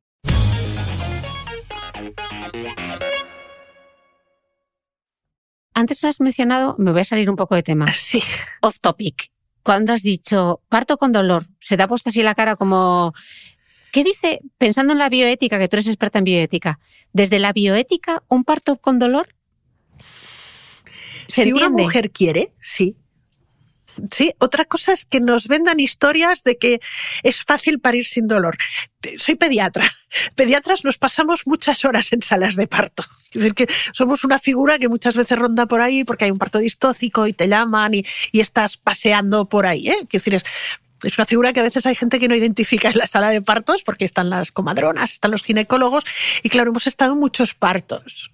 Antes 5.74 6.02
lo 6.02 6.10
has 6.10 6.22
mencionado, 6.22 6.76
me 6.80 6.92
voy 6.92 7.02
a 7.02 7.06
salir 7.06 7.30
un 7.30 7.36
poco 7.36 7.56
de 7.56 7.64
tema. 7.64 7.86
Sí. 7.94 8.22
Off 8.62 8.80
topic. 8.80 9.32
Cuando 9.62 9.94
has 9.94 10.04
dicho 10.04 10.62
parto 10.70 10.98
con 10.98 11.12
dolor, 11.12 11.46
se 11.60 11.76
te 11.76 11.84
ha 11.84 11.88
puesto 11.88 12.10
así 12.10 12.24
la 12.24 12.36
cara 12.36 12.56
como. 12.56 13.14
¿Qué 13.92 14.04
dice, 14.04 14.42
pensando 14.58 14.94
en 14.94 15.00
la 15.00 15.10
bioética, 15.10 15.58
que 15.58 15.68
tú 15.68 15.78
eres 15.78 15.88
experta 15.88 16.20
en 16.20 16.26
bioética, 16.26 16.80
desde 17.14 17.40
la 17.40 17.54
bioética, 17.54 18.24
un 18.28 18.44
parto 18.44 18.78
con 18.78 19.00
dolor? 19.00 19.30
si 21.28 21.52
una 21.52 21.70
mujer 21.70 22.12
quiere, 22.12 22.54
sí, 22.62 22.98
Sí, 24.12 24.34
otra 24.40 24.66
cosa 24.66 24.94
es 24.94 25.06
que 25.06 25.20
nos 25.20 25.48
vendan 25.48 25.80
historias 25.80 26.44
de 26.44 26.58
que 26.58 26.80
es 27.24 27.44
fácil 27.44 27.80
parir 27.80 28.06
sin 28.06 28.28
dolor. 28.28 28.58
Soy 29.18 29.36
pediatra. 29.36 29.90
Pediatras 30.36 30.84
nos 30.84 30.98
pasamos 30.98 31.46
muchas 31.46 31.86
horas 31.86 32.12
en 32.12 32.22
salas 32.22 32.56
de 32.56 32.68
parto. 32.68 33.04
Es 33.28 33.42
decir, 33.42 33.54
que 33.54 33.68
somos 33.94 34.24
una 34.24 34.40
figura 34.40 34.80
que 34.80 34.90
muchas 34.90 35.16
veces 35.16 35.38
ronda 35.38 35.66
por 35.66 35.82
ahí 35.82 36.04
porque 36.04 36.26
hay 36.26 36.32
un 36.32 36.38
parto 36.38 36.60
distócico 36.60 37.28
y 37.28 37.34
te 37.34 37.48
llaman 37.48 37.94
y, 37.94 38.06
estás 38.34 38.78
paseando 38.78 39.46
por 39.46 39.66
ahí. 39.66 39.90
¿eh? 39.90 40.08
decir, 40.12 40.36
es, 40.36 40.44
es 41.04 41.18
una 41.18 41.26
figura 41.26 41.54
que 41.54 41.60
a 41.60 41.64
veces 41.64 41.86
hay 41.86 41.96
gente 41.96 42.20
que 42.20 42.28
no 42.28 42.36
identifica 42.36 42.90
en 42.90 42.98
la 42.98 43.08
sala 43.08 43.30
de 43.30 43.42
partos 43.42 43.84
porque 43.84 44.06
están 44.06 44.30
las 44.30 44.52
comadronas, 44.52 45.14
están 45.14 45.32
los 45.32 45.44
ginecólogos 45.44 46.04
y 46.44 46.50
claro, 46.50 46.72
hemos 46.72 46.88
estado 46.88 47.14
en 47.14 47.20
muchos 47.20 47.54
partos. 47.54 48.32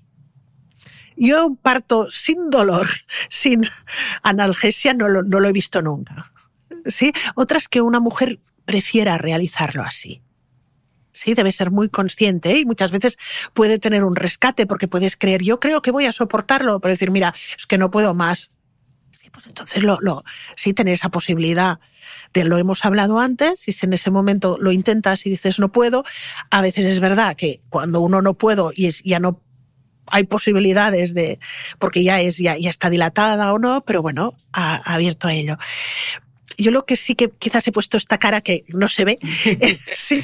Yo 1.18 1.56
parto 1.62 2.10
sin 2.10 2.50
dolor, 2.50 2.88
sin 3.30 3.62
analgesia, 4.24 4.94
no 4.94 5.08
lo, 5.08 5.24
no 5.24 5.40
lo 5.40 5.48
he 5.48 5.52
visto 5.52 5.82
nunca. 5.82 6.32
¿Sí? 6.86 7.14
Otras 7.36 7.68
que 7.68 7.82
una 7.82 8.00
mujer 8.00 8.40
prefiera 8.66 9.18
realizarlo 9.18 9.84
así. 9.84 10.22
Sí, 11.14 11.34
debe 11.34 11.52
ser 11.52 11.72
muy 11.72 11.90
consciente 11.90 12.52
¿eh? 12.52 12.60
y 12.60 12.66
muchas 12.66 12.92
veces 12.92 13.18
puede 13.54 13.80
tener 13.80 14.04
un 14.04 14.16
rescate 14.16 14.66
porque 14.66 14.88
puedes 14.88 15.18
creer, 15.18 15.44
yo 15.44 15.60
creo 15.60 15.82
que 15.82 15.92
voy 15.92 16.06
a 16.06 16.12
soportarlo, 16.12 16.80
pero 16.80 16.94
decir, 16.94 17.12
mira, 17.12 17.34
es 17.58 17.68
que 17.68 17.78
no 17.78 17.92
puedo 17.92 18.14
más. 18.14 18.50
Sí, 19.12 19.30
pues 19.30 19.46
entonces 19.46 19.84
lo, 19.84 20.00
lo, 20.00 20.24
sí 20.56 20.74
tener 20.74 20.94
esa 20.94 21.10
posibilidad 21.10 21.80
de 22.34 22.46
lo 22.46 22.58
hemos 22.58 22.86
hablado 22.86 23.20
antes, 23.20 23.68
y 23.68 23.74
si 23.74 23.86
en 23.86 23.94
ese 23.94 24.10
momento 24.10 24.58
lo 24.60 24.72
intentas 24.72 25.26
y 25.26 25.30
dices 25.30 25.60
no 25.60 25.72
puedo, 25.72 26.06
a 26.50 26.62
veces 26.62 26.86
es 26.86 27.00
verdad 27.02 27.36
que 27.36 27.62
cuando 27.70 28.00
uno 28.00 28.22
no 28.22 28.36
puedo 28.36 28.72
y 28.74 28.88
es, 28.88 29.04
ya 29.04 29.20
no 29.20 29.42
hay 30.08 30.24
posibilidades 30.24 31.14
de, 31.14 31.40
porque 31.80 32.04
ya 32.04 32.22
es, 32.22 32.38
ya, 32.38 32.58
ya 32.58 32.70
está 32.70 32.90
dilatada 32.90 33.54
o 33.54 33.60
no, 33.60 33.84
pero 33.86 34.02
bueno, 34.02 34.36
ha, 34.54 34.76
abierto 34.94 35.28
a 35.28 35.34
ello. 35.34 35.58
Yo 36.58 36.72
lo 36.72 36.86
que 36.86 36.96
sí 36.96 37.16
que 37.16 37.30
quizás 37.30 37.68
he 37.68 37.72
puesto 37.72 37.98
esta 37.98 38.18
cara 38.18 38.42
que 38.42 38.66
no 38.70 38.88
se 38.88 39.06
ve, 39.06 39.20
sí, 39.94 40.24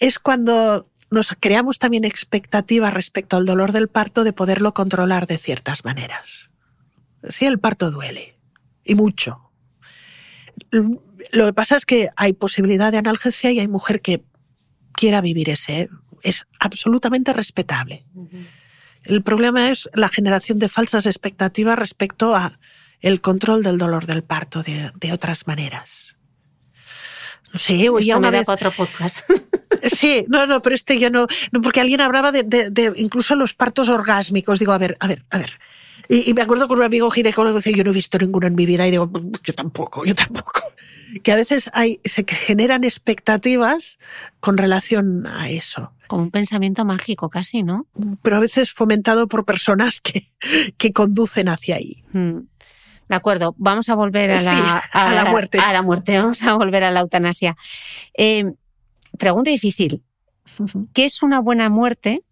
es 0.00 0.18
cuando 0.18 0.88
nos 1.10 1.34
creamos 1.40 1.78
también 1.78 2.04
expectativas 2.04 2.92
respecto 2.92 3.36
al 3.36 3.46
dolor 3.46 3.72
del 3.72 3.88
parto 3.88 4.24
de 4.24 4.32
poderlo 4.32 4.74
controlar 4.74 5.26
de 5.26 5.38
ciertas 5.38 5.84
maneras. 5.84 6.50
Sí, 7.28 7.46
el 7.46 7.58
parto 7.58 7.90
duele. 7.90 8.38
Y 8.84 8.94
mucho. 8.94 9.50
Lo 10.70 11.46
que 11.46 11.52
pasa 11.52 11.76
es 11.76 11.84
que 11.84 12.10
hay 12.16 12.32
posibilidad 12.32 12.92
de 12.92 12.98
analgesia 12.98 13.50
y 13.50 13.60
hay 13.60 13.68
mujer 13.68 14.00
que 14.00 14.24
quiera 14.92 15.20
vivir 15.20 15.50
ese. 15.50 15.88
Es 16.22 16.46
absolutamente 16.58 17.32
respetable. 17.32 18.04
El 19.08 19.22
problema 19.22 19.70
es 19.70 19.88
la 19.94 20.08
generación 20.08 20.58
de 20.58 20.68
falsas 20.68 21.06
expectativas 21.06 21.78
respecto 21.78 22.36
a 22.36 22.58
el 23.00 23.20
control 23.20 23.62
del 23.62 23.78
dolor 23.78 24.06
del 24.06 24.22
parto 24.22 24.62
de, 24.62 25.12
otras 25.12 25.46
maneras. 25.46 26.16
No 27.52 27.58
sé, 27.58 27.88
oía 27.88 28.18
una 28.18 28.30
vez... 28.30 28.48
otro 28.48 28.70
podcast. 28.70 29.28
Sí, 29.80 30.24
no, 30.26 30.44
no, 30.46 30.60
pero 30.60 30.74
este 30.74 30.98
yo 30.98 31.08
no, 31.08 31.28
no 31.52 31.60
porque 31.60 31.80
alguien 31.80 32.00
hablaba 32.00 32.32
de, 32.32 32.42
de, 32.42 32.92
incluso 32.96 33.36
los 33.36 33.54
partos 33.54 33.88
orgásmicos. 33.88 34.58
Digo, 34.58 34.72
a 34.72 34.78
ver, 34.78 34.96
a 34.98 35.06
ver, 35.06 35.24
a 35.30 35.38
ver. 35.38 35.52
Y, 36.08 36.34
me 36.34 36.42
acuerdo 36.42 36.66
con 36.66 36.78
un 36.78 36.84
amigo 36.84 37.08
ginecólogo 37.10 37.54
que 37.54 37.58
decía, 37.58 37.76
yo 37.76 37.84
no 37.84 37.90
he 37.90 37.94
visto 37.94 38.18
ninguno 38.18 38.48
en 38.48 38.56
mi 38.56 38.66
vida 38.66 38.88
y 38.88 38.90
digo, 38.90 39.08
yo 39.44 39.54
tampoco, 39.54 40.04
yo 40.04 40.16
tampoco. 40.16 40.62
Que 41.22 41.32
a 41.32 41.36
veces 41.36 41.70
hay, 41.72 42.00
se 42.04 42.24
generan 42.26 42.84
expectativas 42.84 43.98
con 44.40 44.58
relación 44.58 45.26
a 45.26 45.48
eso. 45.48 45.92
Como 46.06 46.24
un 46.24 46.30
pensamiento 46.30 46.84
mágico 46.84 47.28
casi, 47.28 47.62
¿no? 47.62 47.86
Pero 48.22 48.36
a 48.36 48.40
veces 48.40 48.72
fomentado 48.72 49.28
por 49.28 49.44
personas 49.44 50.00
que, 50.00 50.30
que 50.76 50.92
conducen 50.92 51.48
hacia 51.48 51.76
ahí. 51.76 52.04
Mm. 52.12 52.40
De 53.08 53.16
acuerdo, 53.16 53.54
vamos 53.58 53.88
a 53.88 53.94
volver 53.94 54.30
a 54.30 54.42
la, 54.42 54.78
a, 54.78 55.12
la, 55.12 55.24
muerte. 55.26 55.58
A 55.58 55.72
la 55.72 55.82
muerte, 55.82 56.18
vamos 56.18 56.42
a 56.42 56.54
volver 56.54 56.84
a 56.84 56.90
la 56.90 57.00
eutanasia. 57.00 57.56
Eh, 58.14 58.44
pregunta 59.18 59.50
difícil. 59.50 60.02
¿Qué 60.92 61.06
es 61.06 61.22
una 61.22 61.40
buena 61.40 61.70
muerte 61.70 62.22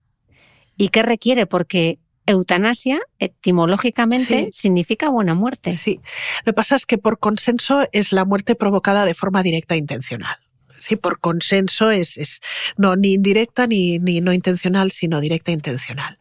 y 0.77 0.89
qué 0.89 1.03
requiere? 1.03 1.47
Porque 1.47 1.99
eutanasia, 2.27 3.01
etimológicamente, 3.19 4.51
significa 4.53 5.09
buena 5.09 5.35
muerte. 5.35 5.73
Sí. 5.73 6.01
Lo 6.45 6.53
que 6.53 6.55
pasa 6.55 6.75
es 6.75 6.85
que 6.85 6.99
por 6.99 7.19
consenso 7.19 7.89
es 7.93 8.13
la 8.13 8.25
muerte 8.25 8.55
provocada 8.55 9.05
de 9.05 9.15
forma 9.15 9.43
directa 9.43 9.75
e 9.75 9.79
intencional. 9.79 10.37
Sí, 10.79 10.97
por 10.97 11.21
consenso 11.21 11.91
es, 11.91 12.19
es 12.19 12.41
no 12.77 12.97
ni 12.97 13.15
indirecta 13.15 13.67
ni, 13.67 13.99
ni 13.99 14.21
no 14.21 14.33
intencional, 14.33 14.91
sino 14.91 15.21
directa 15.21 15.51
e 15.51 15.55
intencional. 15.55 16.19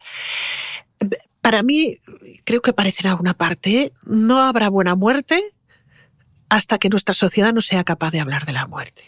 Para 1.40 1.62
mí, 1.62 1.98
creo 2.44 2.62
que 2.62 2.72
parece 2.72 3.02
en 3.02 3.10
alguna 3.10 3.34
parte, 3.34 3.92
no 4.04 4.40
habrá 4.42 4.68
buena 4.70 4.94
muerte 4.94 5.42
hasta 6.48 6.78
que 6.78 6.88
nuestra 6.88 7.14
sociedad 7.14 7.52
no 7.52 7.60
sea 7.60 7.84
capaz 7.84 8.12
de 8.12 8.20
hablar 8.20 8.46
de 8.46 8.52
la 8.52 8.66
muerte. 8.66 9.04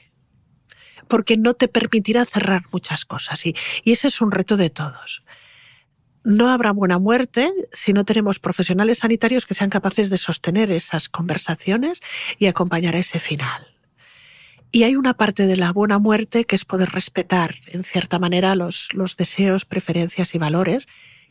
Porque 1.08 1.38
no 1.38 1.54
te 1.54 1.68
permitirá 1.68 2.24
cerrar 2.24 2.64
muchas 2.70 3.06
cosas 3.06 3.46
y, 3.46 3.54
y 3.82 3.92
ese 3.92 4.08
es 4.08 4.20
un 4.20 4.30
reto 4.30 4.56
de 4.56 4.68
todos 4.68 5.22
no 6.28 6.50
habrá 6.50 6.72
buena 6.72 6.98
muerte 6.98 7.50
si 7.72 7.94
no 7.94 8.04
tenemos 8.04 8.38
profesionales 8.38 8.98
sanitarios 8.98 9.46
que 9.46 9.54
sean 9.54 9.70
capaces 9.70 10.10
de 10.10 10.18
sostener 10.18 10.70
esas 10.70 11.08
conversaciones 11.08 12.00
y 12.38 12.46
acompañar 12.46 12.94
ese 12.96 13.18
final. 13.18 13.66
Y 14.70 14.82
hay 14.82 14.94
una 14.96 15.14
parte 15.14 15.46
de 15.46 15.56
la 15.56 15.72
buena 15.72 15.98
muerte 15.98 16.44
que 16.44 16.54
es 16.54 16.66
poder 16.66 16.90
respetar, 16.90 17.54
en 17.68 17.82
cierta 17.82 18.18
manera, 18.18 18.54
los, 18.54 18.92
los 18.92 19.16
deseos, 19.16 19.64
preferencias 19.64 20.34
y 20.34 20.38
valores 20.38 20.86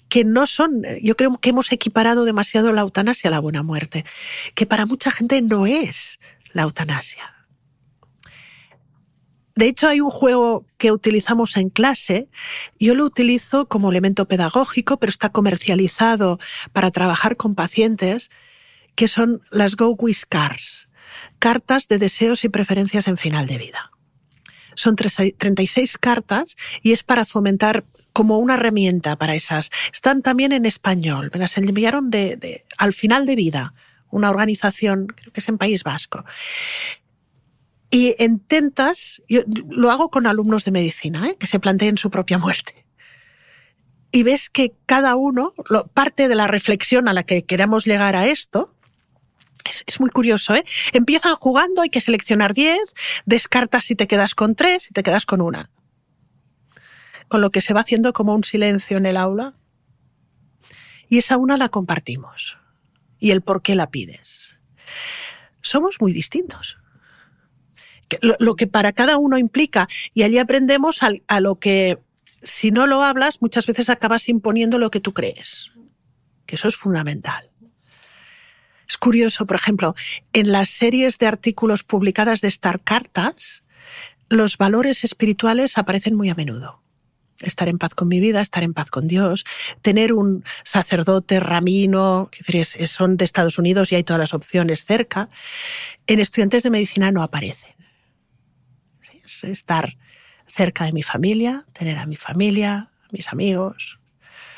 que 0.09 0.23
no 0.23 0.47
son, 0.47 0.83
yo 1.01 1.15
creo 1.15 1.37
que 1.37 1.49
hemos 1.49 1.71
equiparado 1.71 2.25
demasiado 2.25 2.73
la 2.73 2.81
eutanasia 2.81 3.27
a 3.27 3.31
la 3.31 3.39
buena 3.39 3.61
muerte, 3.61 4.05
que 4.55 4.65
para 4.65 4.85
mucha 4.85 5.11
gente 5.11 5.41
no 5.41 5.67
es 5.67 6.17
la 6.53 6.63
eutanasia. 6.63 7.36
De 9.58 9.68
hecho, 9.68 9.89
hay 9.89 9.99
un 9.99 10.10
juego 10.10 10.66
que 10.78 10.91
utilizamos 10.91 11.58
en 11.58 11.70
clase. 11.70 12.30
Yo 12.80 12.95
lo 12.95 13.03
utilizo 13.03 13.68
como 13.68 13.89
elemento 13.89 14.28
pedagógico, 14.28 14.97
pero 14.97 15.10
está 15.10 15.30
comercializado 15.30 16.39
para 16.72 16.91
trabajar 16.91 17.36
con 17.36 17.55
pacientes, 17.55 18.30
que 18.95 19.08
son 19.08 19.41
las 19.51 19.76
Go 19.76 19.95
With 19.99 20.24
Cards 20.30 20.88
cartas 21.39 21.88
de 21.88 21.97
deseos 21.97 22.43
y 22.43 22.49
preferencias 22.49 23.08
en 23.08 23.18
final 23.18 23.47
de 23.47 23.58
vida. 23.58 23.91
Son 24.76 24.95
36 24.95 25.97
cartas 25.97 26.55
y 26.84 26.91
es 26.91 27.03
para 27.03 27.26
fomentar 27.26 27.84
como 28.14 28.38
una 28.38 28.53
herramienta 28.55 29.16
para 29.16 29.34
esas. 29.34 29.72
Están 29.91 30.22
también 30.22 30.51
en 30.51 30.68
español. 30.68 31.32
Me 31.34 31.39
las 31.39 31.58
enviaron 31.58 32.12
de, 32.12 32.64
al 32.78 32.93
final 32.93 33.26
de 33.26 33.36
vida, 33.36 33.74
una 34.12 34.30
organización, 34.30 35.08
creo 35.08 35.34
que 35.34 35.39
es 35.39 35.49
en 35.49 35.58
País 35.58 35.84
Vasco. 35.84 36.24
Y 37.89 38.15
intentas, 38.21 39.21
yo 39.29 39.41
lo 39.69 39.91
hago 39.91 40.09
con 40.09 40.27
alumnos 40.27 40.65
de 40.65 40.71
medicina, 40.71 41.29
¿eh? 41.29 41.38
que 41.39 41.47
se 41.47 41.59
planteen 41.59 41.97
su 41.97 42.09
propia 42.09 42.38
muerte. 42.38 42.85
Y 44.11 44.23
ves 44.23 44.49
que 44.49 44.73
cada 44.85 45.15
uno, 45.15 45.53
parte 45.93 46.27
de 46.27 46.35
la 46.35 46.47
reflexión 46.47 47.07
a 47.07 47.13
la 47.13 47.23
que 47.23 47.45
queramos 47.45 47.85
llegar 47.85 48.15
a 48.15 48.27
esto, 48.27 48.73
es, 49.85 49.99
muy 49.99 50.09
curioso, 50.09 50.55
¿eh? 50.55 50.63
Empiezan 50.93 51.35
jugando, 51.35 51.81
hay 51.81 51.89
que 51.89 51.99
seleccionar 51.99 52.53
10, 52.53 52.79
descartas 53.25 53.85
si 53.85 53.95
te 53.95 54.07
quedas 54.07 54.33
con 54.33 54.55
3 54.55 54.91
y 54.91 54.93
te 54.93 55.03
quedas 55.03 55.25
con 55.25 55.41
una. 55.41 55.69
Con 57.27 57.41
lo 57.41 57.51
que 57.51 57.61
se 57.61 57.73
va 57.73 57.81
haciendo 57.81 58.13
como 58.13 58.33
un 58.33 58.43
silencio 58.43 58.97
en 58.97 59.05
el 59.05 59.17
aula. 59.17 59.55
Y 61.09 61.17
esa 61.17 61.38
una 61.38 61.57
la 61.57 61.69
compartimos. 61.69 62.57
Y 63.19 63.31
el 63.31 63.41
por 63.41 63.61
qué 63.61 63.75
la 63.75 63.89
pides. 63.89 64.51
Somos 65.61 65.99
muy 65.99 66.13
distintos. 66.13 66.77
Lo, 68.39 68.55
que 68.55 68.68
para 68.68 68.93
cada 68.93 69.18
uno 69.18 69.38
implica, 69.38 69.88
y 70.14 70.24
allí 70.24 70.38
aprendemos 70.38 71.01
a 71.03 71.39
lo 71.39 71.60
que, 71.60 71.99
si 72.41 72.72
no 72.72 72.88
lo 72.88 73.03
hablas, 73.03 73.41
muchas 73.41 73.68
veces 73.68 73.89
acabas 73.89 74.30
imponiendo 74.30 74.80
lo 74.80 74.91
que 74.91 74.99
tú 74.99 75.14
crees. 75.14 75.66
Que 76.45 76.55
eso 76.55 76.68
es 76.68 76.76
fundamental. 76.76 77.51
Es 78.88 78.97
curioso, 78.97 79.45
por 79.45 79.58
ejemplo, 79.58 79.95
en 80.34 80.51
las 80.51 80.70
series 80.70 81.18
de 81.18 81.28
artículos 81.28 81.84
publicadas 81.84 82.41
de 82.41 82.47
Star 82.47 82.82
Cartas, 82.82 83.64
los 84.30 84.58
valores 84.58 85.03
espirituales 85.03 85.78
aparecen 85.78 86.16
muy 86.16 86.30
a 86.30 86.36
menudo. 86.36 86.82
Estar 87.39 87.68
en 87.68 87.78
paz 87.78 87.93
con 87.93 88.08
mi 88.08 88.20
vida, 88.20 88.41
estar 88.41 88.64
en 88.64 88.74
paz 88.74 88.89
con 88.89 89.08
Dios, 89.08 89.45
tener 89.82 90.14
un 90.14 90.43
sacerdote 90.64 91.39
ramino, 91.39 92.32
son 92.86 93.18
de 93.18 93.26
Estados 93.26 93.60
Unidos 93.60 93.91
y 93.91 93.95
hay 93.95 94.03
todas 94.03 94.20
las 94.20 94.34
opciones 94.34 94.86
cerca. 94.86 95.30
En 96.08 96.20
estudiantes 96.20 96.64
de 96.64 96.72
medicina 96.72 97.12
no 97.12 97.22
aparecen. 97.22 97.76
Estar 99.43 99.97
cerca 100.47 100.85
de 100.85 100.93
mi 100.93 101.03
familia, 101.03 101.63
tener 101.73 101.97
a 101.97 102.05
mi 102.05 102.15
familia, 102.15 102.91
mis 103.11 103.29
amigos, 103.29 103.99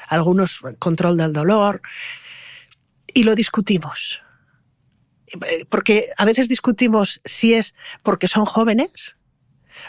algunos 0.08 0.60
control 0.80 1.18
del 1.18 1.34
dolor, 1.34 1.82
y 3.14 3.24
lo 3.24 3.36
discutimos. 3.36 4.22
Porque 5.70 6.10
a 6.18 6.26
veces 6.26 6.50
discutimos 6.50 7.22
si 7.24 7.54
es 7.54 7.76
porque 8.02 8.28
son 8.28 8.46
jóvenes 8.46 9.16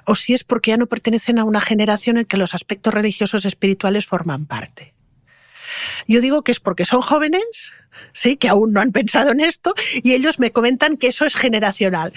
o 0.06 0.14
si 0.14 0.34
es 0.34 0.44
porque 0.44 0.70
ya 0.70 0.76
no 0.76 0.86
pertenecen 0.86 1.38
a 1.38 1.44
una 1.44 1.60
generación 1.60 2.18
en 2.18 2.26
que 2.26 2.36
los 2.36 2.54
aspectos 2.54 2.92
religiosos 2.92 3.44
espirituales 3.44 4.06
forman 4.06 4.46
parte. 4.46 4.94
Yo 6.06 6.20
digo 6.20 6.42
que 6.42 6.52
es 6.52 6.60
porque 6.60 6.84
son 6.84 7.00
jóvenes, 7.00 7.72
sí, 8.12 8.36
que 8.36 8.48
aún 8.48 8.72
no 8.72 8.80
han 8.80 8.92
pensado 8.92 9.32
en 9.32 9.40
esto, 9.40 9.74
y 10.02 10.14
ellos 10.14 10.38
me 10.38 10.50
comentan 10.52 10.96
que 10.96 11.08
eso 11.08 11.24
es 11.24 11.34
generacional. 11.36 12.12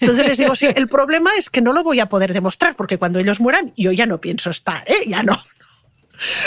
Entonces 0.00 0.26
les 0.26 0.38
digo, 0.38 0.54
sí, 0.54 0.68
el 0.74 0.88
problema 0.88 1.30
es 1.36 1.50
que 1.50 1.60
no 1.60 1.72
lo 1.72 1.82
voy 1.82 2.00
a 2.00 2.08
poder 2.08 2.32
demostrar, 2.32 2.76
porque 2.76 2.98
cuando 2.98 3.18
ellos 3.18 3.40
mueran, 3.40 3.72
yo 3.76 3.92
ya 3.92 4.06
no 4.06 4.20
pienso 4.20 4.50
estar, 4.50 4.84
¿eh? 4.86 5.04
ya 5.06 5.22
no, 5.22 5.38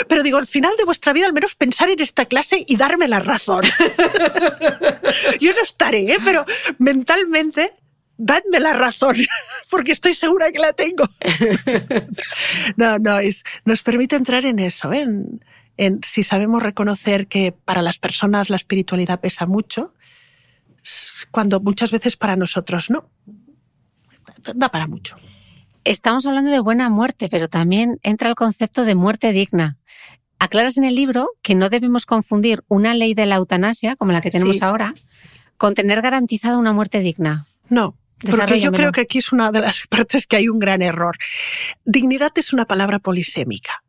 pero 0.08 0.22
digo, 0.22 0.38
al 0.38 0.46
final 0.46 0.72
de 0.76 0.84
vuestra 0.84 1.12
vida, 1.12 1.26
al 1.26 1.32
menos 1.32 1.54
pensar 1.54 1.88
en 1.88 2.00
esta 2.00 2.26
clase 2.26 2.64
y 2.66 2.76
darme 2.76 3.08
la 3.08 3.20
razón. 3.20 3.64
Yo 5.40 5.52
no 5.52 5.62
estaré, 5.62 6.12
¿eh? 6.12 6.18
pero 6.24 6.44
mentalmente 6.78 7.72
dadme 8.16 8.60
la 8.60 8.74
razón, 8.74 9.16
porque 9.70 9.92
estoy 9.92 10.14
segura 10.14 10.52
que 10.52 10.58
la 10.58 10.72
tengo. 10.72 11.08
No, 12.76 12.98
no, 12.98 13.18
es, 13.18 13.42
nos 13.64 13.82
permite 13.82 14.16
entrar 14.16 14.44
en 14.44 14.58
eso, 14.58 14.92
¿eh? 14.92 15.00
en, 15.00 15.44
en, 15.76 16.00
si 16.02 16.22
sabemos 16.22 16.62
reconocer 16.62 17.26
que 17.26 17.52
para 17.52 17.82
las 17.82 17.98
personas 17.98 18.50
la 18.50 18.56
espiritualidad 18.56 19.20
pesa 19.20 19.46
mucho, 19.46 19.94
cuando 21.30 21.60
muchas 21.60 21.90
veces 21.90 22.16
para 22.16 22.36
nosotros 22.36 22.90
no. 22.90 23.10
Da 24.54 24.68
para 24.68 24.86
mucho 24.86 25.16
estamos 25.84 26.26
hablando 26.26 26.50
de 26.50 26.60
buena 26.60 26.88
muerte, 26.90 27.28
pero 27.28 27.48
también 27.48 27.98
entra 28.02 28.28
el 28.28 28.34
concepto 28.34 28.84
de 28.84 28.94
muerte 28.94 29.32
digna. 29.32 29.78
Aclaras 30.38 30.76
en 30.76 30.84
el 30.84 30.94
libro 30.94 31.30
que 31.42 31.54
no 31.54 31.68
debemos 31.68 32.06
confundir 32.06 32.64
una 32.68 32.94
ley 32.94 33.14
de 33.14 33.26
la 33.26 33.36
eutanasia, 33.36 33.96
como 33.96 34.12
la 34.12 34.20
que 34.20 34.30
tenemos 34.30 34.62
ahora, 34.62 34.94
con 35.56 35.74
tener 35.74 36.02
garantizada 36.02 36.58
una 36.58 36.72
muerte 36.72 37.00
digna. 37.00 37.46
No, 37.68 37.96
porque 38.28 38.60
yo 38.60 38.72
creo 38.72 38.92
que 38.92 39.02
aquí 39.02 39.18
es 39.18 39.32
una 39.32 39.52
de 39.52 39.60
las 39.60 39.86
partes 39.90 40.26
que 40.26 40.36
hay 40.36 40.48
un 40.48 40.58
gran 40.58 40.82
error. 40.82 41.16
Dignidad 41.84 42.32
es 42.34 42.52
una 42.52 42.64
palabra 42.64 42.98
polisémica. 42.98 43.82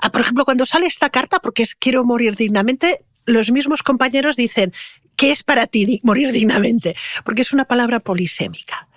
Ah, 0.00 0.10
por 0.10 0.20
ejemplo, 0.20 0.44
cuando 0.44 0.66
sale 0.66 0.86
esta 0.86 1.10
carta, 1.10 1.38
porque 1.40 1.64
quiero 1.78 2.04
morir 2.04 2.36
dignamente, 2.36 3.04
los 3.26 3.50
mismos 3.50 3.82
compañeros 3.82 4.36
dicen, 4.36 4.72
¿qué 5.16 5.30
es 5.32 5.42
para 5.42 5.66
ti 5.66 6.00
morir 6.04 6.32
dignamente? 6.32 6.96
Porque 7.24 7.42
es 7.42 7.52
una 7.52 7.66
palabra 7.66 8.00
polisémica. 8.00 8.88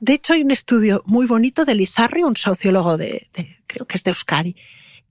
De 0.00 0.14
hecho, 0.14 0.34
hay 0.34 0.42
un 0.42 0.50
estudio 0.50 1.02
muy 1.06 1.26
bonito 1.26 1.64
de 1.64 1.74
Lizarri, 1.74 2.22
un 2.22 2.36
sociólogo 2.36 2.96
de, 2.96 3.28
creo 3.66 3.86
que 3.86 3.96
es 3.96 4.04
de 4.04 4.10
Euskadi, 4.10 4.56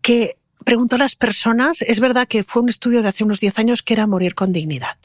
que 0.01 0.37
preguntó 0.65 0.95
a 0.95 0.99
las 0.99 1.15
personas, 1.15 1.81
es 1.81 1.99
verdad 1.99 2.27
que 2.27 2.43
fue 2.43 2.61
un 2.61 2.69
estudio 2.69 3.01
de 3.01 3.09
hace 3.09 3.23
unos 3.23 3.39
10 3.39 3.59
años 3.59 3.83
que 3.83 3.93
era 3.93 4.07
morir 4.07 4.35
con 4.35 4.51
dignidad. 4.51 4.97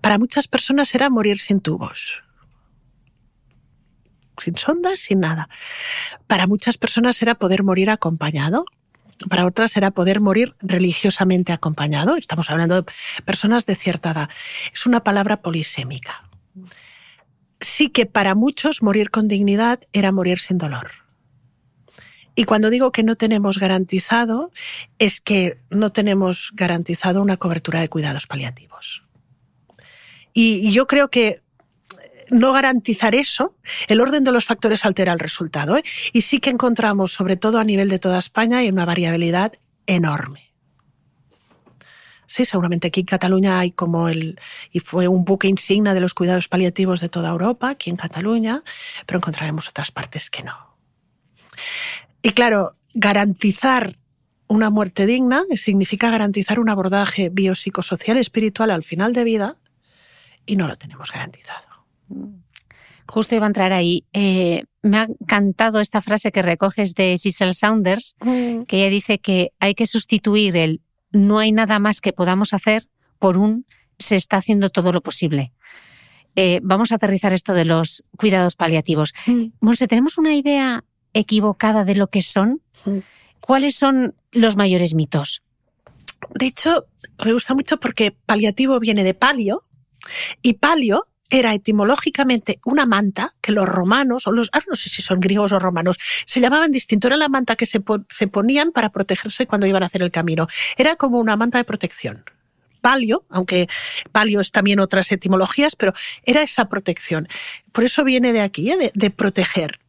Para 0.00 0.18
muchas 0.18 0.48
personas 0.48 0.94
era 0.94 1.10
morir 1.10 1.38
sin 1.38 1.60
tubos, 1.60 2.22
sin 4.36 4.56
sondas, 4.56 5.00
sin 5.00 5.20
nada. 5.20 5.48
Para 6.26 6.46
muchas 6.46 6.76
personas 6.78 7.20
era 7.22 7.34
poder 7.34 7.62
morir 7.62 7.90
acompañado. 7.90 8.64
Para 9.28 9.46
otras 9.46 9.76
era 9.76 9.90
poder 9.90 10.20
morir 10.20 10.54
religiosamente 10.60 11.52
acompañado. 11.52 12.16
Estamos 12.16 12.50
hablando 12.50 12.82
de 12.82 12.92
personas 13.24 13.66
de 13.66 13.76
cierta 13.76 14.12
edad. 14.12 14.30
Es 14.72 14.86
una 14.86 15.04
palabra 15.04 15.42
polisémica 15.42 16.30
sí 17.60 17.90
que 17.90 18.06
para 18.06 18.34
muchos 18.34 18.82
morir 18.82 19.10
con 19.10 19.28
dignidad 19.28 19.80
era 19.92 20.12
morir 20.12 20.38
sin 20.38 20.58
dolor. 20.58 20.90
Y 22.34 22.44
cuando 22.44 22.70
digo 22.70 22.90
que 22.90 23.02
no 23.02 23.16
tenemos 23.16 23.58
garantizado, 23.58 24.50
es 24.98 25.20
que 25.20 25.58
no 25.68 25.90
tenemos 25.90 26.52
garantizado 26.54 27.20
una 27.20 27.36
cobertura 27.36 27.80
de 27.80 27.88
cuidados 27.88 28.26
paliativos. 28.26 29.02
Y 30.32 30.70
yo 30.70 30.86
creo 30.86 31.10
que 31.10 31.42
no 32.30 32.52
garantizar 32.52 33.14
eso, 33.14 33.56
el 33.88 34.00
orden 34.00 34.24
de 34.24 34.32
los 34.32 34.44
factores 34.44 34.84
altera 34.84 35.12
el 35.12 35.18
resultado. 35.18 35.76
¿eh? 35.76 35.82
Y 36.12 36.22
sí 36.22 36.40
que 36.40 36.50
encontramos, 36.50 37.12
sobre 37.12 37.36
todo 37.36 37.58
a 37.58 37.64
nivel 37.64 37.88
de 37.88 37.98
toda 37.98 38.18
España, 38.18 38.58
hay 38.58 38.68
una 38.68 38.84
variabilidad 38.84 39.52
enorme. 39.86 40.50
Sí, 42.26 42.44
seguramente 42.44 42.86
aquí 42.86 43.00
en 43.00 43.06
Cataluña 43.06 43.58
hay 43.58 43.72
como 43.72 44.08
el, 44.08 44.38
y 44.70 44.78
fue 44.78 45.08
un 45.08 45.24
buque 45.24 45.48
insignia 45.48 45.94
de 45.94 46.00
los 46.00 46.14
cuidados 46.14 46.46
paliativos 46.46 47.00
de 47.00 47.08
toda 47.08 47.30
Europa, 47.30 47.70
aquí 47.70 47.90
en 47.90 47.96
Cataluña, 47.96 48.62
pero 49.04 49.18
encontraremos 49.18 49.68
otras 49.68 49.90
partes 49.90 50.30
que 50.30 50.44
no. 50.44 50.76
Y 52.22 52.30
claro, 52.30 52.76
garantizar 52.94 53.96
una 54.46 54.70
muerte 54.70 55.06
digna 55.06 55.42
significa 55.56 56.10
garantizar 56.10 56.60
un 56.60 56.68
abordaje 56.68 57.30
biopsicosocial 57.30 58.16
espiritual 58.16 58.70
al 58.70 58.84
final 58.84 59.12
de 59.12 59.24
vida 59.24 59.56
y 60.46 60.56
no 60.56 60.68
lo 60.68 60.76
tenemos 60.76 61.10
garantizado. 61.10 61.69
Justo 63.06 63.34
iba 63.34 63.46
a 63.46 63.48
entrar 63.48 63.72
ahí. 63.72 64.04
Eh, 64.12 64.64
me 64.82 64.98
ha 64.98 65.04
encantado 65.04 65.80
esta 65.80 66.00
frase 66.00 66.30
que 66.30 66.42
recoges 66.42 66.94
de 66.94 67.16
Cecil 67.18 67.54
Saunders, 67.54 68.14
Mm. 68.20 68.62
que 68.62 68.78
ella 68.78 68.90
dice 68.90 69.18
que 69.18 69.52
hay 69.58 69.74
que 69.74 69.86
sustituir 69.86 70.56
el 70.56 70.80
no 71.12 71.38
hay 71.40 71.50
nada 71.50 71.80
más 71.80 72.00
que 72.00 72.12
podamos 72.12 72.54
hacer 72.54 72.88
por 73.18 73.36
un 73.36 73.66
se 73.98 74.14
está 74.16 74.36
haciendo 74.36 74.70
todo 74.70 74.92
lo 74.92 75.00
posible. 75.02 75.52
Eh, 76.36 76.60
vamos 76.62 76.92
a 76.92 76.94
aterrizar 76.94 77.32
esto 77.32 77.52
de 77.52 77.64
los 77.64 78.04
cuidados 78.16 78.54
paliativos. 78.54 79.12
Mm. 79.26 79.46
Monse, 79.60 79.88
¿tenemos 79.88 80.16
una 80.16 80.34
idea 80.34 80.84
equivocada 81.12 81.84
de 81.84 81.96
lo 81.96 82.06
que 82.08 82.22
son? 82.22 82.62
Mm. 82.86 82.98
¿Cuáles 83.40 83.74
son 83.74 84.14
los 84.30 84.54
mayores 84.56 84.94
mitos? 84.94 85.42
De 86.34 86.46
hecho, 86.46 86.86
me 87.24 87.32
gusta 87.32 87.54
mucho 87.54 87.80
porque 87.80 88.12
paliativo 88.12 88.78
viene 88.78 89.02
de 89.02 89.14
palio 89.14 89.64
y 90.42 90.54
palio 90.54 91.08
era 91.30 91.54
etimológicamente 91.54 92.60
una 92.64 92.86
manta 92.86 93.34
que 93.40 93.52
los 93.52 93.66
romanos, 93.66 94.26
o 94.26 94.32
los, 94.32 94.50
ah, 94.52 94.60
no 94.68 94.76
sé 94.76 94.88
si 94.88 95.00
son 95.00 95.20
griegos 95.20 95.52
o 95.52 95.58
romanos, 95.58 95.98
se 96.26 96.40
llamaban 96.40 96.72
distinto. 96.72 97.06
Era 97.06 97.16
la 97.16 97.28
manta 97.28 97.56
que 97.56 97.66
se, 97.66 97.82
se 98.08 98.26
ponían 98.26 98.72
para 98.72 98.90
protegerse 98.90 99.46
cuando 99.46 99.66
iban 99.66 99.82
a 99.82 99.86
hacer 99.86 100.02
el 100.02 100.10
camino. 100.10 100.48
Era 100.76 100.96
como 100.96 101.18
una 101.18 101.36
manta 101.36 101.58
de 101.58 101.64
protección. 101.64 102.24
Palio, 102.80 103.24
aunque 103.28 103.68
palio 104.10 104.40
es 104.40 104.50
también 104.52 104.80
otras 104.80 105.12
etimologías, 105.12 105.76
pero 105.76 105.92
era 106.24 106.42
esa 106.42 106.68
protección. 106.68 107.28
Por 107.72 107.84
eso 107.84 108.04
viene 108.04 108.32
de 108.32 108.40
aquí, 108.40 108.70
¿eh? 108.70 108.76
de, 108.76 108.92
de 108.94 109.10
proteger. 109.10 109.80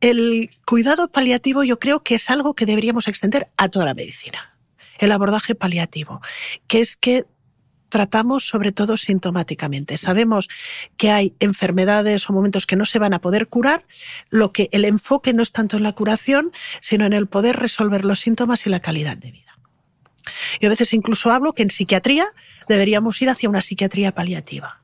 El 0.00 0.50
cuidado 0.66 1.08
paliativo 1.08 1.64
yo 1.64 1.78
creo 1.78 2.02
que 2.02 2.16
es 2.16 2.28
algo 2.28 2.54
que 2.54 2.66
deberíamos 2.66 3.08
extender 3.08 3.48
a 3.56 3.68
toda 3.68 3.86
la 3.86 3.94
medicina 3.94 4.56
el 4.98 5.12
abordaje 5.12 5.54
paliativo, 5.54 6.20
que 6.66 6.80
es 6.80 6.96
que 6.96 7.26
tratamos 7.88 8.46
sobre 8.46 8.72
todo 8.72 8.96
sintomáticamente. 8.96 9.98
Sabemos 9.98 10.48
que 10.96 11.10
hay 11.10 11.34
enfermedades 11.40 12.28
o 12.28 12.32
momentos 12.32 12.66
que 12.66 12.76
no 12.76 12.84
se 12.84 12.98
van 12.98 13.14
a 13.14 13.20
poder 13.20 13.48
curar, 13.48 13.86
lo 14.30 14.52
que 14.52 14.68
el 14.72 14.84
enfoque 14.84 15.32
no 15.32 15.42
es 15.42 15.52
tanto 15.52 15.76
en 15.76 15.82
la 15.82 15.92
curación, 15.92 16.52
sino 16.80 17.06
en 17.06 17.12
el 17.12 17.26
poder 17.26 17.56
resolver 17.56 18.04
los 18.04 18.20
síntomas 18.20 18.66
y 18.66 18.70
la 18.70 18.80
calidad 18.80 19.16
de 19.16 19.32
vida. 19.32 19.58
Y 20.60 20.66
a 20.66 20.68
veces 20.68 20.92
incluso 20.92 21.30
hablo 21.30 21.52
que 21.52 21.62
en 21.62 21.70
psiquiatría 21.70 22.26
deberíamos 22.68 23.20
ir 23.22 23.30
hacia 23.30 23.48
una 23.48 23.62
psiquiatría 23.62 24.12
paliativa. 24.12 24.82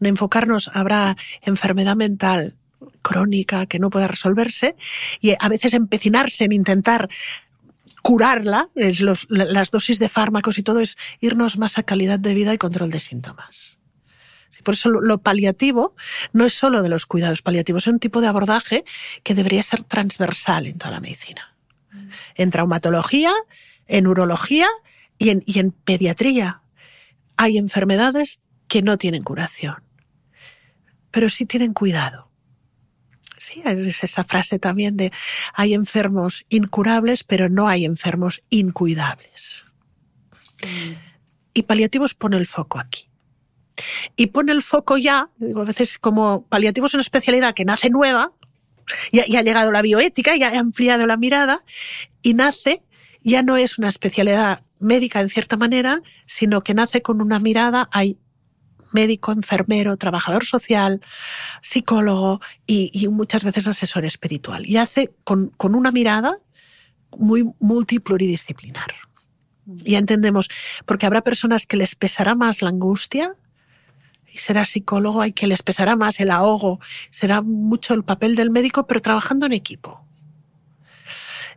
No 0.00 0.08
enfocarnos, 0.08 0.70
habrá 0.74 1.16
enfermedad 1.42 1.96
mental 1.96 2.56
crónica 3.02 3.66
que 3.66 3.78
no 3.78 3.90
pueda 3.90 4.08
resolverse 4.08 4.76
y 5.20 5.34
a 5.38 5.48
veces 5.48 5.74
empecinarse 5.74 6.44
en 6.44 6.52
intentar 6.52 7.08
curarla, 8.04 8.68
es 8.74 9.00
los- 9.00 9.26
las 9.30 9.70
dosis 9.70 9.98
de 9.98 10.10
fármacos 10.10 10.58
y 10.58 10.62
todo 10.62 10.80
es 10.80 10.98
irnos 11.20 11.56
más 11.56 11.78
a 11.78 11.84
calidad 11.84 12.18
de 12.18 12.34
vida 12.34 12.52
y 12.52 12.58
control 12.58 12.90
de 12.90 13.00
síntomas. 13.00 13.78
Sí, 14.50 14.62
Por 14.62 14.74
eso 14.74 14.90
lo, 14.90 15.00
lo 15.00 15.16
paliativo 15.22 15.96
no 16.34 16.44
es 16.44 16.52
solo 16.52 16.82
de 16.82 16.90
los 16.90 17.06
cuidados 17.06 17.40
paliativos, 17.40 17.86
es 17.86 17.92
un 17.94 17.98
tipo 17.98 18.20
de 18.20 18.26
abordaje 18.26 18.84
que 19.22 19.34
debería 19.34 19.62
ser 19.62 19.84
transversal 19.84 20.66
en 20.66 20.76
toda 20.76 20.90
la 20.90 21.00
medicina. 21.00 21.56
En 22.34 22.50
traumatología, 22.50 23.32
en 23.86 24.06
urología 24.06 24.68
y 25.16 25.30
en, 25.30 25.42
y 25.46 25.58
en 25.60 25.70
pediatría. 25.72 26.60
Hay 27.38 27.56
enfermedades 27.56 28.38
que 28.68 28.82
no 28.82 28.98
tienen 28.98 29.22
curación, 29.22 29.82
pero 31.10 31.30
sí 31.30 31.46
tienen 31.46 31.72
cuidado. 31.72 32.30
Sí, 33.44 33.60
es 33.62 34.02
esa 34.02 34.24
frase 34.24 34.58
también 34.58 34.96
de 34.96 35.12
hay 35.52 35.74
enfermos 35.74 36.46
incurables, 36.48 37.24
pero 37.24 37.50
no 37.50 37.68
hay 37.68 37.84
enfermos 37.84 38.42
incuidables. 38.48 39.64
Y 41.52 41.64
paliativos 41.64 42.14
pone 42.14 42.38
el 42.38 42.46
foco 42.46 42.78
aquí. 42.78 43.10
Y 44.16 44.28
pone 44.28 44.52
el 44.52 44.62
foco 44.62 44.96
ya, 44.96 45.28
digo, 45.36 45.60
a 45.60 45.64
veces 45.66 45.98
como 45.98 46.46
paliativos 46.46 46.92
es 46.92 46.94
una 46.94 47.02
especialidad 47.02 47.52
que 47.52 47.66
nace 47.66 47.90
nueva, 47.90 48.32
ya, 49.12 49.26
ya 49.26 49.40
ha 49.40 49.42
llegado 49.42 49.72
la 49.72 49.82
bioética, 49.82 50.34
ya 50.36 50.48
ha 50.48 50.58
ampliado 50.58 51.06
la 51.06 51.18
mirada, 51.18 51.66
y 52.22 52.32
nace, 52.32 52.82
ya 53.22 53.42
no 53.42 53.58
es 53.58 53.76
una 53.76 53.90
especialidad 53.90 54.64
médica 54.78 55.20
en 55.20 55.28
cierta 55.28 55.58
manera, 55.58 56.00
sino 56.24 56.62
que 56.62 56.72
nace 56.72 57.02
con 57.02 57.20
una 57.20 57.40
mirada, 57.40 57.90
hay 57.92 58.16
médico, 58.94 59.32
enfermero, 59.32 59.96
trabajador 59.96 60.46
social, 60.46 61.02
psicólogo 61.60 62.40
y, 62.66 62.90
y 62.94 63.08
muchas 63.08 63.44
veces 63.44 63.66
asesor 63.68 64.04
espiritual. 64.04 64.66
Y 64.66 64.78
hace 64.78 65.12
con, 65.24 65.48
con 65.50 65.74
una 65.74 65.90
mirada 65.90 66.38
muy 67.16 67.44
multipluridisciplinar. 67.60 68.94
Ya 69.66 69.98
entendemos, 69.98 70.48
porque 70.86 71.06
habrá 71.06 71.22
personas 71.22 71.66
que 71.66 71.76
les 71.76 71.94
pesará 71.94 72.34
más 72.34 72.62
la 72.62 72.68
angustia 72.68 73.34
y 74.32 74.38
será 74.38 74.64
psicólogo, 74.64 75.22
hay 75.22 75.32
que 75.32 75.46
les 75.46 75.62
pesará 75.62 75.96
más 75.96 76.20
el 76.20 76.30
ahogo, 76.30 76.80
será 77.10 77.40
mucho 77.40 77.94
el 77.94 78.02
papel 78.02 78.34
del 78.34 78.50
médico, 78.50 78.86
pero 78.86 79.00
trabajando 79.00 79.46
en 79.46 79.52
equipo. 79.52 80.04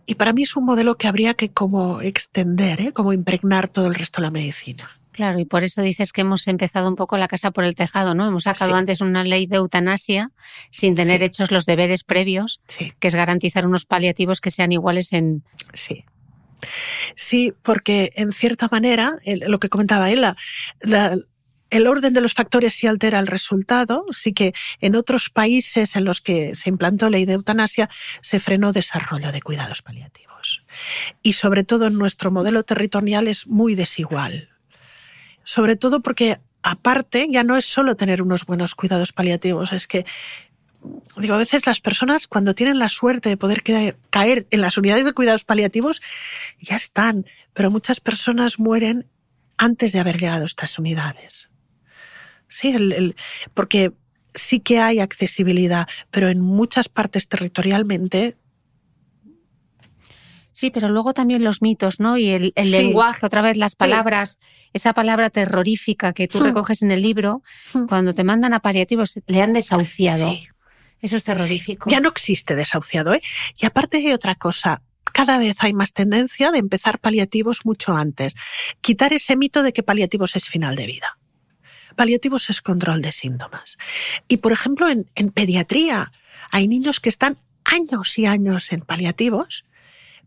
Y 0.05 0.15
para 0.15 0.31
mí 0.31 0.43
es 0.43 0.55
un 0.55 0.63
modelo 0.63 0.95
que 0.97 1.07
habría 1.07 1.33
que 1.33 1.51
como 1.51 2.01
extender, 2.01 2.79
¿eh? 2.79 2.93
como 2.93 3.11
impregnar 3.11 3.67
todo 3.67 3.87
el 3.87 3.95
resto 3.95 4.21
de 4.21 4.27
la 4.27 4.31
medicina. 4.31 4.96
Claro, 5.17 5.39
y 5.39 5.45
por 5.45 5.63
eso 5.63 5.81
dices 5.81 6.13
que 6.13 6.21
hemos 6.21 6.47
empezado 6.47 6.87
un 6.87 6.95
poco 6.95 7.17
la 7.17 7.27
casa 7.27 7.49
por 7.49 7.63
el 7.63 7.73
tejado, 7.75 8.13
¿no? 8.13 8.27
Hemos 8.27 8.43
sacado 8.43 8.69
Sí. 8.73 8.77
antes 8.77 9.01
una 9.01 9.23
ley 9.23 9.47
de 9.47 9.57
eutanasia 9.57 10.29
sin 10.69 10.93
tener 10.93 11.21
Sí. 11.21 11.25
hechos 11.25 11.49
los 11.51 11.65
deberes 11.65 12.03
previos, 12.03 12.59
Sí. 12.67 12.93
que 12.99 13.07
es 13.07 13.15
garantizar 13.15 13.65
unos 13.65 13.85
paliativos 13.85 14.41
que 14.41 14.51
sean 14.51 14.71
iguales 14.71 15.13
en... 15.13 15.43
Sí. 15.73 16.05
Sí, 17.15 17.51
porque 17.63 18.11
en 18.15 18.31
cierta 18.31 18.67
manera, 18.71 19.15
lo 19.25 19.57
que 19.59 19.69
comentaba 19.69 20.11
él, 20.11 20.21
la- 20.21 20.37
la- 20.81 21.17
el 21.71 21.87
orden 21.87 22.13
de 22.13 22.21
los 22.21 22.35
factores 22.35 22.75
sí 22.75 22.85
altera 22.85 23.17
el 23.17 23.25
resultado, 23.25 24.05
sí 24.11 24.33
que 24.33 24.53
en 24.81 24.95
otros 24.95 25.31
países 25.31 25.95
en 25.95 26.05
los 26.05 26.21
que 26.21 26.53
se 26.53 26.69
implantó 26.69 27.09
ley 27.09 27.25
de 27.25 27.33
eutanasia 27.33 27.89
se 28.21 28.39
frenó 28.39 28.71
desarrollo 28.71 29.31
de 29.31 29.41
cuidados 29.41 29.81
paliativos. 29.81 30.63
Y 31.23 31.33
sobre 31.33 31.63
todo 31.63 31.87
en 31.87 31.97
nuestro 31.97 32.29
modelo 32.29 32.61
territorial 32.61 33.27
es 33.27 33.47
muy 33.47 33.73
desigual. 33.73 34.49
Sobre 35.47 35.77
todo 35.77 36.01
porque 36.01 36.41
aparte 36.61 37.25
ya 37.31 37.41
no 37.41 37.55
es 37.55 37.63
solo 37.63 37.95
tener 37.95 38.21
unos 38.21 38.45
buenos 38.45 38.75
cuidados 38.75 39.13
paliativos, 39.13 39.71
es 39.71 39.87
que 39.87 40.05
digo, 41.15 41.35
a 41.35 41.37
veces 41.37 41.65
las 41.65 41.79
personas 41.79 42.27
cuando 42.27 42.53
tienen 42.53 42.79
la 42.79 42.89
suerte 42.89 43.29
de 43.29 43.37
poder 43.37 43.63
caer, 44.09 44.45
en 44.51 44.59
las 44.59 44.77
unidades 44.77 45.05
de 45.05 45.13
cuidados 45.13 45.45
paliativos, 45.45 46.01
ya 46.59 46.75
están, 46.75 47.25
pero 47.53 47.71
muchas 47.71 48.01
personas 48.01 48.59
mueren 48.59 49.07
antes 49.55 49.93
de 49.93 49.99
haber 49.99 50.19
llegado 50.19 50.43
a 50.43 50.47
estas 50.47 50.77
unidades. 50.79 51.49
Sí, 52.49 52.67
el- 52.71 53.15
porque 53.53 53.93
sí 54.33 54.59
que 54.59 54.81
hay 54.81 54.99
accesibilidad, 54.99 55.87
pero 56.11 56.27
en 56.27 56.41
muchas 56.41 56.89
partes 56.89 57.29
territorialmente 57.29 58.35
Sí, 60.57 60.71
pero 60.71 60.89
luego 60.89 61.13
también 61.13 61.43
los 61.43 61.61
mitos, 61.61 61.99
¿no? 61.99 62.17
Y 62.17 62.29
el, 62.29 62.51
el 62.55 62.65
Sí. 62.65 62.71
lenguaje, 62.71 63.23
otra 63.27 63.43
vez 63.43 63.57
las 63.57 63.75
palabras, 63.75 64.39
esa 64.73 64.91
palabra 64.93 65.29
terrorífica 65.29 66.13
que 66.13 66.27
tú 66.27 66.39
Hmm. 66.39 66.45
recoges 66.45 66.81
en 66.81 66.89
el 66.89 67.03
libro, 67.03 67.43
Hmm. 67.73 67.85
cuando 67.85 68.15
te 68.15 68.23
mandan 68.23 68.55
a 68.55 68.59
paliativos, 68.59 69.19
le 69.27 69.41
han 69.43 69.53
desahuciado. 69.53 70.31
Sí. 70.31 70.47
Eso 70.99 71.15
es 71.15 71.23
terrorífico. 71.25 71.91
Ya 71.91 71.99
no 71.99 72.09
existe 72.09 72.55
desahuciado, 72.55 73.13
¿eh? 73.13 73.21
Y 73.61 73.67
aparte 73.67 73.97
hay 73.97 74.11
otra 74.13 74.33
cosa. 74.33 74.81
Cada 75.13 75.37
vez 75.37 75.57
hay 75.63 75.73
más 75.73 75.93
tendencia 75.93 76.49
de 76.49 76.57
empezar 76.57 76.97
paliativos 76.97 77.63
mucho 77.63 77.95
antes. 77.95 78.33
Quitar 78.81 79.13
ese 79.13 79.35
mito 79.35 79.61
de 79.61 79.73
que 79.73 79.83
paliativos 79.83 80.35
es 80.35 80.45
final 80.49 80.75
de 80.75 80.87
vida. 80.87 81.19
Paliativos 81.95 82.49
es 82.49 82.61
control 82.61 83.03
de 83.03 83.11
síntomas. 83.11 83.77
Y, 84.27 84.37
por 84.37 84.53
ejemplo, 84.53 84.89
en, 84.89 85.07
en 85.13 85.29
pediatría 85.29 86.11
hay 86.51 86.67
niños 86.67 86.99
que 86.99 87.09
están 87.09 87.37
años 87.63 88.17
y 88.17 88.25
años 88.25 88.71
en 88.71 88.81
paliativos, 88.81 89.65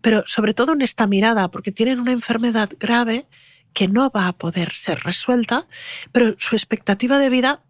pero 0.01 0.25
sobre 0.27 0.55
todo 0.55 0.73
en 0.73 0.83
esta 0.83 1.07
mirada, 1.07 1.51
porque 1.51 1.73
tienen 1.73 2.01
una 2.01 2.13
enfermedad 2.13 2.71
grave 2.79 3.27
que 3.73 3.89
no 3.89 4.11
va 4.11 4.29
a 4.29 4.33
poder 4.33 4.73
ser 4.73 5.01
resuelta, 5.01 5.67
pero 6.13 6.35
su 6.39 6.57
expectativa 6.57 7.19
de 7.19 7.31
vida 7.31 7.63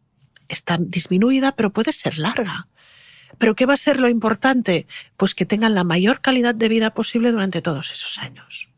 está 0.48 0.78
disminuida, 0.78 1.52
pero 1.52 1.72
puede 1.72 1.92
ser 1.92 2.18
larga. 2.18 2.68
¿Pero 3.38 3.54
qué 3.54 3.66
va 3.66 3.74
a 3.74 3.78
ser 3.78 4.00
lo 4.00 4.08
importante? 4.08 4.86
Pues 5.16 5.34
que 5.34 5.46
tengan 5.46 5.74
la 5.74 5.84
mayor 5.84 6.20
calidad 6.20 6.54
de 6.54 6.68
vida 6.68 6.94
posible 6.94 7.32
durante 7.32 7.62
todos 7.62 7.92
esos 7.92 8.18
años. 8.18 8.68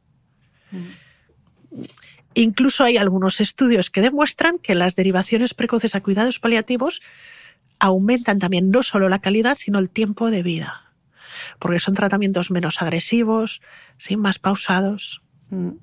Incluso 2.34 2.84
hay 2.84 2.96
algunos 2.96 3.40
estudios 3.40 3.90
que 3.90 4.00
demuestran 4.00 4.58
que 4.58 4.74
las 4.74 4.96
derivaciones 4.96 5.54
precoces 5.54 5.94
a 5.94 6.02
cuidados 6.02 6.38
paliativos 6.38 7.02
aumentan 7.78 8.38
también 8.38 8.70
no 8.70 8.82
solo 8.82 9.08
la 9.08 9.20
calidad, 9.20 9.56
sino 9.58 9.78
el 9.78 9.90
tiempo 9.90 10.30
de 10.30 10.42
vida. 10.42 10.91
Porque 11.62 11.78
son 11.78 11.94
tratamientos 11.94 12.50
menos 12.50 12.82
agresivos, 12.82 13.60
¿sí? 13.96 14.16
más 14.16 14.40
pausados. 14.40 15.22
Mm. 15.50 15.76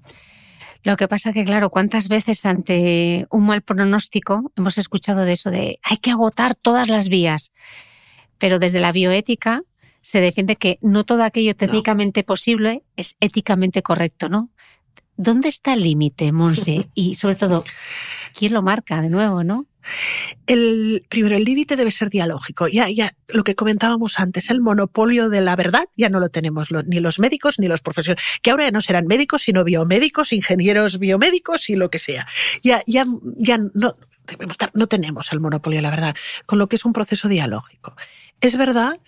Lo 0.83 0.97
que 0.97 1.07
pasa 1.07 1.31
que, 1.31 1.45
claro, 1.45 1.69
¿cuántas 1.69 2.09
veces 2.09 2.45
ante 2.45 3.27
un 3.29 3.45
mal 3.45 3.61
pronóstico 3.61 4.51
hemos 4.57 4.77
escuchado 4.77 5.23
de 5.23 5.31
eso 5.31 5.51
de 5.51 5.79
hay 5.83 5.97
que 5.97 6.11
agotar 6.11 6.55
todas 6.55 6.89
las 6.89 7.07
vías? 7.07 7.53
Pero 8.37 8.59
desde 8.59 8.81
la 8.81 8.91
bioética 8.91 9.63
se 10.01 10.19
defiende 10.19 10.57
que 10.57 10.79
no 10.81 11.05
todo 11.05 11.23
aquello 11.23 11.55
técnicamente 11.55 12.25
posible 12.25 12.83
es 12.97 13.15
éticamente 13.21 13.81
correcto, 13.81 14.27
¿no? 14.27 14.49
¿Dónde 15.21 15.49
está 15.49 15.73
el 15.73 15.83
límite, 15.83 16.31
Monse? 16.31 16.87
Y 16.95 17.15
sobre 17.15 17.35
todo, 17.35 17.65
¿quién 18.33 18.53
lo 18.53 18.61
marca 18.61 19.01
de 19.01 19.09
nuevo, 19.09 19.43
no? 19.43 19.67
El, 20.47 21.05
primero, 21.09 21.35
el 21.35 21.43
límite 21.43 21.75
debe 21.75 21.91
ser 21.91 22.09
dialógico. 22.09 22.69
Ya, 22.69 22.89
ya, 22.89 23.13
lo 23.27 23.43
que 23.43 23.53
comentábamos 23.53 24.17
antes, 24.17 24.49
el 24.49 24.61
monopolio 24.61 25.27
de 25.27 25.41
la 25.41 25.57
verdad 25.57 25.83
ya 25.97 26.07
no 26.07 26.21
lo 26.21 26.29
tenemos 26.29 26.69
ni 26.85 27.01
los 27.01 27.19
médicos 27.19 27.59
ni 27.59 27.67
los 27.67 27.81
profesionales, 27.81 28.23
que 28.41 28.51
ahora 28.51 28.63
ya 28.63 28.71
no 28.71 28.79
serán 28.79 29.07
médicos, 29.07 29.41
sino 29.41 29.65
biomédicos, 29.65 30.31
ingenieros 30.31 30.99
biomédicos 30.99 31.69
y 31.69 31.75
lo 31.75 31.89
que 31.89 31.99
sea. 31.99 32.25
Ya, 32.63 32.81
ya, 32.87 33.05
ya 33.35 33.57
no, 33.57 33.97
no 34.73 34.87
tenemos 34.87 35.33
el 35.33 35.41
monopolio 35.41 35.79
de 35.79 35.83
la 35.83 35.91
verdad, 35.91 36.15
con 36.45 36.59
lo 36.59 36.69
que 36.69 36.77
es 36.77 36.85
un 36.85 36.93
proceso 36.93 37.27
dialógico. 37.27 37.93
Es 38.39 38.55
verdad 38.55 39.01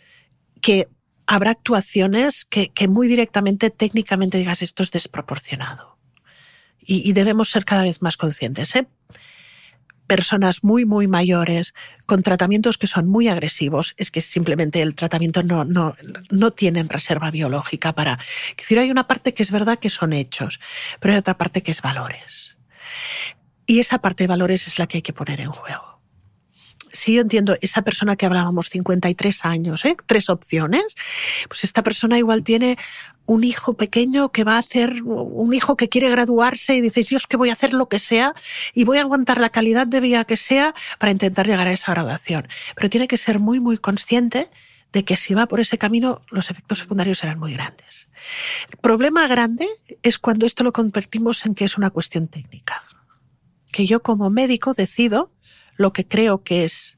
que 0.59 0.89
habrá 1.25 1.51
actuaciones 1.51 2.43
que, 2.43 2.67
que 2.67 2.89
muy 2.89 3.07
directamente, 3.07 3.69
técnicamente 3.69 4.37
digas 4.37 4.61
esto 4.61 4.83
es 4.83 4.91
desproporcionado. 4.91 5.90
Y, 6.81 7.13
debemos 7.13 7.49
ser 7.49 7.65
cada 7.65 7.83
vez 7.83 8.01
más 8.01 8.17
conscientes. 8.17 8.75
¿eh? 8.75 8.87
personas 10.07 10.61
muy, 10.61 10.83
muy 10.83 11.07
mayores 11.07 11.73
con 12.05 12.21
tratamientos 12.21 12.77
que 12.77 12.85
son 12.85 13.07
muy 13.07 13.29
agresivos, 13.29 13.93
es 13.95 14.11
que 14.11 14.19
simplemente 14.19 14.81
el 14.81 14.93
tratamiento 14.93 15.41
no, 15.41 15.63
no, 15.63 15.95
no 16.29 16.51
tienen 16.51 16.89
reserva 16.89 17.31
biológica 17.31 17.93
para... 17.93 18.19
Es 18.49 18.57
decir, 18.57 18.77
hay 18.77 18.91
una 18.91 19.07
parte 19.07 19.33
que 19.33 19.41
es 19.41 19.51
verdad 19.51 19.79
que 19.79 19.89
son 19.89 20.11
hechos, 20.11 20.59
pero 20.99 21.13
hay 21.13 21.19
otra 21.19 21.37
parte 21.37 21.63
que 21.63 21.71
es 21.71 21.81
valores. 21.81 22.57
Y 23.65 23.79
esa 23.79 23.99
parte 23.99 24.25
de 24.25 24.27
valores 24.27 24.67
es 24.67 24.79
la 24.79 24.87
que 24.87 24.97
hay 24.97 25.01
que 25.01 25.13
poner 25.13 25.39
en 25.39 25.51
juego 25.51 25.90
sí 26.91 27.13
yo 27.13 27.21
entiendo, 27.21 27.57
esa 27.61 27.81
persona 27.81 28.15
que 28.15 28.25
hablábamos, 28.25 28.69
53 28.69 29.45
años, 29.45 29.85
¿eh? 29.85 29.95
tres 30.05 30.29
opciones, 30.29 30.95
pues 31.47 31.63
esta 31.63 31.83
persona 31.83 32.17
igual 32.17 32.43
tiene 32.43 32.77
un 33.25 33.43
hijo 33.43 33.75
pequeño 33.75 34.31
que 34.31 34.43
va 34.43 34.55
a 34.55 34.59
hacer, 34.59 35.03
un 35.03 35.53
hijo 35.53 35.77
que 35.77 35.89
quiere 35.89 36.09
graduarse 36.09 36.75
y 36.75 36.81
dices, 36.81 37.09
Dios, 37.09 37.27
que 37.27 37.37
voy 37.37 37.49
a 37.49 37.53
hacer 37.53 37.73
lo 37.73 37.87
que 37.87 37.99
sea 37.99 38.33
y 38.73 38.83
voy 38.83 38.97
a 38.97 39.01
aguantar 39.01 39.39
la 39.39 39.49
calidad 39.49 39.87
de 39.87 39.99
vida 39.99 40.25
que 40.25 40.37
sea 40.37 40.73
para 40.99 41.11
intentar 41.11 41.47
llegar 41.47 41.67
a 41.67 41.71
esa 41.71 41.93
graduación. 41.93 42.47
Pero 42.75 42.89
tiene 42.89 43.07
que 43.07 43.17
ser 43.17 43.39
muy, 43.39 43.59
muy 43.59 43.77
consciente 43.77 44.49
de 44.91 45.05
que 45.05 45.15
si 45.15 45.33
va 45.33 45.47
por 45.47 45.59
ese 45.59 45.77
camino, 45.77 46.21
los 46.29 46.51
efectos 46.51 46.79
secundarios 46.79 47.19
serán 47.19 47.39
muy 47.39 47.53
grandes. 47.53 48.09
El 48.69 48.77
problema 48.77 49.27
grande 49.27 49.67
es 50.03 50.19
cuando 50.19 50.45
esto 50.45 50.63
lo 50.63 50.73
convertimos 50.73 51.45
en 51.45 51.55
que 51.55 51.65
es 51.65 51.77
una 51.77 51.89
cuestión 51.89 52.27
técnica. 52.27 52.83
Que 53.71 53.85
yo 53.85 54.01
como 54.01 54.29
médico 54.29 54.73
decido 54.73 55.31
lo 55.81 55.93
que 55.93 56.07
creo 56.07 56.43
que 56.43 56.63
es. 56.63 56.97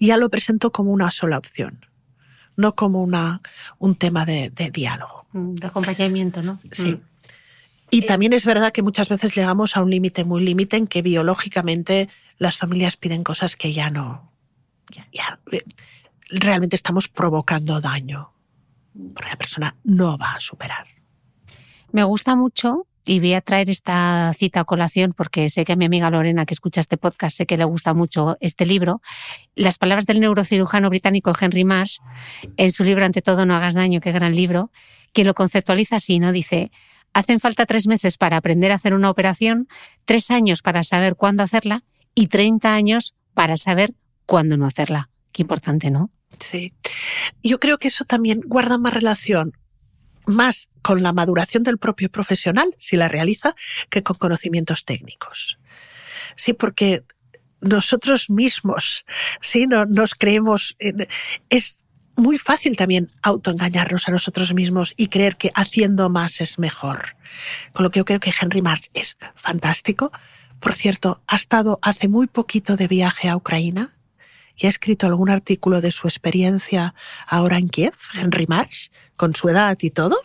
Ya 0.00 0.16
lo 0.16 0.30
presento 0.30 0.70
como 0.72 0.92
una 0.92 1.10
sola 1.10 1.38
opción, 1.38 1.86
no 2.56 2.74
como 2.74 3.02
una, 3.02 3.40
un 3.78 3.96
tema 3.96 4.24
de, 4.24 4.50
diálogo. 4.72 5.26
Mm, 5.32 5.54
de 5.54 5.66
acompañamiento, 5.66 6.42
¿no? 6.42 6.60
Sí. 6.70 6.92
Mm. 6.92 7.02
Y 7.90 8.02
también 8.02 8.32
es 8.32 8.44
verdad 8.44 8.72
que 8.72 8.82
muchas 8.82 9.08
veces 9.08 9.34
llegamos 9.34 9.76
a 9.76 9.82
un 9.82 9.90
límite 9.90 10.24
muy 10.24 10.44
límite 10.44 10.76
en 10.76 10.86
que 10.86 11.02
biológicamente 11.02 12.08
las 12.36 12.58
familias 12.58 12.96
piden 12.96 13.24
cosas 13.24 13.56
que 13.56 13.72
ya 13.72 13.90
no. 13.90 14.30
Ya, 15.12 15.40
eh, 15.52 15.64
realmente 16.28 16.76
estamos 16.76 17.08
provocando 17.08 17.80
daño. 17.80 18.32
Porque 19.14 19.30
la 19.30 19.36
persona 19.36 19.76
no 19.84 20.18
va 20.18 20.34
a 20.34 20.40
superar. 20.40 20.86
Me 21.92 22.04
gusta 22.04 22.36
mucho 22.36 22.86
y 23.08 23.20
voy 23.20 23.32
a 23.32 23.40
traer 23.40 23.70
esta 23.70 24.32
cita 24.36 24.60
a 24.60 24.64
colación 24.64 25.14
porque 25.16 25.48
sé 25.48 25.64
que 25.64 25.72
a 25.72 25.76
mi 25.76 25.86
amiga 25.86 26.10
Lorena, 26.10 26.44
que 26.44 26.52
escucha 26.52 26.82
este 26.82 26.98
podcast, 26.98 27.38
sé 27.38 27.46
que 27.46 27.56
le 27.56 27.64
gusta 27.64 27.94
mucho 27.94 28.36
este 28.40 28.66
libro. 28.66 29.00
Las 29.54 29.78
palabras 29.78 30.04
del 30.04 30.20
neurocirujano 30.20 30.90
británico 30.90 31.32
Henry 31.40 31.64
Marsh, 31.64 32.00
en 32.58 32.70
su 32.70 32.84
libro 32.84 33.06
Ante 33.06 33.22
todo 33.22 33.46
no 33.46 33.56
hagas 33.56 33.72
daño, 33.72 34.00
qué 34.00 34.12
gran 34.12 34.36
libro, 34.36 34.70
que 35.14 35.24
lo 35.24 35.32
conceptualiza 35.32 35.96
así, 35.96 36.18
¿no? 36.18 36.32
Dice, 36.32 36.70
hacen 37.14 37.40
falta 37.40 37.64
tres 37.64 37.86
meses 37.86 38.18
para 38.18 38.36
aprender 38.36 38.72
a 38.72 38.74
hacer 38.74 38.92
una 38.92 39.08
operación, 39.08 39.68
tres 40.04 40.30
años 40.30 40.60
para 40.60 40.82
saber 40.82 41.16
cuándo 41.16 41.42
hacerla 41.42 41.84
y 42.14 42.26
30 42.26 42.74
años 42.74 43.14
para 43.32 43.56
saber 43.56 43.94
cuándo 44.26 44.58
no 44.58 44.66
hacerla. 44.66 45.08
Qué 45.32 45.40
importante, 45.40 45.90
¿no? 45.90 46.10
Sí. 46.40 46.74
Yo 47.42 47.58
creo 47.58 47.78
que 47.78 47.88
eso 47.88 48.04
también 48.04 48.42
guarda 48.44 48.76
más 48.76 48.92
relación 48.92 49.54
más 50.28 50.68
con 50.82 51.02
la 51.02 51.12
maduración 51.12 51.62
del 51.62 51.78
propio 51.78 52.10
profesional, 52.10 52.74
si 52.78 52.96
la 52.96 53.08
realiza, 53.08 53.54
que 53.90 54.02
con 54.02 54.16
conocimientos 54.16 54.84
técnicos. 54.84 55.58
Sí, 56.36 56.52
porque 56.52 57.04
nosotros 57.60 58.30
mismos, 58.30 59.04
sí, 59.40 59.66
no, 59.66 59.84
nos 59.86 60.14
creemos, 60.14 60.76
es 61.50 61.78
muy 62.16 62.38
fácil 62.38 62.76
también 62.76 63.10
autoengañarnos 63.22 64.08
a 64.08 64.12
nosotros 64.12 64.54
mismos 64.54 64.92
y 64.96 65.08
creer 65.08 65.36
que 65.36 65.50
haciendo 65.54 66.08
más 66.10 66.40
es 66.40 66.58
mejor. 66.58 67.16
Con 67.72 67.84
lo 67.84 67.90
que 67.90 68.00
yo 68.00 68.04
creo 68.04 68.20
que 68.20 68.32
Henry 68.38 68.60
Marsh 68.62 68.86
es 68.92 69.16
fantástico. 69.36 70.10
Por 70.60 70.74
cierto, 70.74 71.22
ha 71.28 71.36
estado 71.36 71.78
hace 71.82 72.08
muy 72.08 72.26
poquito 72.26 72.76
de 72.76 72.88
viaje 72.88 73.28
a 73.28 73.36
Ucrania 73.36 73.97
y 74.58 74.66
ha 74.66 74.68
escrito 74.68 75.06
algún 75.06 75.30
artículo 75.30 75.80
de 75.80 75.92
su 75.92 76.08
experiencia 76.08 76.94
ahora 77.26 77.58
en 77.58 77.68
Kiev, 77.68 77.94
Henry 78.14 78.46
Marsh, 78.46 78.88
con 79.16 79.34
su 79.34 79.48
edad 79.48 79.78
y 79.80 79.90
todo, 79.90 80.20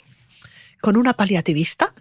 con 0.82 0.98
una 0.98 1.14
paliativista 1.14 1.94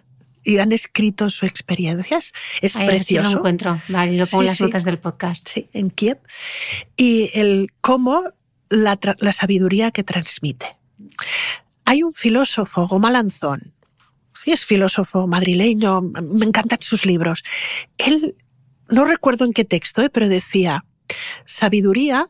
y 0.43 0.57
han 0.57 0.71
escrito 0.71 1.29
su 1.29 1.45
experiencia. 1.45 2.19
Es 2.61 2.73
precioso. 2.73 3.31
lo 3.31 3.37
encuentro. 3.37 3.81
Vale, 3.87 4.17
lo 4.17 4.25
pongo 4.25 4.43
en 4.43 4.47
las 4.47 4.59
notas 4.61 4.83
del 4.83 4.99
podcast. 4.99 5.47
Sí, 5.47 5.69
en 5.73 5.89
Kiev. 5.89 6.19
Y 6.97 7.31
el 7.33 7.71
cómo 7.79 8.23
la, 8.69 8.99
la 9.19 9.31
sabiduría 9.31 9.91
que 9.91 10.03
transmite. 10.03 10.77
Hay 11.85 12.03
un 12.03 12.13
filósofo, 12.13 12.87
Gomalanzón, 12.87 13.73
sí 14.33 14.51
es 14.51 14.65
filósofo 14.65 15.27
madrileño, 15.27 16.01
me 16.01 16.45
encantan 16.45 16.79
sus 16.81 17.05
libros. 17.05 17.43
Él, 17.97 18.35
no 18.89 19.05
recuerdo 19.05 19.45
en 19.45 19.53
qué 19.53 19.63
texto, 19.65 20.01
eh, 20.01 20.09
pero 20.09 20.27
decía, 20.27 20.85
sabiduría 21.45 22.27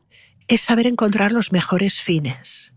es 0.47 0.61
saber 0.61 0.87
encontrar 0.87 1.31
los 1.31 1.51
mejores 1.51 2.01
fines. 2.01 2.73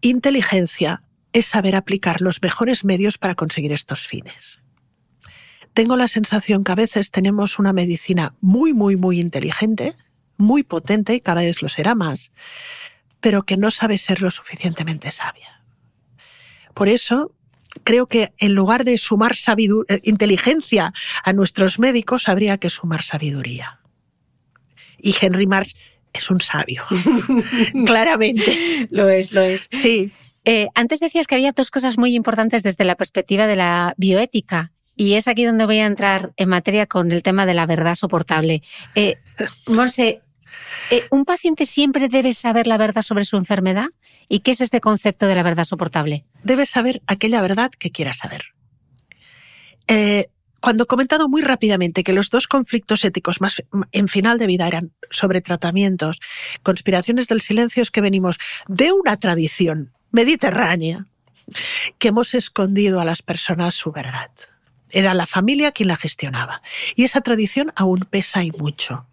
Inteligencia 0.00 1.02
es 1.32 1.46
saber 1.46 1.76
aplicar 1.76 2.20
los 2.20 2.42
mejores 2.42 2.84
medios 2.84 3.18
para 3.18 3.34
conseguir 3.34 3.72
estos 3.72 4.06
fines. 4.06 4.60
Tengo 5.74 5.96
la 5.96 6.08
sensación 6.08 6.64
que 6.64 6.72
a 6.72 6.76
veces 6.76 7.10
tenemos 7.10 7.58
una 7.58 7.74
medicina 7.74 8.34
muy, 8.40 8.72
muy, 8.72 8.96
muy 8.96 9.20
inteligente, 9.20 9.94
muy 10.38 10.62
potente 10.62 11.14
y 11.14 11.20
cada 11.20 11.42
vez 11.42 11.60
lo 11.60 11.68
será 11.68 11.94
más, 11.94 12.32
pero 13.20 13.42
que 13.42 13.56
no 13.56 13.70
sabe 13.70 13.98
ser 13.98 14.22
lo 14.22 14.30
suficientemente 14.30 15.12
sabia. 15.12 15.62
Por 16.72 16.88
eso, 16.88 17.34
creo 17.84 18.06
que 18.06 18.32
en 18.38 18.54
lugar 18.54 18.84
de 18.84 18.96
sumar 18.98 19.32
eh, 19.34 20.00
inteligencia 20.04 20.92
a 21.24 21.32
nuestros 21.32 21.78
médicos, 21.78 22.28
habría 22.28 22.58
que 22.58 22.70
sumar 22.70 23.02
sabiduría. 23.02 23.80
Y 24.98 25.14
Henry 25.20 25.46
Marsh 25.46 25.74
es 26.12 26.30
un 26.30 26.40
sabio, 26.40 26.82
claramente. 27.86 28.88
Lo 28.90 29.08
es, 29.08 29.32
lo 29.32 29.42
es. 29.42 29.68
Sí. 29.72 30.12
Eh, 30.44 30.68
antes 30.74 31.00
decías 31.00 31.26
que 31.26 31.34
había 31.34 31.52
dos 31.52 31.70
cosas 31.70 31.98
muy 31.98 32.14
importantes 32.14 32.62
desde 32.62 32.84
la 32.84 32.94
perspectiva 32.94 33.46
de 33.46 33.56
la 33.56 33.94
bioética. 33.96 34.72
Y 34.94 35.14
es 35.14 35.28
aquí 35.28 35.44
donde 35.44 35.66
voy 35.66 35.78
a 35.80 35.86
entrar 35.86 36.32
en 36.36 36.48
materia 36.48 36.86
con 36.86 37.12
el 37.12 37.22
tema 37.22 37.44
de 37.44 37.52
la 37.52 37.66
verdad 37.66 37.96
soportable. 37.96 38.62
Eh, 38.94 39.18
Monse, 39.68 40.22
eh, 40.90 41.04
¿un 41.10 41.24
paciente 41.24 41.66
siempre 41.66 42.08
debe 42.08 42.32
saber 42.32 42.66
la 42.66 42.78
verdad 42.78 43.02
sobre 43.02 43.24
su 43.24 43.36
enfermedad? 43.36 43.88
¿Y 44.28 44.40
qué 44.40 44.52
es 44.52 44.60
este 44.60 44.80
concepto 44.80 45.26
de 45.26 45.34
la 45.34 45.42
verdad 45.42 45.64
soportable? 45.64 46.24
Debe 46.44 46.64
saber 46.64 47.02
aquella 47.06 47.42
verdad 47.42 47.70
que 47.78 47.90
quiera 47.90 48.14
saber. 48.14 48.44
Eh, 49.88 50.30
cuando 50.66 50.82
he 50.82 50.86
comentado 50.88 51.28
muy 51.28 51.42
rápidamente 51.42 52.02
que 52.02 52.12
los 52.12 52.28
dos 52.28 52.48
conflictos 52.48 53.04
éticos 53.04 53.40
más 53.40 53.62
en 53.92 54.08
final 54.08 54.36
de 54.36 54.48
vida 54.48 54.66
eran 54.66 54.90
sobre 55.10 55.40
tratamientos, 55.40 56.18
conspiraciones 56.64 57.28
del 57.28 57.40
silencio, 57.40 57.84
es 57.84 57.92
que 57.92 58.00
venimos 58.00 58.36
de 58.66 58.90
una 58.90 59.16
tradición 59.16 59.92
mediterránea 60.10 61.06
que 62.00 62.08
hemos 62.08 62.34
escondido 62.34 62.98
a 62.98 63.04
las 63.04 63.22
personas 63.22 63.76
su 63.76 63.92
verdad. 63.92 64.32
Era 64.90 65.14
la 65.14 65.26
familia 65.26 65.70
quien 65.70 65.86
la 65.86 65.96
gestionaba. 65.96 66.62
Y 66.96 67.04
esa 67.04 67.20
tradición 67.20 67.72
aún 67.76 68.00
pesa 68.00 68.42
y 68.42 68.50
mucho. 68.50 69.06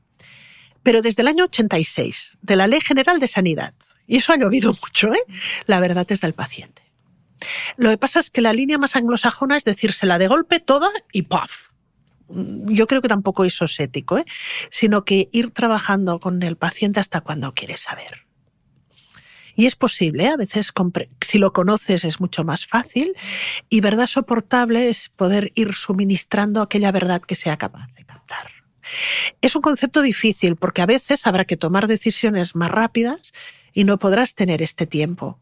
Pero 0.81 1.03
desde 1.03 1.21
el 1.21 1.27
año 1.27 1.43
86, 1.43 2.31
de 2.41 2.55
la 2.55 2.65
Ley 2.65 2.81
General 2.81 3.19
de 3.19 3.27
Sanidad, 3.27 3.75
y 4.07 4.17
eso 4.17 4.33
ha 4.33 4.37
llovido 4.37 4.71
mucho, 4.81 5.13
¿eh? 5.13 5.23
la 5.67 5.79
verdad 5.79 6.11
es 6.11 6.19
del 6.19 6.33
paciente. 6.33 6.82
Lo 7.77 7.89
que 7.89 7.97
pasa 7.97 8.19
es 8.19 8.29
que 8.29 8.41
la 8.41 8.53
línea 8.53 8.77
más 8.77 8.95
anglosajona 8.95 9.57
es 9.57 9.63
decírsela 9.63 10.17
de 10.17 10.27
golpe 10.27 10.59
toda 10.59 10.89
y 11.11 11.23
¡paf! 11.23 11.69
Yo 12.29 12.87
creo 12.87 13.01
que 13.01 13.07
tampoco 13.07 13.45
eso 13.45 13.65
es 13.65 13.79
ético, 13.79 14.17
¿eh? 14.17 14.25
sino 14.69 15.05
que 15.05 15.29
ir 15.31 15.51
trabajando 15.51 16.19
con 16.19 16.41
el 16.41 16.57
paciente 16.57 16.99
hasta 16.99 17.21
cuando 17.21 17.53
quiere 17.53 17.77
saber. 17.77 18.25
Y 19.55 19.67
es 19.67 19.75
posible, 19.75 20.25
¿eh? 20.25 20.29
a 20.29 20.37
veces 20.37 20.73
si 21.21 21.37
lo 21.37 21.53
conoces 21.53 22.03
es 22.05 22.19
mucho 22.19 22.43
más 22.43 22.65
fácil 22.65 23.13
y 23.69 23.81
verdad 23.81 24.07
soportable 24.07 24.89
es 24.89 25.09
poder 25.09 25.51
ir 25.53 25.73
suministrando 25.73 26.61
aquella 26.61 26.91
verdad 26.91 27.21
que 27.21 27.35
sea 27.35 27.57
capaz 27.57 27.87
de 27.95 28.05
captar. 28.05 28.49
Es 29.41 29.55
un 29.55 29.61
concepto 29.61 30.01
difícil 30.01 30.55
porque 30.55 30.81
a 30.81 30.87
veces 30.87 31.27
habrá 31.27 31.45
que 31.45 31.55
tomar 31.55 31.87
decisiones 31.87 32.55
más 32.55 32.71
rápidas 32.71 33.31
y 33.73 33.83
no 33.83 33.99
podrás 33.99 34.33
tener 34.33 34.61
este 34.61 34.87
tiempo 34.87 35.39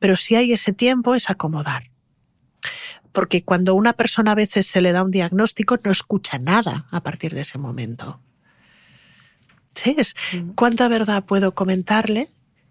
pero 0.00 0.16
si 0.16 0.34
hay 0.34 0.52
ese 0.52 0.72
tiempo 0.72 1.14
es 1.14 1.30
acomodar. 1.30 1.84
porque 3.12 3.42
cuando 3.44 3.74
una 3.74 3.92
persona 3.94 4.32
a 4.32 4.34
veces 4.36 4.66
se 4.68 4.80
le 4.80 4.92
da 4.92 5.02
un 5.02 5.10
diagnóstico 5.10 5.76
no 5.84 5.90
escucha 5.90 6.38
nada 6.38 6.86
a 6.92 7.02
partir 7.02 7.34
de 7.34 7.40
ese 7.40 7.58
momento. 7.58 8.20
¿Sí? 9.74 9.94
Es, 9.98 10.14
Mm. 10.34 10.50
¿Cuánta 10.54 10.86
verdad 10.88 11.24
puedo 11.24 11.52
comentarle 11.54 12.28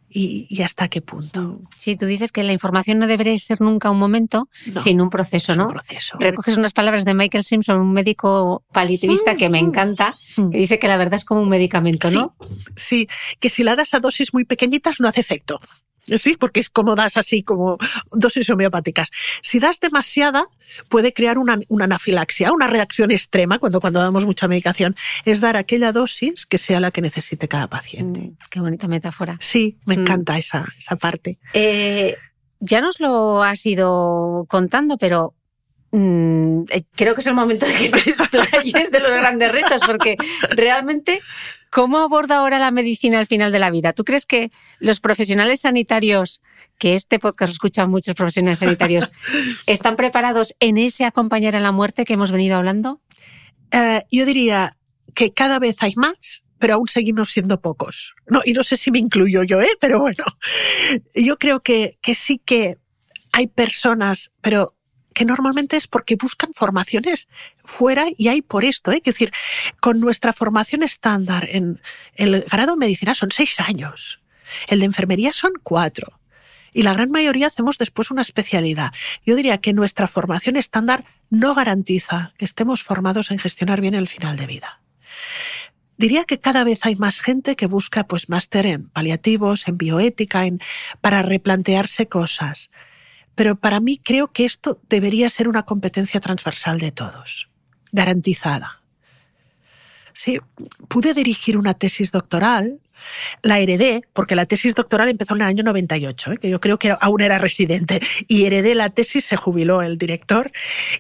y, 0.09 0.47
y 0.49 0.61
hasta 0.61 0.87
qué 0.87 1.01
punto? 1.01 1.59
Sí, 1.77 1.95
tú 1.97 2.05
dices 2.05 2.31
que 2.31 2.43
la 2.43 2.53
información 2.53 2.99
no 2.99 3.07
debería 3.07 3.37
ser 3.37 3.59
nunca 3.61 3.91
un 3.91 3.99
momento, 3.99 4.47
No, 4.73 4.81
sino 4.81 5.03
un 5.03 5.09
proceso, 5.09 5.51
es 5.51 5.57
¿no? 5.57 5.65
un 5.65 5.71
proceso. 5.73 6.17
Recoges 6.19 6.55
unas 6.57 6.71
palabras 6.73 7.03
de 7.05 7.13
Michael 7.15 7.43
Simpson, 7.43 7.77
un 7.79 7.91
médico 7.91 8.63
paliativista 8.71 9.35
que 9.35 9.49
me 9.49 9.59
encanta, 9.59 10.15
que 10.35 10.57
dice 10.57 10.79
que 10.79 10.87
la 10.87 10.95
verdad 10.97 11.15
es 11.15 11.25
como 11.25 11.41
un 11.41 11.49
medicamento, 11.49 12.09
¿no? 12.11 12.35
Sí, 12.77 13.07
que 13.41 13.49
si 13.49 13.63
la 13.63 13.75
das 13.75 13.93
a 13.93 13.99
dosis 13.99 14.33
muy 14.33 14.45
pequeñitas 14.45 14.99
no 15.01 15.07
hace 15.09 15.19
efecto. 15.21 15.59
Sí, 16.17 16.35
porque 16.37 16.59
es 16.59 16.69
como 16.69 16.95
das 16.95 17.17
así, 17.17 17.43
como 17.43 17.77
dosis 18.11 18.49
homeopáticas. 18.49 19.09
Si 19.41 19.59
das 19.59 19.79
demasiada, 19.79 20.45
puede 20.89 21.13
crear 21.13 21.37
una, 21.37 21.59
una 21.67 21.85
anafilaxia, 21.85 22.51
una 22.51 22.67
reacción 22.67 23.11
extrema 23.11 23.59
cuando, 23.59 23.79
cuando 23.79 23.99
damos 23.99 24.25
mucha 24.25 24.47
medicación. 24.47 24.95
Es 25.25 25.41
dar 25.41 25.57
aquella 25.57 25.91
dosis 25.91 26.45
que 26.45 26.57
sea 26.57 26.79
la 26.79 26.91
que 26.91 27.01
necesite 27.01 27.47
cada 27.47 27.67
paciente. 27.67 28.21
Mm, 28.21 28.37
Qué 28.49 28.59
bonita 28.59 28.87
metáfora. 28.87 29.37
Sí, 29.39 29.77
me 29.85 29.95
Mm. 29.97 30.01
encanta 30.01 30.37
esa, 30.37 30.65
esa 30.77 30.95
parte. 30.95 31.39
Eh, 31.53 32.15
ya 32.59 32.81
nos 32.81 32.99
lo 32.99 33.41
has 33.43 33.65
ido 33.65 34.45
contando, 34.49 34.97
pero 34.97 35.33
mm, 35.91 36.63
eh, 36.69 36.83
creo 36.95 37.15
que 37.15 37.21
es 37.21 37.27
el 37.27 37.35
momento 37.35 37.65
de 37.65 37.73
que 37.73 37.89
te 37.89 37.97
explayes 38.09 38.91
de 38.91 38.99
los 38.99 39.11
grandes 39.11 39.51
retos, 39.51 39.81
porque 39.85 40.15
realmente, 40.51 41.21
¿cómo 41.69 41.99
aborda 41.99 42.37
ahora 42.37 42.59
la 42.59 42.71
medicina 42.71 43.19
al 43.19 43.27
final 43.27 43.51
de 43.51 43.59
la 43.59 43.71
vida? 43.71 43.93
¿Tú 43.93 44.03
crees 44.03 44.25
que 44.25 44.51
los 44.79 44.99
profesionales 44.99 45.61
sanitarios, 45.61 46.41
que 46.77 46.95
este 46.95 47.19
podcast 47.19 47.51
escuchan 47.51 47.89
muchos 47.89 48.15
profesionales 48.15 48.59
sanitarios, 48.59 49.11
están 49.65 49.95
preparados 49.95 50.55
en 50.59 50.77
ese 50.77 51.05
acompañar 51.05 51.55
a 51.55 51.59
la 51.59 51.71
muerte 51.71 52.05
que 52.05 52.13
hemos 52.13 52.31
venido 52.31 52.57
hablando? 52.57 53.01
Eh, 53.71 54.03
yo 54.11 54.25
diría 54.25 54.77
que 55.13 55.31
cada 55.31 55.59
vez 55.59 55.81
hay 55.81 55.93
más, 55.95 56.43
pero 56.59 56.75
aún 56.75 56.87
seguimos 56.87 57.29
siendo 57.29 57.61
pocos. 57.61 58.15
No, 58.27 58.41
y 58.45 58.53
no 58.53 58.63
sé 58.63 58.77
si 58.77 58.91
me 58.91 58.99
incluyo 58.99 59.43
yo, 59.43 59.61
¿eh? 59.61 59.71
pero 59.79 59.99
bueno, 59.99 60.23
yo 61.15 61.37
creo 61.37 61.61
que, 61.61 61.97
que 62.01 62.15
sí 62.15 62.41
que 62.43 62.77
hay 63.31 63.47
personas, 63.47 64.31
pero 64.41 64.75
que 65.19 65.25
normalmente 65.25 65.75
es 65.75 65.85
porque 65.85 66.15
buscan 66.15 66.53
formaciones 66.53 67.27
fuera 67.65 68.05
y 68.15 68.29
hay 68.29 68.41
por 68.41 68.63
esto. 68.63 68.93
¿eh? 68.93 69.01
Es 69.03 69.15
decir, 69.15 69.33
con 69.81 69.99
nuestra 69.99 70.31
formación 70.31 70.81
estándar 70.81 71.45
en 71.51 71.81
el 72.15 72.45
grado 72.49 72.71
de 72.71 72.77
medicina 72.77 73.13
son 73.13 73.29
seis 73.29 73.59
años, 73.59 74.21
el 74.69 74.79
de 74.79 74.85
enfermería 74.85 75.33
son 75.33 75.51
cuatro. 75.61 76.21
Y 76.71 76.83
la 76.83 76.93
gran 76.93 77.11
mayoría 77.11 77.47
hacemos 77.47 77.77
después 77.77 78.11
una 78.11 78.21
especialidad. 78.21 78.93
Yo 79.25 79.35
diría 79.35 79.57
que 79.57 79.73
nuestra 79.73 80.07
formación 80.07 80.55
estándar 80.55 81.03
no 81.29 81.53
garantiza 81.53 82.31
que 82.37 82.45
estemos 82.45 82.83
formados 82.83 83.29
en 83.29 83.39
gestionar 83.39 83.81
bien 83.81 83.95
el 83.95 84.07
final 84.07 84.37
de 84.37 84.47
vida. 84.47 84.79
Diría 85.97 86.23
que 86.23 86.39
cada 86.39 86.63
vez 86.63 86.85
hay 86.85 86.95
más 86.95 87.19
gente 87.19 87.57
que 87.57 87.65
busca 87.65 88.05
pues 88.05 88.29
máster 88.29 88.65
en 88.65 88.87
paliativos, 88.87 89.67
en 89.67 89.77
bioética, 89.77 90.45
en, 90.45 90.61
para 91.01 91.23
replantearse 91.23 92.07
cosas. 92.07 92.69
Pero 93.35 93.55
para 93.55 93.79
mí 93.79 93.99
creo 94.03 94.31
que 94.31 94.45
esto 94.45 94.81
debería 94.89 95.29
ser 95.29 95.47
una 95.47 95.63
competencia 95.63 96.19
transversal 96.19 96.79
de 96.79 96.91
todos, 96.91 97.49
garantizada. 97.91 98.81
Sí, 100.13 100.39
pude 100.89 101.13
dirigir 101.13 101.57
una 101.57 101.73
tesis 101.73 102.11
doctoral, 102.11 102.81
la 103.41 103.59
heredé, 103.59 104.03
porque 104.13 104.35
la 104.35 104.45
tesis 104.45 104.75
doctoral 104.75 105.09
empezó 105.09 105.35
en 105.35 105.41
el 105.41 105.47
año 105.47 105.63
98, 105.63 106.33
¿eh? 106.33 106.37
que 106.37 106.49
yo 106.49 106.59
creo 106.59 106.77
que 106.77 106.95
aún 106.99 107.21
era 107.21 107.37
residente, 107.39 108.01
y 108.27 108.45
heredé 108.45 108.75
la 108.75 108.89
tesis, 108.89 109.25
se 109.25 109.37
jubiló 109.37 109.81
el 109.81 109.97
director, 109.97 110.51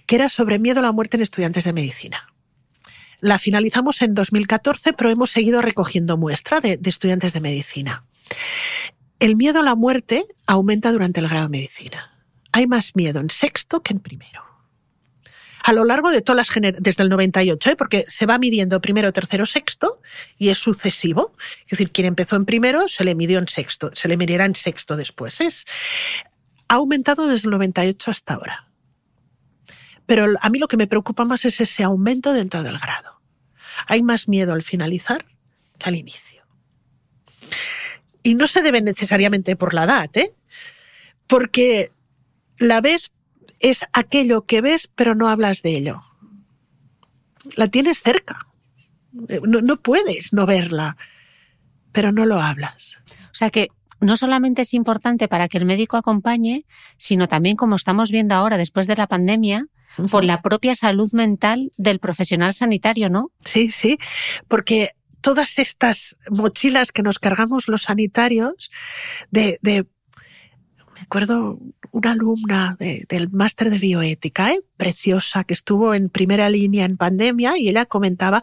que 0.05 0.15
era 0.15 0.29
sobre 0.29 0.59
miedo 0.59 0.79
a 0.79 0.83
la 0.83 0.91
muerte 0.91 1.17
en 1.17 1.23
estudiantes 1.23 1.65
de 1.65 1.73
medicina. 1.73 2.33
La 3.19 3.37
finalizamos 3.37 4.01
en 4.01 4.13
2014, 4.13 4.93
pero 4.93 5.09
hemos 5.09 5.31
seguido 5.31 5.61
recogiendo 5.61 6.15
muestra 6.15 6.61
de, 6.61 6.77
de 6.77 6.89
estudiantes 6.89 7.33
de 7.33 7.41
medicina. 7.41 8.05
El 9.19 9.35
miedo 9.35 9.59
a 9.59 9.63
la 9.63 9.75
muerte 9.75 10.25
aumenta 10.45 10.93
durante 10.93 11.19
el 11.19 11.27
grado 11.27 11.47
de 11.47 11.57
medicina. 11.57 12.18
Hay 12.51 12.67
más 12.67 12.95
miedo 12.95 13.19
en 13.19 13.29
sexto 13.29 13.81
que 13.81 13.93
en 13.93 13.99
primero. 13.99 14.43
A 15.63 15.73
lo 15.73 15.83
largo 15.83 16.09
de 16.09 16.21
todas 16.21 16.37
las 16.37 16.49
generaciones, 16.49 16.83
desde 16.83 17.03
el 17.03 17.09
98, 17.09 17.71
¿eh? 17.71 17.75
porque 17.75 18.05
se 18.07 18.25
va 18.25 18.37
midiendo 18.37 18.79
primero, 18.79 19.11
tercero, 19.11 19.45
sexto 19.45 20.01
y 20.37 20.49
es 20.49 20.57
sucesivo. 20.57 21.35
Es 21.65 21.71
decir, 21.71 21.91
quien 21.91 22.07
empezó 22.07 22.37
en 22.37 22.45
primero 22.45 22.87
se 22.87 23.03
le 23.03 23.13
midió 23.13 23.39
en 23.39 23.47
sexto, 23.47 23.91
se 23.93 24.07
le 24.07 24.17
medirá 24.17 24.45
en 24.45 24.55
sexto 24.55 24.95
después. 24.95 25.41
Es, 25.41 25.65
ha 26.69 26.75
aumentado 26.75 27.27
desde 27.27 27.47
el 27.47 27.51
98 27.51 28.11
hasta 28.11 28.35
ahora. 28.35 28.69
Pero 30.05 30.33
a 30.41 30.49
mí 30.49 30.59
lo 30.59 30.67
que 30.67 30.77
me 30.77 30.87
preocupa 30.87 31.25
más 31.25 31.45
es 31.45 31.61
ese 31.61 31.83
aumento 31.83 32.33
dentro 32.33 32.63
del 32.63 32.79
grado. 32.79 33.21
Hay 33.85 34.01
más 34.01 34.27
miedo 34.27 34.53
al 34.53 34.63
finalizar 34.63 35.25
que 35.77 35.89
al 35.89 35.95
inicio. 35.95 36.43
Y 38.23 38.35
no 38.35 38.47
se 38.47 38.61
debe 38.61 38.81
necesariamente 38.81 39.55
por 39.55 39.73
la 39.73 39.83
edad, 39.83 40.09
¿eh? 40.15 40.33
porque 41.27 41.91
la 42.59 42.81
ves 42.81 43.11
es 43.59 43.85
aquello 43.93 44.45
que 44.45 44.61
ves 44.61 44.89
pero 44.93 45.15
no 45.15 45.27
hablas 45.29 45.61
de 45.61 45.77
ello. 45.77 46.01
La 47.55 47.67
tienes 47.67 48.01
cerca. 48.03 48.47
No, 49.11 49.61
no, 49.61 49.81
puedes 49.81 50.33
no 50.33 50.45
verla, 50.45 50.97
pero 51.91 52.11
no 52.11 52.25
lo 52.25 52.39
hablas. 52.39 52.97
O 53.31 53.35
sea 53.35 53.49
que 53.49 53.69
no 53.99 54.15
solamente 54.15 54.61
es 54.61 54.73
importante 54.73 55.27
para 55.27 55.47
que 55.47 55.57
el 55.57 55.65
médico 55.65 55.97
acompañe, 55.97 56.65
sino 56.97 57.27
también, 57.27 57.55
como 57.55 57.75
estamos 57.75 58.11
viendo 58.11 58.35
ahora 58.35 58.57
después 58.57 58.87
de 58.87 58.95
la 58.95 59.07
pandemia, 59.07 59.65
uh 59.97 60.03
-huh. 60.03 60.09
por 60.09 60.23
la 60.23 60.41
propia 60.41 60.75
salud 60.75 61.11
mental 61.13 61.71
del 61.77 61.99
profesional 61.99 62.53
sanitario, 62.53 63.09
¿no? 63.09 63.31
Sí, 63.43 63.71
sí, 63.71 63.97
porque 64.47 64.91
todas 65.21 65.59
estas 65.59 66.15
mochilas 66.29 66.91
que 66.91 67.03
nos 67.03 67.19
cargamos 67.19 67.67
los 67.67 67.83
sanitarios 67.83 68.71
de, 69.31 69.59
de 69.61 69.85
me 70.95 71.01
acuerdo 71.01 71.59
una 71.91 72.11
alumna 72.11 72.75
de, 72.79 73.05
del 73.09 73.29
máster 73.29 73.69
de 73.69 73.77
bioética, 73.77 74.51
¿eh? 74.51 74.61
preciosa, 74.77 75.43
que 75.43 75.53
estuvo 75.53 75.93
en 75.93 76.09
primera 76.09 76.49
línea 76.49 76.85
en 76.85 76.97
pandemia 76.97 77.57
y 77.57 77.69
ella 77.69 77.85
comentaba, 77.85 78.41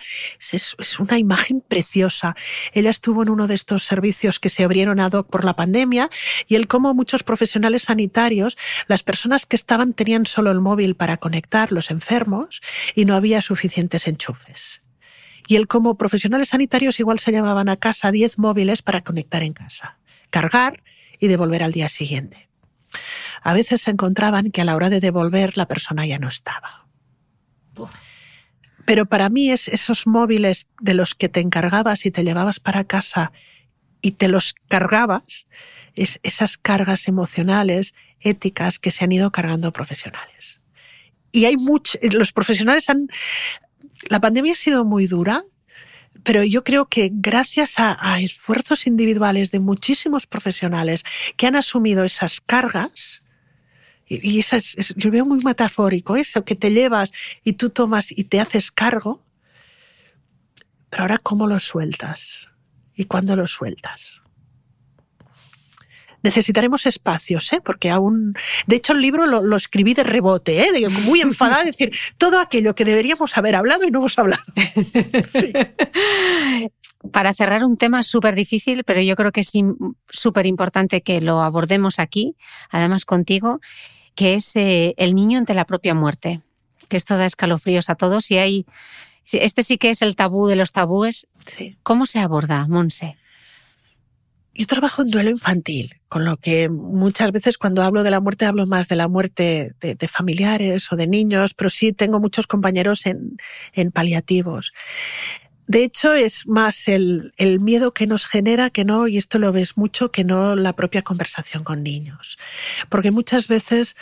es, 0.53 0.76
una 0.99 1.18
imagen 1.18 1.62
preciosa. 1.66 2.36
Ella 2.72 2.90
estuvo 2.90 3.22
en 3.22 3.30
uno 3.30 3.47
de 3.47 3.55
estos 3.55 3.84
servicios 3.84 4.38
que 4.38 4.49
se 4.49 4.64
abrieron 4.64 5.01
ad 5.01 5.12
hoc 5.12 5.30
por 5.30 5.44
la 5.44 5.57
pandemia 5.57 6.11
y 6.47 6.57
él, 6.57 6.68
como 6.68 6.94
muchos 6.94 7.22
profesionales 7.22 7.84
sanitarios, 7.84 8.57
las 8.86 9.03
personas 9.03 9.47
que 9.47 9.57
estaban 9.57 9.94
tenían 9.94 10.26
solo 10.26 10.51
el 10.51 10.61
móvil 10.61 10.94
para 10.94 11.16
conectar 11.16 11.72
los 11.72 11.90
enfermos 11.90 12.61
y 12.94 13.05
no 13.05 13.14
había 13.14 13.40
suficientes 13.40 14.07
enchufes. 14.07 14.82
Y 15.49 15.57
él, 15.57 15.68
como 15.68 15.97
profesionales 15.97 16.49
sanitarios, 16.51 16.99
igual 17.01 17.18
se 17.18 17.30
llevaban 17.30 17.68
a 17.68 17.76
casa 17.76 18.11
10 18.11 18.38
móviles 18.38 18.82
para 18.82 19.03
conectar 19.03 19.42
en 19.42 19.53
casa, 19.53 19.99
cargar 20.30 20.82
y 21.18 21.28
devolver 21.28 21.62
al 21.62 21.72
día 21.72 21.88
siguiente. 21.88 22.49
A 23.42 23.55
veces 23.55 23.82
se 23.82 23.90
encontraban 23.90 24.51
que 24.51 24.61
a 24.61 24.64
la 24.64 24.74
hora 24.74 24.90
de 24.90 25.01
devolver 25.01 25.57
la 25.57 25.68
persona 25.68 26.07
ya 26.07 26.18
no 26.18 26.28
estaba. 26.28 26.86
Pero 28.84 29.07
para 29.07 29.28
mí 29.28 29.51
es 29.51 29.68
esos 29.68 30.07
móviles 30.07 30.68
de 30.80 30.94
los 30.94 31.14
que 31.14 31.28
te 31.28 31.40
encargabas 31.40 32.07
y 32.07 32.11
te 32.11 32.24
llevabas 32.24 32.61
para 32.61 32.84
casa 32.84 33.32
y 34.01 34.12
te 34.12 34.28
los 34.28 34.55
cargabas, 34.68 35.49
es 35.94 36.20
esas 36.22 36.57
cargas 36.59 37.09
emocionales, 37.09 37.94
éticas 38.20 38.78
que 38.78 38.90
se 38.90 39.05
han 39.05 39.12
ido 39.12 39.32
cargando 39.32 39.72
profesionales. 39.72 40.61
Y 41.32 41.47
hay 41.47 41.57
muchos, 41.57 41.99
los 42.03 42.32
profesionales 42.32 42.88
han, 42.88 43.09
la 44.09 44.20
pandemia 44.20 44.53
ha 44.53 44.57
sido 44.57 44.84
muy 44.84 45.07
dura, 45.07 45.42
pero 46.22 46.44
yo 46.44 46.64
creo 46.64 46.86
que 46.86 47.10
gracias 47.12 47.74
a, 47.78 48.20
esfuerzos 48.20 48.86
individuales 48.86 49.50
de 49.50 49.60
muchísimos 49.60 50.26
profesionales 50.26 51.04
que 51.36 51.46
han 51.46 51.56
asumido 51.56 52.04
esas 52.04 52.40
cargas, 52.40 53.22
y, 54.08 54.38
esas, 54.38 54.74
es, 54.76 54.94
veo 54.94 55.24
muy 55.24 55.42
metafórico 55.42 56.16
eso, 56.16 56.44
que 56.44 56.54
te 56.54 56.70
llevas 56.70 57.12
y 57.42 57.54
tú 57.54 57.70
tomas 57.70 58.12
y 58.12 58.24
te 58.24 58.40
haces 58.40 58.70
cargo, 58.70 59.24
pero 60.90 61.02
ahora 61.02 61.18
cómo 61.18 61.48
lo 61.48 61.58
sueltas 61.58 62.48
y 62.94 63.06
cuándo 63.06 63.34
lo 63.34 63.46
sueltas. 63.46 64.22
Necesitaremos 66.26 66.86
espacios, 66.86 67.52
¿eh? 67.52 67.60
porque 67.64 67.90
aún. 67.90 68.34
De 68.66 68.76
hecho, 68.76 68.94
el 68.94 69.00
libro 69.00 69.26
lo, 69.26 69.42
lo 69.42 69.56
escribí 69.56 69.94
de 69.94 70.02
rebote, 70.02 70.60
¿eh? 70.60 70.88
muy 71.04 71.20
enfadada, 71.20 71.62
es 71.62 71.76
decir, 71.76 71.96
todo 72.18 72.40
aquello 72.40 72.74
que 72.74 72.84
deberíamos 72.84 73.36
haber 73.38 73.54
hablado 73.54 73.84
y 73.86 73.92
no 73.92 74.00
hemos 74.00 74.18
hablado. 74.18 74.42
Sí. 75.26 75.52
Para 77.12 77.32
cerrar 77.32 77.64
un 77.64 77.76
tema 77.76 78.02
súper 78.02 78.34
difícil, 78.34 78.82
pero 78.84 79.00
yo 79.00 79.14
creo 79.14 79.30
que 79.30 79.40
es 79.40 79.52
súper 80.10 80.46
importante 80.46 81.02
que 81.02 81.20
lo 81.20 81.40
abordemos 81.40 81.98
aquí, 81.98 82.36
además 82.70 83.04
contigo, 83.04 83.60
que 84.14 84.34
es 84.34 84.56
eh, 84.56 84.94
el 84.96 85.14
niño 85.14 85.38
ante 85.38 85.54
la 85.54 85.64
propia 85.64 85.94
muerte. 85.94 86.40
Que 86.88 86.96
esto 86.96 87.16
da 87.16 87.26
escalofríos 87.26 87.88
a 87.90 87.94
todos 87.94 88.30
y 88.30 88.38
hay. 88.38 88.66
Este 89.32 89.62
sí 89.62 89.78
que 89.78 89.90
es 89.90 90.02
el 90.02 90.16
tabú 90.16 90.46
de 90.48 90.56
los 90.56 90.72
tabúes. 90.72 91.28
Sí. 91.46 91.76
¿Cómo 91.82 92.06
se 92.06 92.18
aborda, 92.18 92.66
Monse? 92.66 93.16
Yo 94.57 94.66
trabajo 94.66 95.02
en 95.02 95.09
duelo 95.09 95.30
infantil, 95.30 96.00
con 96.09 96.24
lo 96.24 96.36
que 96.36 96.68
muchas 96.68 97.32
veces 97.32 97.59
cuando 97.59 97.82
hablo 97.82 98.02
de 98.02 98.11
la 98.11 98.20
muerte 98.20 98.46
hablo 98.46 98.66
más 98.66 98.88
de 98.88 98.96
la 98.96 99.09
muerte 99.09 99.74
de, 99.80 100.09
familiares 100.09 100.90
o 100.92 100.96
de 100.96 101.07
niños, 101.07 101.54
pero 101.54 101.70
sí 101.70 101.92
tengo 101.92 102.20
muchos 102.20 102.46
compañeros 102.46 103.07
en, 103.07 103.36
en 103.72 103.90
paliativos. 103.90 104.72
De 105.66 105.82
hecho, 105.82 106.14
es 106.14 106.46
más 106.46 106.86
el, 106.86 107.32
el, 107.36 107.59
miedo 107.61 107.92
que 107.92 108.07
nos 108.07 108.26
genera 108.26 108.70
que 108.70 108.84
no, 108.84 109.09
y 109.09 109.18
esto 109.18 109.38
lo 109.40 109.50
ves 109.50 109.76
mucho, 109.76 110.12
que 110.12 110.22
no 110.22 110.54
la 110.54 110.74
propia 110.74 111.02
conversación 111.02 111.64
con 111.64 111.82
niños. 111.82 112.38
Porque 112.88 113.11
muchas 113.11 113.48
veces 113.48 113.96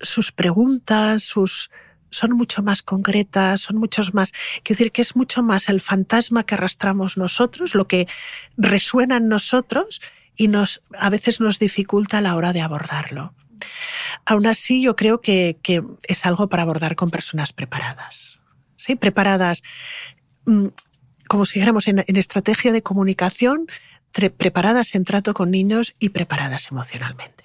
sus 0.00 0.30
preguntas, 0.30 1.24
sus, 1.24 1.70
son 2.10 2.32
mucho 2.32 2.62
más 2.62 2.82
concretas, 2.82 3.62
son 3.62 3.76
muchos 3.76 4.14
más, 4.14 4.32
quiero 4.62 4.78
decir 4.78 4.92
que 4.92 5.02
es 5.02 5.16
mucho 5.16 5.42
más 5.42 5.68
el 5.68 5.80
fantasma 5.80 6.44
que 6.44 6.54
arrastramos 6.54 7.16
nosotros, 7.16 7.74
lo 7.74 7.86
que 7.86 8.08
resuena 8.56 9.16
en 9.16 9.28
nosotros 9.28 10.00
y 10.36 10.48
nos, 10.48 10.82
a 10.98 11.10
veces 11.10 11.40
nos 11.40 11.58
dificulta 11.58 12.18
a 12.18 12.20
la 12.20 12.36
hora 12.36 12.52
de 12.52 12.60
abordarlo. 12.60 13.34
Aún 14.24 14.46
así, 14.46 14.82
yo 14.82 14.96
creo 14.96 15.20
que, 15.20 15.58
que 15.62 15.82
es 16.04 16.26
algo 16.26 16.48
para 16.48 16.62
abordar 16.62 16.96
con 16.96 17.10
personas 17.10 17.52
preparadas. 17.52 18.38
¿sí? 18.76 18.96
Preparadas, 18.96 19.62
mm, 20.46 20.68
como 21.28 21.46
si 21.46 21.54
dijéramos 21.54 21.88
en, 21.88 22.04
estrategia 22.06 22.72
de 22.72 22.82
comunicación, 22.82 23.66
preparadas 24.12 24.94
en 24.94 25.04
trato 25.04 25.34
con 25.34 25.50
niños 25.50 25.94
y 25.98 26.08
preparadas 26.08 26.68
emocionalmente. 26.70 27.44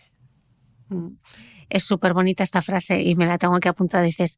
Mm 0.90 1.10
es 1.76 1.84
súper 1.84 2.14
bonita 2.14 2.44
esta 2.44 2.62
frase 2.62 3.02
y 3.02 3.16
me 3.16 3.26
la 3.26 3.38
tengo 3.38 3.60
que 3.60 3.70
apuntar. 3.70 4.04
Dices, 4.04 4.38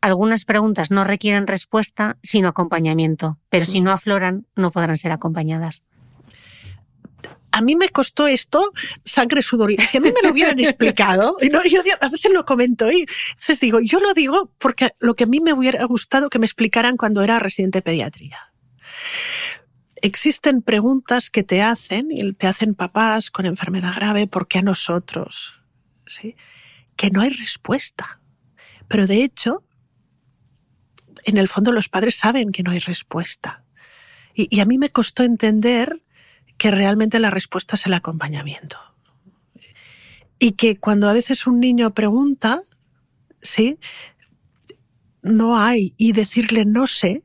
algunas 0.00 0.44
preguntas 0.44 0.90
no 0.90 1.04
requieren 1.04 1.46
respuesta, 1.46 2.18
sino 2.22 2.48
acompañamiento, 2.48 3.38
pero 3.48 3.66
si 3.66 3.80
no 3.80 3.92
afloran, 3.92 4.46
no 4.56 4.70
podrán 4.70 4.96
ser 4.96 5.12
acompañadas. 5.12 5.82
A 7.54 7.60
mí 7.60 7.76
me 7.76 7.90
costó 7.90 8.26
esto 8.26 8.72
sangre, 9.04 9.42
sudor. 9.42 9.70
Si 9.82 9.98
a 9.98 10.00
mí 10.00 10.10
me 10.10 10.22
lo 10.22 10.32
hubieran 10.32 10.58
explicado, 10.60 11.36
y 11.42 11.50
no, 11.50 11.62
yo 11.64 11.80
a 12.00 12.08
veces 12.08 12.32
lo 12.32 12.44
comento 12.46 12.90
y 12.90 13.00
entonces 13.00 13.60
digo, 13.60 13.80
yo 13.80 14.00
lo 14.00 14.14
digo 14.14 14.50
porque 14.58 14.90
lo 15.00 15.14
que 15.14 15.24
a 15.24 15.26
mí 15.26 15.40
me 15.40 15.52
hubiera 15.52 15.84
gustado 15.84 16.30
que 16.30 16.38
me 16.38 16.46
explicaran 16.46 16.96
cuando 16.96 17.22
era 17.22 17.38
residente 17.38 17.78
de 17.78 17.82
pediatría 17.82 18.52
existen 20.02 20.62
preguntas 20.62 21.30
que 21.30 21.42
te 21.42 21.62
hacen, 21.62 22.08
y 22.10 22.32
te 22.34 22.46
hacen 22.48 22.74
papás 22.74 23.30
con 23.30 23.46
enfermedad 23.46 23.94
grave, 23.94 24.26
¿por 24.26 24.48
qué 24.48 24.58
a 24.58 24.62
nosotros? 24.62 25.54
¿Sí? 26.06 26.36
Que 26.96 27.10
no 27.10 27.20
hay 27.20 27.30
respuesta. 27.30 28.20
Pero 28.88 29.06
de 29.06 29.24
hecho, 29.24 29.64
en 31.24 31.38
el 31.38 31.48
fondo 31.48 31.72
los 31.72 31.88
padres 31.88 32.16
saben 32.16 32.52
que 32.52 32.62
no 32.62 32.70
hay 32.70 32.78
respuesta. 32.80 33.64
Y, 34.34 34.60
a 34.60 34.64
mí 34.64 34.78
me 34.78 34.90
costó 34.90 35.24
entender 35.24 36.02
que 36.56 36.70
realmente 36.70 37.18
la 37.20 37.30
respuesta 37.30 37.76
es 37.76 37.86
el 37.86 37.94
acompañamiento. 37.94 38.78
Y 40.38 40.52
que 40.52 40.78
cuando 40.78 41.08
a 41.08 41.12
veces 41.12 41.46
un 41.46 41.60
niño 41.60 41.92
pregunta, 41.92 42.62
¿sí? 43.40 43.78
No 45.22 45.58
hay. 45.58 45.94
Y 45.98 46.12
decirle 46.12 46.64
no 46.64 46.86
sé, 46.86 47.22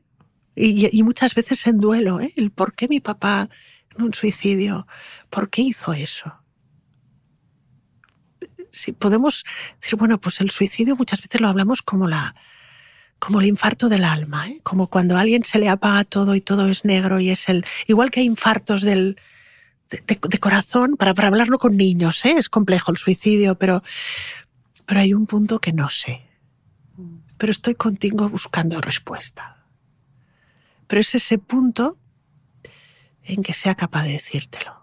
y, 0.54 1.02
muchas 1.02 1.34
veces 1.34 1.66
en 1.66 1.78
duelo, 1.78 2.20
¿eh? 2.20 2.32
el 2.36 2.50
por 2.50 2.74
qué 2.74 2.88
mi 2.88 3.00
papá 3.00 3.48
en 3.96 4.02
un 4.02 4.12
suicidio, 4.12 4.86
¿por 5.30 5.50
qué 5.50 5.62
hizo 5.62 5.92
eso? 5.92 6.37
Si 8.78 8.92
podemos 8.92 9.44
decir, 9.80 9.98
bueno, 9.98 10.20
pues 10.20 10.40
el 10.40 10.50
suicidio 10.50 10.96
muchas 10.96 11.20
veces 11.20 11.40
lo 11.40 11.48
hablamos 11.48 11.82
como 11.82 12.08
la 12.08 12.34
como 13.18 13.40
el 13.40 13.46
infarto 13.46 13.88
del 13.88 14.04
alma, 14.04 14.48
¿eh? 14.48 14.60
como 14.62 14.86
cuando 14.86 15.16
a 15.16 15.20
alguien 15.20 15.42
se 15.44 15.58
le 15.58 15.68
apaga 15.68 16.04
todo 16.04 16.36
y 16.36 16.40
todo 16.40 16.68
es 16.68 16.84
negro 16.84 17.18
y 17.18 17.30
es 17.30 17.48
el 17.48 17.66
igual 17.88 18.12
que 18.12 18.20
hay 18.20 18.26
infartos 18.26 18.82
del 18.82 19.16
de, 19.90 20.38
corazón 20.38 20.96
para, 20.96 21.14
para 21.14 21.28
hablarlo 21.28 21.58
con 21.58 21.76
niños, 21.76 22.24
¿eh? 22.24 22.34
es 22.38 22.48
complejo 22.48 22.92
el 22.92 22.96
suicidio, 22.96 23.56
pero 23.56 23.82
pero 24.88 25.00
hay 25.00 25.12
un 25.12 25.26
punto 25.26 25.60
que 25.60 25.74
no 25.74 25.90
sé. 25.90 26.22
Pero 27.36 27.50
estoy 27.50 27.74
contigo 27.74 28.26
buscando 28.30 28.80
respuesta. 28.80 29.66
Pero 30.86 31.00
es 31.00 31.14
ese 31.14 31.36
punto 31.36 31.98
en 33.22 33.42
que 33.42 33.52
sea 33.52 33.74
capaz 33.74 34.04
de 34.04 34.12
decírtelo. 34.12 34.77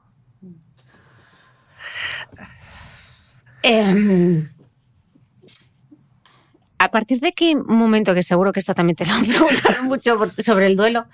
Em, 3.68 4.47
a 6.78 6.91
partir 6.91 7.20
de 7.20 7.32
qué 7.34 7.55
momento, 7.55 8.13
que 8.13 8.22
seguro 8.22 8.53
que 8.53 8.59
esto 8.59 8.76
también 8.76 8.95
te 8.95 9.05
lo 9.05 9.13
han 9.13 9.26
preguntado 9.26 9.84
mucho 9.84 10.20
sobre 10.38 10.68
el 10.68 10.76
duelo, 10.76 11.07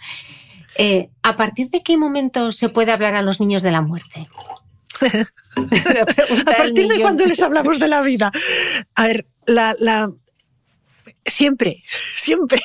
eh, 0.77 1.09
¿a 1.23 1.37
partir 1.37 1.69
de 1.69 1.81
qué 1.81 1.95
momento 1.95 2.51
se 2.51 2.67
puede 2.67 2.91
hablar 2.91 3.15
a 3.15 3.21
los 3.21 3.39
niños 3.39 3.63
de 3.63 3.71
la 3.71 3.81
muerte? 3.81 4.27
a 6.45 6.51
partir 6.57 6.89
de 6.89 6.99
cuándo 6.99 7.25
les 7.25 7.41
hablamos 7.41 7.79
de 7.79 7.87
la 7.87 8.01
vida. 8.01 8.31
A 8.95 9.07
ver, 9.07 9.27
la, 9.45 9.73
la... 9.79 10.11
siempre, 11.25 11.83
siempre 12.17 12.61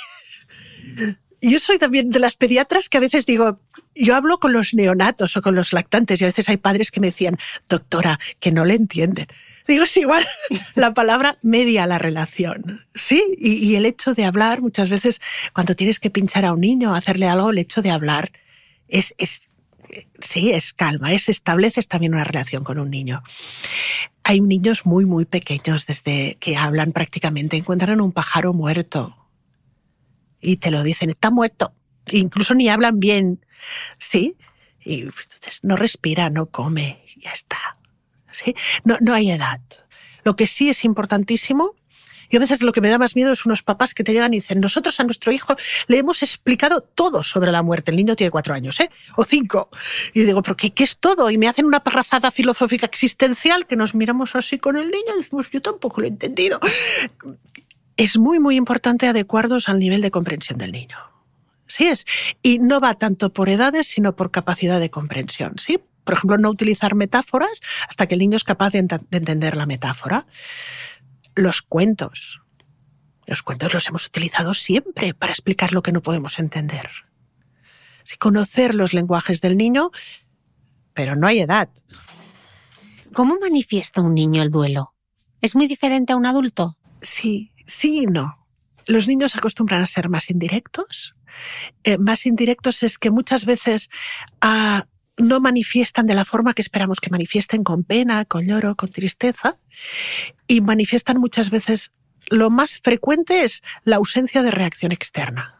yo 1.40 1.58
soy 1.58 1.78
también 1.78 2.10
de 2.10 2.18
las 2.18 2.36
pediatras 2.36 2.88
que 2.88 2.96
a 2.98 3.00
veces 3.00 3.26
digo, 3.26 3.60
yo 3.94 4.14
hablo 4.14 4.38
con 4.38 4.52
los 4.52 4.74
neonatos 4.74 5.36
o 5.36 5.42
con 5.42 5.54
los 5.54 5.72
lactantes 5.72 6.20
y 6.20 6.24
a 6.24 6.28
veces 6.28 6.48
hay 6.48 6.56
padres 6.56 6.90
que 6.90 7.00
me 7.00 7.08
decían, 7.08 7.38
doctora, 7.68 8.18
que 8.40 8.52
no 8.52 8.64
le 8.64 8.74
entienden. 8.74 9.26
Digo, 9.66 9.84
es 9.84 9.96
igual, 9.96 10.26
la 10.74 10.94
palabra 10.94 11.38
media 11.42 11.86
la 11.86 11.98
relación, 11.98 12.86
¿sí? 12.94 13.22
Y, 13.38 13.74
el 13.76 13.86
hecho 13.86 14.14
de 14.14 14.24
hablar, 14.24 14.60
muchas 14.62 14.88
veces 14.88 15.20
cuando 15.52 15.74
tienes 15.74 16.00
que 16.00 16.10
pinchar 16.10 16.44
a 16.44 16.52
un 16.52 16.60
niño, 16.60 16.94
hacerle 16.94 17.28
algo, 17.28 17.50
el 17.50 17.58
hecho 17.58 17.82
de 17.82 17.90
hablar 17.90 18.32
es, 18.88 19.14
es 19.18 19.48
sí, 20.20 20.50
es 20.50 20.72
calma, 20.72 21.12
es 21.12 21.28
estableces 21.28 21.88
también 21.88 22.14
una 22.14 22.24
relación 22.24 22.64
con 22.64 22.78
un 22.78 22.90
niño. 22.90 23.22
Hay 24.22 24.40
niños 24.40 24.86
muy, 24.86 25.04
muy 25.04 25.24
pequeños 25.24 25.86
desde 25.86 26.36
que 26.40 26.56
hablan 26.56 26.92
prácticamente, 26.92 27.56
encuentran 27.56 28.00
un 28.00 28.12
pájaro 28.12 28.52
muerto 28.52 29.25
y 30.40 30.58
te 30.58 30.70
lo 30.70 30.82
dicen, 30.82 31.10
está 31.10 31.30
muerto. 31.30 31.72
Incluso 32.10 32.54
ni 32.54 32.68
hablan 32.68 33.00
bien, 33.00 33.44
¿sí? 33.98 34.36
Y 34.84 35.02
entonces 35.02 35.60
no 35.62 35.76
respira, 35.76 36.30
no 36.30 36.46
come, 36.46 37.04
ya 37.16 37.32
está. 37.32 37.78
¿Sí? 38.30 38.54
No, 38.84 38.96
no 39.00 39.14
hay 39.14 39.30
edad. 39.30 39.60
Lo 40.24 40.36
que 40.36 40.46
sí 40.46 40.68
es 40.68 40.84
importantísimo 40.84 41.74
y 42.28 42.36
a 42.36 42.40
veces 42.40 42.62
lo 42.62 42.72
que 42.72 42.80
me 42.80 42.88
da 42.88 42.98
más 42.98 43.16
miedo 43.16 43.32
es 43.32 43.46
unos 43.46 43.62
papás 43.62 43.94
que 43.94 44.04
te 44.04 44.12
llegan 44.12 44.34
y 44.34 44.38
dicen, 44.38 44.60
nosotros 44.60 44.98
a 45.00 45.04
nuestro 45.04 45.32
hijo 45.32 45.56
le 45.86 45.98
hemos 45.98 46.22
explicado 46.22 46.80
todo 46.80 47.22
sobre 47.22 47.52
la 47.52 47.62
muerte. 47.62 47.90
El 47.90 47.96
niño 47.96 48.16
tiene 48.16 48.30
cuatro 48.30 48.54
años, 48.54 48.78
¿eh? 48.80 48.90
O 49.16 49.24
cinco. 49.24 49.70
Y 50.12 50.22
digo, 50.22 50.42
¿pero 50.42 50.56
qué, 50.56 50.72
qué 50.72 50.84
es 50.84 50.98
todo? 50.98 51.30
Y 51.30 51.38
me 51.38 51.48
hacen 51.48 51.64
una 51.64 51.80
parrazada 51.80 52.30
filosófica 52.30 52.86
existencial 52.86 53.66
que 53.66 53.76
nos 53.76 53.94
miramos 53.94 54.34
así 54.34 54.58
con 54.58 54.76
el 54.76 54.90
niño 54.90 55.14
y 55.14 55.18
decimos, 55.18 55.50
yo 55.50 55.60
tampoco 55.60 56.00
lo 56.00 56.06
he 56.06 56.10
entendido 56.10 56.58
es 57.96 58.18
muy, 58.18 58.38
muy 58.38 58.56
importante 58.56 59.06
adecuarnos 59.06 59.68
al 59.68 59.78
nivel 59.78 60.00
de 60.00 60.10
comprensión 60.10 60.58
del 60.58 60.72
niño. 60.72 60.96
Sí 61.66 61.86
es. 61.86 62.04
Y 62.42 62.58
no 62.58 62.80
va 62.80 62.94
tanto 62.94 63.32
por 63.32 63.48
edades, 63.48 63.86
sino 63.88 64.14
por 64.14 64.30
capacidad 64.30 64.80
de 64.80 64.90
comprensión. 64.90 65.54
¿sí? 65.58 65.80
Por 66.04 66.14
ejemplo, 66.14 66.38
no 66.38 66.50
utilizar 66.50 66.94
metáforas 66.94 67.60
hasta 67.88 68.06
que 68.06 68.14
el 68.14 68.20
niño 68.20 68.36
es 68.36 68.44
capaz 68.44 68.70
de, 68.70 68.78
entender 68.78 69.56
la 69.56 69.66
metáfora. 69.66 70.26
Los 71.34 71.62
cuentos. 71.62 72.40
Los 73.26 73.42
cuentos 73.42 73.74
los 73.74 73.88
hemos 73.88 74.06
utilizado 74.06 74.54
siempre 74.54 75.12
para 75.12 75.32
explicar 75.32 75.72
lo 75.72 75.82
que 75.82 75.92
no 75.92 76.02
podemos 76.02 76.38
entender. 76.38 76.88
Sí, 78.04 78.16
conocer 78.18 78.76
los 78.76 78.92
lenguajes 78.92 79.40
del 79.40 79.56
niño, 79.56 79.90
pero 80.94 81.16
no 81.16 81.26
hay 81.26 81.40
edad. 81.40 81.68
¿Cómo 83.12 83.38
manifiesta 83.40 84.00
un 84.00 84.14
niño 84.14 84.42
el 84.42 84.52
duelo? 84.52 84.94
¿Es 85.40 85.56
muy 85.56 85.66
diferente 85.66 86.12
a 86.12 86.16
un 86.16 86.26
adulto? 86.26 86.78
Sí, 87.00 87.52
sí 87.66 88.02
y 88.02 88.06
no. 88.06 88.46
Los 88.86 89.08
niños 89.08 89.36
acostumbran 89.36 89.82
a 89.82 89.86
ser 89.86 90.08
más 90.08 90.30
indirectos. 90.30 91.16
Eh, 91.84 91.98
más 91.98 92.24
indirectos 92.26 92.82
es 92.82 92.98
que 92.98 93.10
muchas 93.10 93.44
veces 93.44 93.90
ah, 94.40 94.86
no 95.16 95.40
manifiestan 95.40 96.06
de 96.06 96.14
la 96.14 96.24
forma 96.24 96.54
que 96.54 96.62
esperamos 96.62 97.00
que 97.00 97.10
manifiesten, 97.10 97.64
con 97.64 97.84
pena, 97.84 98.24
con 98.24 98.46
lloro, 98.46 98.76
con 98.76 98.90
tristeza, 98.90 99.56
y 100.46 100.60
manifiestan 100.60 101.18
muchas 101.18 101.50
veces, 101.50 101.92
lo 102.28 102.50
más 102.50 102.80
frecuente 102.80 103.44
es 103.44 103.62
la 103.84 103.96
ausencia 103.96 104.42
de 104.42 104.50
reacción 104.50 104.92
externa 104.92 105.56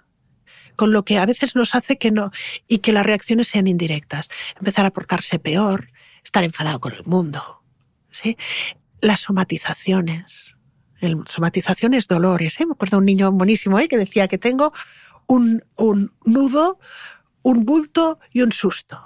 con 0.77 0.93
lo 0.93 1.05
que 1.05 1.19
a 1.19 1.27
veces 1.27 1.57
nos 1.57 1.75
hace 1.75 1.97
que 1.97 2.11
no, 2.11 2.31
y 2.69 2.79
que 2.79 2.93
las 2.93 3.07
reacciones 3.07 3.49
sean 3.49 3.67
indirectas. 3.67 4.29
Empezar 4.59 4.85
a 4.85 4.93
portarse 4.93 5.39
peor, 5.39 5.91
estar 6.23 6.45
enfadado 6.45 6.81
con 6.81 6.93
el 6.93 7.03
mundo, 7.05 7.63
¿sí? 8.11 8.37
Las 9.01 9.21
somatizaciones, 9.21 10.56
el, 11.01 11.23
somatización 11.27 11.95
es 11.95 12.07
dolores. 12.07 12.61
¿eh? 12.61 12.67
Me 12.67 12.73
acuerdo 12.73 12.97
de 12.97 13.01
un 13.01 13.07
niño 13.07 13.33
buenísimo 13.33 13.79
¿eh? 13.79 13.89
que 13.89 13.97
decía 13.97 14.29
que 14.29 14.39
tengo 14.39 14.73
un, 15.27 15.63
un 15.77 16.13
nudo, 16.25 16.79
un 17.43 17.65
bulto 17.65 18.19
y 18.33 18.43
un 18.43 18.53
susto 18.53 19.03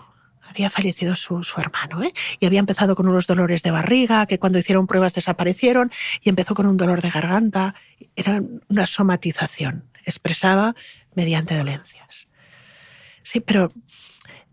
había 0.51 0.69
fallecido 0.69 1.15
su, 1.15 1.45
su, 1.45 1.61
hermano, 1.61 2.03
¿eh? 2.03 2.13
Y 2.41 2.47
había 2.47 2.59
empezado 2.59 2.97
con 2.97 3.07
unos 3.09 3.29
dolores 3.29 3.63
de 3.63 3.71
barriga 3.71 4.27
que 4.27 4.39
cuando 4.39 4.59
hicieron 4.59 4.89
pruebas 4.89 5.15
desaparecieron 5.15 5.93
y 6.23 6.29
empezó 6.29 6.55
con 6.55 6.67
un 6.67 6.77
dolor 6.77 7.03
de 7.03 7.11
garganta. 7.11 7.75
Era 8.17 8.43
una 8.69 8.87
somatización. 8.87 9.89
Expresaba 10.05 10.75
mediante 11.15 11.57
dolencias. 11.57 12.29
Sí, 13.23 13.41
pero 13.41 13.69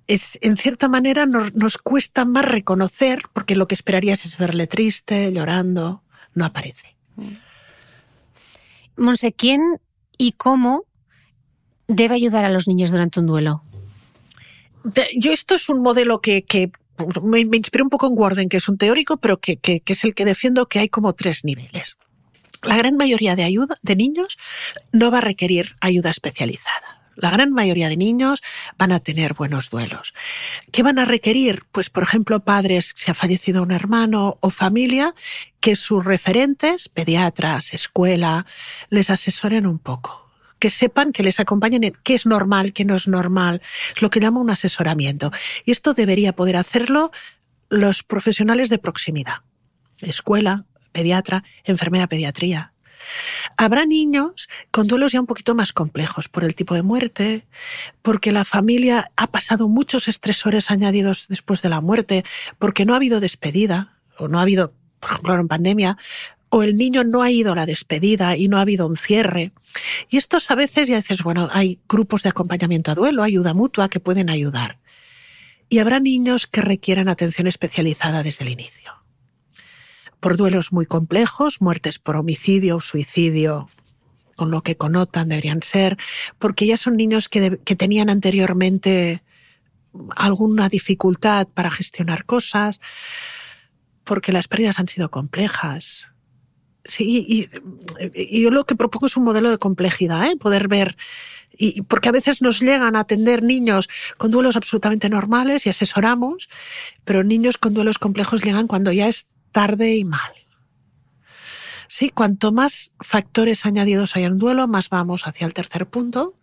es, 0.05 0.38
en 0.41 0.57
cierta 0.57 0.88
manera 0.88 1.26
nos, 1.26 1.55
nos 1.55 1.77
cuesta 1.77 2.26
más 2.26 2.45
reconocer, 2.45 3.23
porque 3.34 3.55
lo 3.55 3.68
que 3.68 3.76
esperarías 3.76 4.26
es 4.26 4.38
verle 4.38 4.68
triste, 4.68 5.31
llorando, 5.34 6.03
no 6.34 6.45
aparece. 6.45 6.97
Monse, 8.95 9.31
¿quién 9.31 9.61
y 10.18 10.34
cómo 10.34 10.85
debe 11.88 12.15
ayudar 12.15 12.45
a 12.45 12.49
los 12.49 12.68
niños 12.68 12.91
durante 12.91 13.19
un 13.19 13.27
duelo? 13.27 13.64
Yo 15.19 15.31
esto 15.31 15.56
es 15.56 15.69
un 15.69 15.81
modelo 15.81 16.22
que, 16.22 16.44
me, 17.23 17.45
me 17.45 17.57
un 17.84 17.89
poco 17.89 18.07
en 18.07 18.14
Warden, 18.15 18.49
que 18.49 18.57
es 18.57 18.69
un 18.69 18.77
teórico, 18.77 19.18
pero 19.18 19.39
que, 19.39 19.60
es 19.85 20.03
el 20.03 20.15
que 20.15 20.26
defiendo 20.26 20.68
que 20.68 20.80
hay 20.80 20.89
como 20.89 21.14
tres 21.14 21.44
niveles. 21.44 21.98
La 22.64 22.77
gran 22.77 22.98
mayoría 22.98 23.35
de 23.35 23.95
niños 23.95 24.38
no 24.91 25.11
va 25.11 25.19
a 25.19 25.22
requerir 25.22 25.76
ayuda 25.81 26.10
especializada. 26.10 26.86
La 27.18 27.31
gran 27.31 27.52
mayoría 27.52 27.89
de 27.89 27.98
niños 27.98 28.44
van 28.77 28.91
a 28.91 28.99
tener 28.99 29.34
buenos 29.34 29.69
duelos. 29.69 30.14
¿Qué 30.72 30.84
van 30.84 30.99
a 30.99 31.06
requerir? 31.06 31.64
Pues, 31.72 31.89
por 31.89 32.03
ejemplo, 32.03 32.39
padres, 32.39 32.94
si 32.95 33.10
ha 33.10 33.15
fallecido 33.15 33.64
un 33.64 33.72
hermano 33.72 34.38
o 34.39 34.49
familia, 34.52 35.14
que 35.60 35.76
sus 35.76 36.06
referentes, 36.06 36.89
pediatras, 36.89 37.73
escuela, 37.73 38.45
les 38.89 39.10
asesoren 39.10 39.65
un 39.65 39.80
poco 39.80 40.27
que 40.60 40.69
sepan, 40.69 41.11
que 41.11 41.22
les 41.22 41.39
acompañen 41.39 41.84
en 41.84 41.94
qué 42.03 42.15
es 42.15 42.26
normal, 42.26 42.73
qué 42.73 42.84
no 42.84 42.95
es 42.95 43.07
normal, 43.07 43.61
lo 43.99 44.10
que 44.10 44.19
llama 44.19 44.39
un 44.39 44.49
asesoramiento. 44.49 45.31
Y 45.65 45.72
esto 45.72 45.94
debería 45.94 46.34
poder 46.34 46.57
hacerlo 46.57 47.11
los 47.69 48.02
profesionales 48.02 48.69
de 48.69 48.80
proximidad. 48.80 49.44
Escuela, 49.99 50.65
pediatra, 50.91 51.44
enfermera 51.64 52.07
pediatría. 52.07 52.73
Habrá 53.57 53.86
niños 53.86 54.49
con 54.72 54.88
duelos 54.88 55.11
ya 55.11 55.19
un 55.19 55.26
poquito 55.26 55.56
más 55.56 55.74
complejos 55.74 56.30
por 56.30 56.44
el 56.44 56.56
tipo 56.56 56.76
de 56.76 56.84
muerte, 56.84 57.48
porque 58.02 58.32
la 58.32 58.45
familia 58.45 59.11
ha 59.15 59.28
pasado 59.28 59.68
muchos 59.68 60.07
estresores 60.07 60.72
añadidos 60.72 61.28
después 61.28 61.61
de 61.61 61.69
la 61.69 61.82
muerte, 61.82 62.24
porque 62.60 62.86
no 62.86 62.94
ha 62.94 62.98
habido 62.98 63.19
despedida, 63.19 63.98
o 64.18 64.28
no 64.28 64.40
ha 64.40 64.44
habido, 64.44 64.74
por 64.99 65.11
ejemplo, 65.11 65.40
en 65.40 65.48
pandemia, 65.48 65.98
o 66.49 66.64
el 66.64 66.78
niño 66.78 67.03
no 67.03 67.22
ha 67.22 67.32
ido 67.32 67.52
a 67.52 67.56
la 67.56 67.65
despedida 67.65 68.38
y 68.38 68.48
no 68.48 68.57
ha 68.57 68.61
habido 68.61 68.88
un 68.88 68.98
cierre. 68.98 69.52
Y 70.10 70.18
estos 70.18 70.49
a 70.49 70.56
veces 70.56 70.88
ya 70.88 70.95
dices, 70.95 71.24
bueno, 71.24 71.49
hay 71.52 71.80
grupos 71.90 72.24
de 72.24 72.30
acompañamiento 72.30 72.91
a 72.91 72.95
duelo, 72.95 73.24
ayuda 73.24 73.53
mutua 73.53 73.90
que 73.90 73.99
pueden 73.99 74.30
ayudar. 74.30 74.80
Y 75.69 75.80
habrá 75.80 75.99
niños 75.99 76.48
que 76.48 76.61
requieran 76.61 77.10
atención 77.10 77.48
especializada 77.48 78.24
desde 78.24 78.45
el 78.45 78.52
inicio. 78.52 78.97
Por 80.19 80.38
duelos 80.38 80.72
muy 80.72 80.85
complejos, 80.85 81.61
muertes 81.61 81.99
por 81.99 82.15
homicidio 82.15 82.77
o 82.77 82.81
suicidio, 82.81 83.69
con 84.35 84.52
lo 84.52 84.61
que 84.61 84.77
connotan 84.77 85.30
deberían 85.30 85.61
ser, 85.64 85.98
porque 86.39 86.65
ya 86.68 86.77
son 86.77 86.95
niños 86.95 87.30
que, 87.30 87.57
tenían 87.57 88.10
anteriormente 88.10 89.23
alguna 90.15 90.69
dificultad 90.69 91.48
para 91.48 91.72
gestionar 91.72 92.26
cosas, 92.26 92.80
porque 94.03 94.31
las 94.31 94.48
pérdidas 94.48 94.80
han 94.80 94.88
sido 94.88 95.10
complejas, 95.11 96.06
Sí, 96.85 97.26
y, 97.27 97.49
y, 98.15 98.44
yo 98.44 98.49
lo 98.49 98.65
que 98.65 98.77
propongo 98.77 99.07
es 99.07 99.18
un 99.18 99.26
modelo 99.26 99.49
de 99.49 99.57
complejidad, 99.57 100.26
¿eh? 100.26 100.38
poder 100.38 100.69
ver, 100.69 100.95
y, 101.57 101.81
porque 101.81 102.10
a 102.10 102.11
veces 102.11 102.41
nos 102.41 102.61
llegan 102.61 102.95
a 102.95 103.02
atender 103.02 103.44
niños 103.44 103.89
con 104.18 104.31
duelos 104.31 104.56
absolutamente 104.56 105.10
normales 105.10 105.65
y 105.65 105.69
asesoramos, 105.69 106.49
pero 107.03 107.23
niños 107.23 107.57
con 107.57 107.73
duelos 107.73 107.98
complejos 107.98 108.44
llegan 108.44 108.68
cuando 108.68 108.91
ya 108.91 109.07
es 109.07 109.27
tarde 109.52 109.95
y 109.95 110.03
mal. 110.03 110.34
Sí, 111.88 112.10
cuanto 112.10 112.52
más 112.52 112.91
factores 112.99 113.65
añadidos 113.65 114.15
hay 114.15 114.26
en 114.26 114.38
duelo, 114.38 114.68
más 114.68 114.90
vamos 114.90 115.26
hacia 115.26 115.48
el 115.48 115.53
tercer 115.53 115.88
punto. 115.88 116.36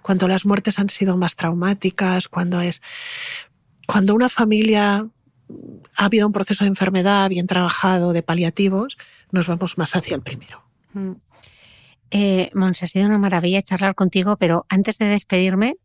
Cuando 0.00 0.28
las 0.28 0.46
muertes 0.46 0.78
han 0.78 0.90
sido 0.90 1.16
más 1.16 1.36
traumáticas, 1.36 2.28
cuando 2.28 2.60
es, 2.60 2.82
cuando 3.86 4.14
una 4.14 4.28
familia 4.28 5.06
ha 5.96 6.04
habido 6.04 6.26
un 6.26 6.32
proceso 6.32 6.64
de 6.64 6.68
enfermedad 6.68 7.28
bien 7.28 7.46
trabajado 7.46 8.12
de 8.12 8.22
paliativos, 8.22 8.96
nos 9.32 9.46
vamos 9.46 9.78
más 9.78 9.94
hacia 9.96 10.14
el 10.14 10.22
primero. 10.22 10.62
Mm. 10.92 11.12
Eh, 12.10 12.50
ha 12.54 12.86
sido 12.86 13.06
una 13.06 13.18
maravilla 13.18 13.62
charlar 13.62 13.94
contigo, 13.94 14.36
pero 14.36 14.66
antes 14.68 14.98
de 14.98 15.06
despedirme, 15.06 15.76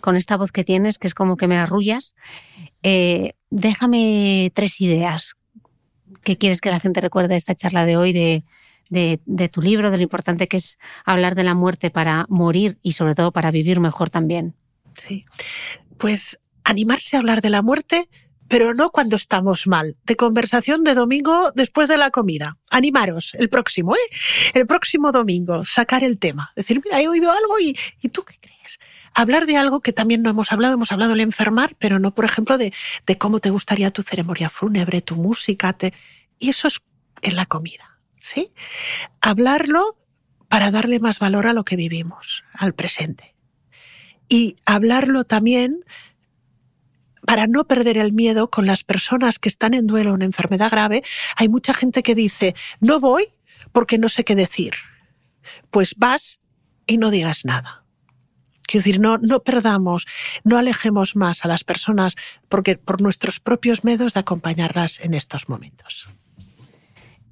con 0.00 0.16
esta 0.16 0.36
voz 0.36 0.52
que 0.52 0.64
tienes, 0.64 0.98
que 0.98 1.06
es 1.06 1.14
como 1.14 1.36
que 1.36 1.48
me 1.48 1.56
arrullas, 1.56 2.14
eh, 2.82 3.32
déjame 3.50 4.50
tres 4.54 4.80
ideas 4.80 5.37
que 6.22 6.36
quieres 6.36 6.60
que 6.60 6.70
la 6.70 6.80
gente 6.80 7.00
recuerde 7.00 7.28
de 7.28 7.36
esta 7.36 7.54
charla 7.54 7.84
de 7.84 7.96
hoy, 7.96 8.12
de, 8.12 8.44
de, 8.90 9.20
de, 9.26 9.48
tu 9.48 9.62
libro, 9.62 9.90
de 9.90 9.96
lo 9.96 10.02
importante 10.02 10.48
que 10.48 10.56
es 10.56 10.78
hablar 11.04 11.34
de 11.34 11.44
la 11.44 11.54
muerte 11.54 11.90
para 11.90 12.26
morir 12.28 12.78
y 12.82 12.92
sobre 12.92 13.14
todo 13.14 13.32
para 13.32 13.50
vivir 13.50 13.80
mejor 13.80 14.10
también. 14.10 14.54
Sí, 14.94 15.24
pues 15.96 16.38
animarse 16.64 17.16
a 17.16 17.20
hablar 17.20 17.40
de 17.40 17.50
la 17.50 17.62
muerte 17.62 18.08
pero 18.48 18.74
no 18.74 18.90
cuando 18.90 19.16
estamos 19.16 19.66
mal. 19.66 19.96
De 20.04 20.16
conversación 20.16 20.82
de 20.82 20.94
domingo 20.94 21.52
después 21.54 21.86
de 21.88 21.98
la 21.98 22.10
comida. 22.10 22.56
Animaros, 22.70 23.34
el 23.38 23.48
próximo, 23.50 23.94
¿eh? 23.94 23.98
El 24.54 24.66
próximo 24.66 25.12
domingo, 25.12 25.64
sacar 25.64 26.02
el 26.02 26.18
tema. 26.18 26.50
Decir, 26.56 26.80
mira, 26.82 27.00
he 27.00 27.08
oído 27.08 27.30
algo 27.30 27.60
y, 27.60 27.76
¿y 28.00 28.08
tú 28.08 28.24
qué 28.24 28.36
crees? 28.40 28.78
Hablar 29.18 29.46
de 29.46 29.56
algo 29.56 29.80
que 29.80 29.92
también 29.92 30.22
no 30.22 30.30
hemos 30.30 30.52
hablado, 30.52 30.74
hemos 30.74 30.92
hablado 30.92 31.10
del 31.10 31.22
enfermar, 31.22 31.74
pero 31.80 31.98
no, 31.98 32.14
por 32.14 32.24
ejemplo, 32.24 32.56
de, 32.56 32.72
cómo 33.18 33.40
te 33.40 33.50
gustaría 33.50 33.90
tu 33.90 34.02
ceremonia 34.02 34.48
fúnebre, 34.48 35.00
tu 35.00 35.16
música. 35.16 35.72
Te... 35.72 35.92
Y 36.38 36.50
eso 36.50 36.68
es 36.68 36.80
en 37.22 37.34
la 37.34 37.44
comida, 37.44 37.98
¿sí? 38.20 38.52
Hablarlo 39.20 39.98
para 40.46 40.70
darle 40.70 41.00
más 41.00 41.18
valor 41.18 41.48
a 41.48 41.52
lo 41.52 41.64
que 41.64 41.74
vivimos, 41.74 42.44
al 42.52 42.76
presente. 42.76 43.34
Y 44.28 44.54
hablarlo 44.64 45.24
también 45.24 45.84
para 47.26 47.48
no 47.48 47.66
perder 47.66 47.98
el 47.98 48.12
miedo 48.12 48.50
con 48.50 48.66
las 48.66 48.84
personas 48.84 49.40
que 49.40 49.48
están 49.48 49.74
en 49.74 49.88
duelo 49.88 50.12
o 50.12 50.14
una 50.14 50.26
enfermedad 50.26 50.70
grave, 50.70 51.02
hay 51.34 51.48
mucha 51.48 51.74
gente 51.74 52.04
que 52.04 52.14
dice, 52.14 52.54
no 52.78 53.00
voy 53.00 53.32
porque 53.72 53.98
no 53.98 54.08
sé 54.08 54.22
qué 54.22 54.36
decir. 54.36 54.74
Pues 55.72 55.96
vas 55.96 56.38
y 56.86 56.98
no 56.98 57.10
digas 57.10 57.44
nada. 57.44 57.87
Quiero 58.68 58.84
decir, 58.84 59.00
no, 59.00 59.16
no 59.16 59.40
perdamos, 59.40 60.06
no 60.44 60.58
alejemos 60.58 61.16
más 61.16 61.42
a 61.42 61.48
las 61.48 61.64
personas 61.64 62.16
porque, 62.50 62.76
por 62.76 63.00
nuestros 63.00 63.40
propios 63.40 63.82
miedos 63.82 64.12
de 64.12 64.20
acompañarlas 64.20 65.00
en 65.00 65.14
estos 65.14 65.48
momentos. 65.48 66.06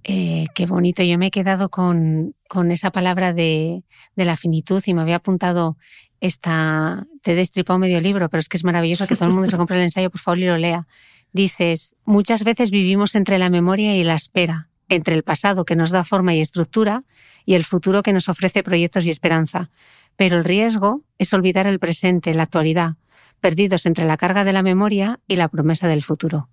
Eh, 0.03 0.47
qué 0.55 0.65
bonito. 0.65 1.03
Yo 1.03 1.19
me 1.19 1.27
he 1.27 1.31
quedado 1.31 1.69
con, 1.69 2.35
con 2.49 2.71
esa 2.71 2.91
palabra 2.91 3.35
de, 3.35 3.83
de, 4.15 4.25
la 4.25 4.39
finitud 4.39 4.83
y 4.87 4.95
me 4.95 5.03
había 5.03 5.17
apuntado 5.17 5.77
esta. 6.21 7.07
Te 7.21 7.33
he 7.33 7.35
destripado 7.35 7.79
medio 7.79 8.01
libro, 8.01 8.31
pero 8.31 8.41
es 8.41 8.49
que 8.49 8.57
es 8.57 8.65
maravilloso 8.65 9.07
que 9.07 9.15
todo 9.15 9.29
el 9.29 9.35
mundo 9.35 9.51
se 9.51 9.59
compre 9.59 9.77
el 9.77 9.83
ensayo, 9.83 10.09
por 10.09 10.21
favor, 10.21 10.39
y 10.39 10.47
lo 10.47 10.57
lea. 10.57 10.87
Dices: 11.33 11.97
Muchas 12.07 12.45
veces 12.45 12.71
vivimos 12.71 13.15
entre 13.15 13.39
la 13.39 13.51
memoria 13.51 13.95
y 13.95 14.05
la 14.05 14.15
espera, 14.15 14.71
entre 14.89 15.15
el 15.15 15.23
pasado 15.23 15.67
que 15.67 15.77
nos 15.77 15.91
da 15.91 16.03
forma 16.03 16.35
y 16.35 16.41
estructura 16.41 17.03
y 17.45 17.55
el 17.55 17.65
futuro 17.65 18.03
que 18.03 18.13
nos 18.13 18.29
ofrece 18.29 18.63
proyectos 18.63 19.07
y 19.07 19.11
esperanza. 19.11 19.71
Pero 20.17 20.39
el 20.39 20.45
riesgo 20.45 21.03
es 21.19 21.33
olvidar 21.33 21.67
el 21.67 21.79
presente, 21.79 22.35
la 22.35 22.45
actualidad, 22.45 22.95
perdidos 23.41 23.87
entre 23.87 24.05
la 24.05 24.17
carga 24.17 24.45
de 24.45 24.53
la 24.53 24.63
memoria 24.63 25.21
y 25.27 25.37
la 25.37 25.49
promesa 25.49 25.89
del 25.89 26.03
futuro. 26.03 26.49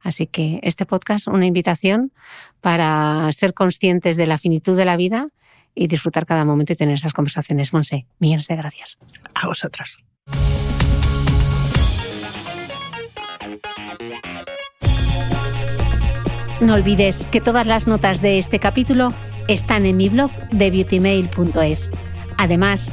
Así 0.00 0.26
que 0.26 0.58
este 0.62 0.84
podcast, 0.84 1.28
una 1.28 1.46
invitación 1.46 2.12
para 2.60 3.30
ser 3.32 3.54
conscientes 3.54 4.16
de 4.16 4.26
la 4.26 4.38
finitud 4.38 4.76
de 4.76 4.84
la 4.84 4.96
vida 4.96 5.28
y 5.74 5.86
disfrutar 5.86 6.26
cada 6.26 6.44
momento 6.44 6.72
y 6.72 6.76
tener 6.76 6.94
esas 6.94 7.12
conversaciones. 7.12 7.72
Monse, 7.72 8.06
millones 8.18 8.48
de 8.48 8.56
gracias. 8.56 8.98
A 9.34 9.46
vosotros. 9.46 9.98
No 16.60 16.74
olvides 16.74 17.26
que 17.26 17.40
todas 17.40 17.66
las 17.66 17.88
notas 17.88 18.22
de 18.22 18.38
este 18.38 18.60
capítulo 18.60 19.12
están 19.48 19.84
en 19.84 19.96
mi 19.96 20.08
blog 20.08 20.30
de 20.52 20.70
beautymail.es. 20.70 21.90
Además, 22.38 22.92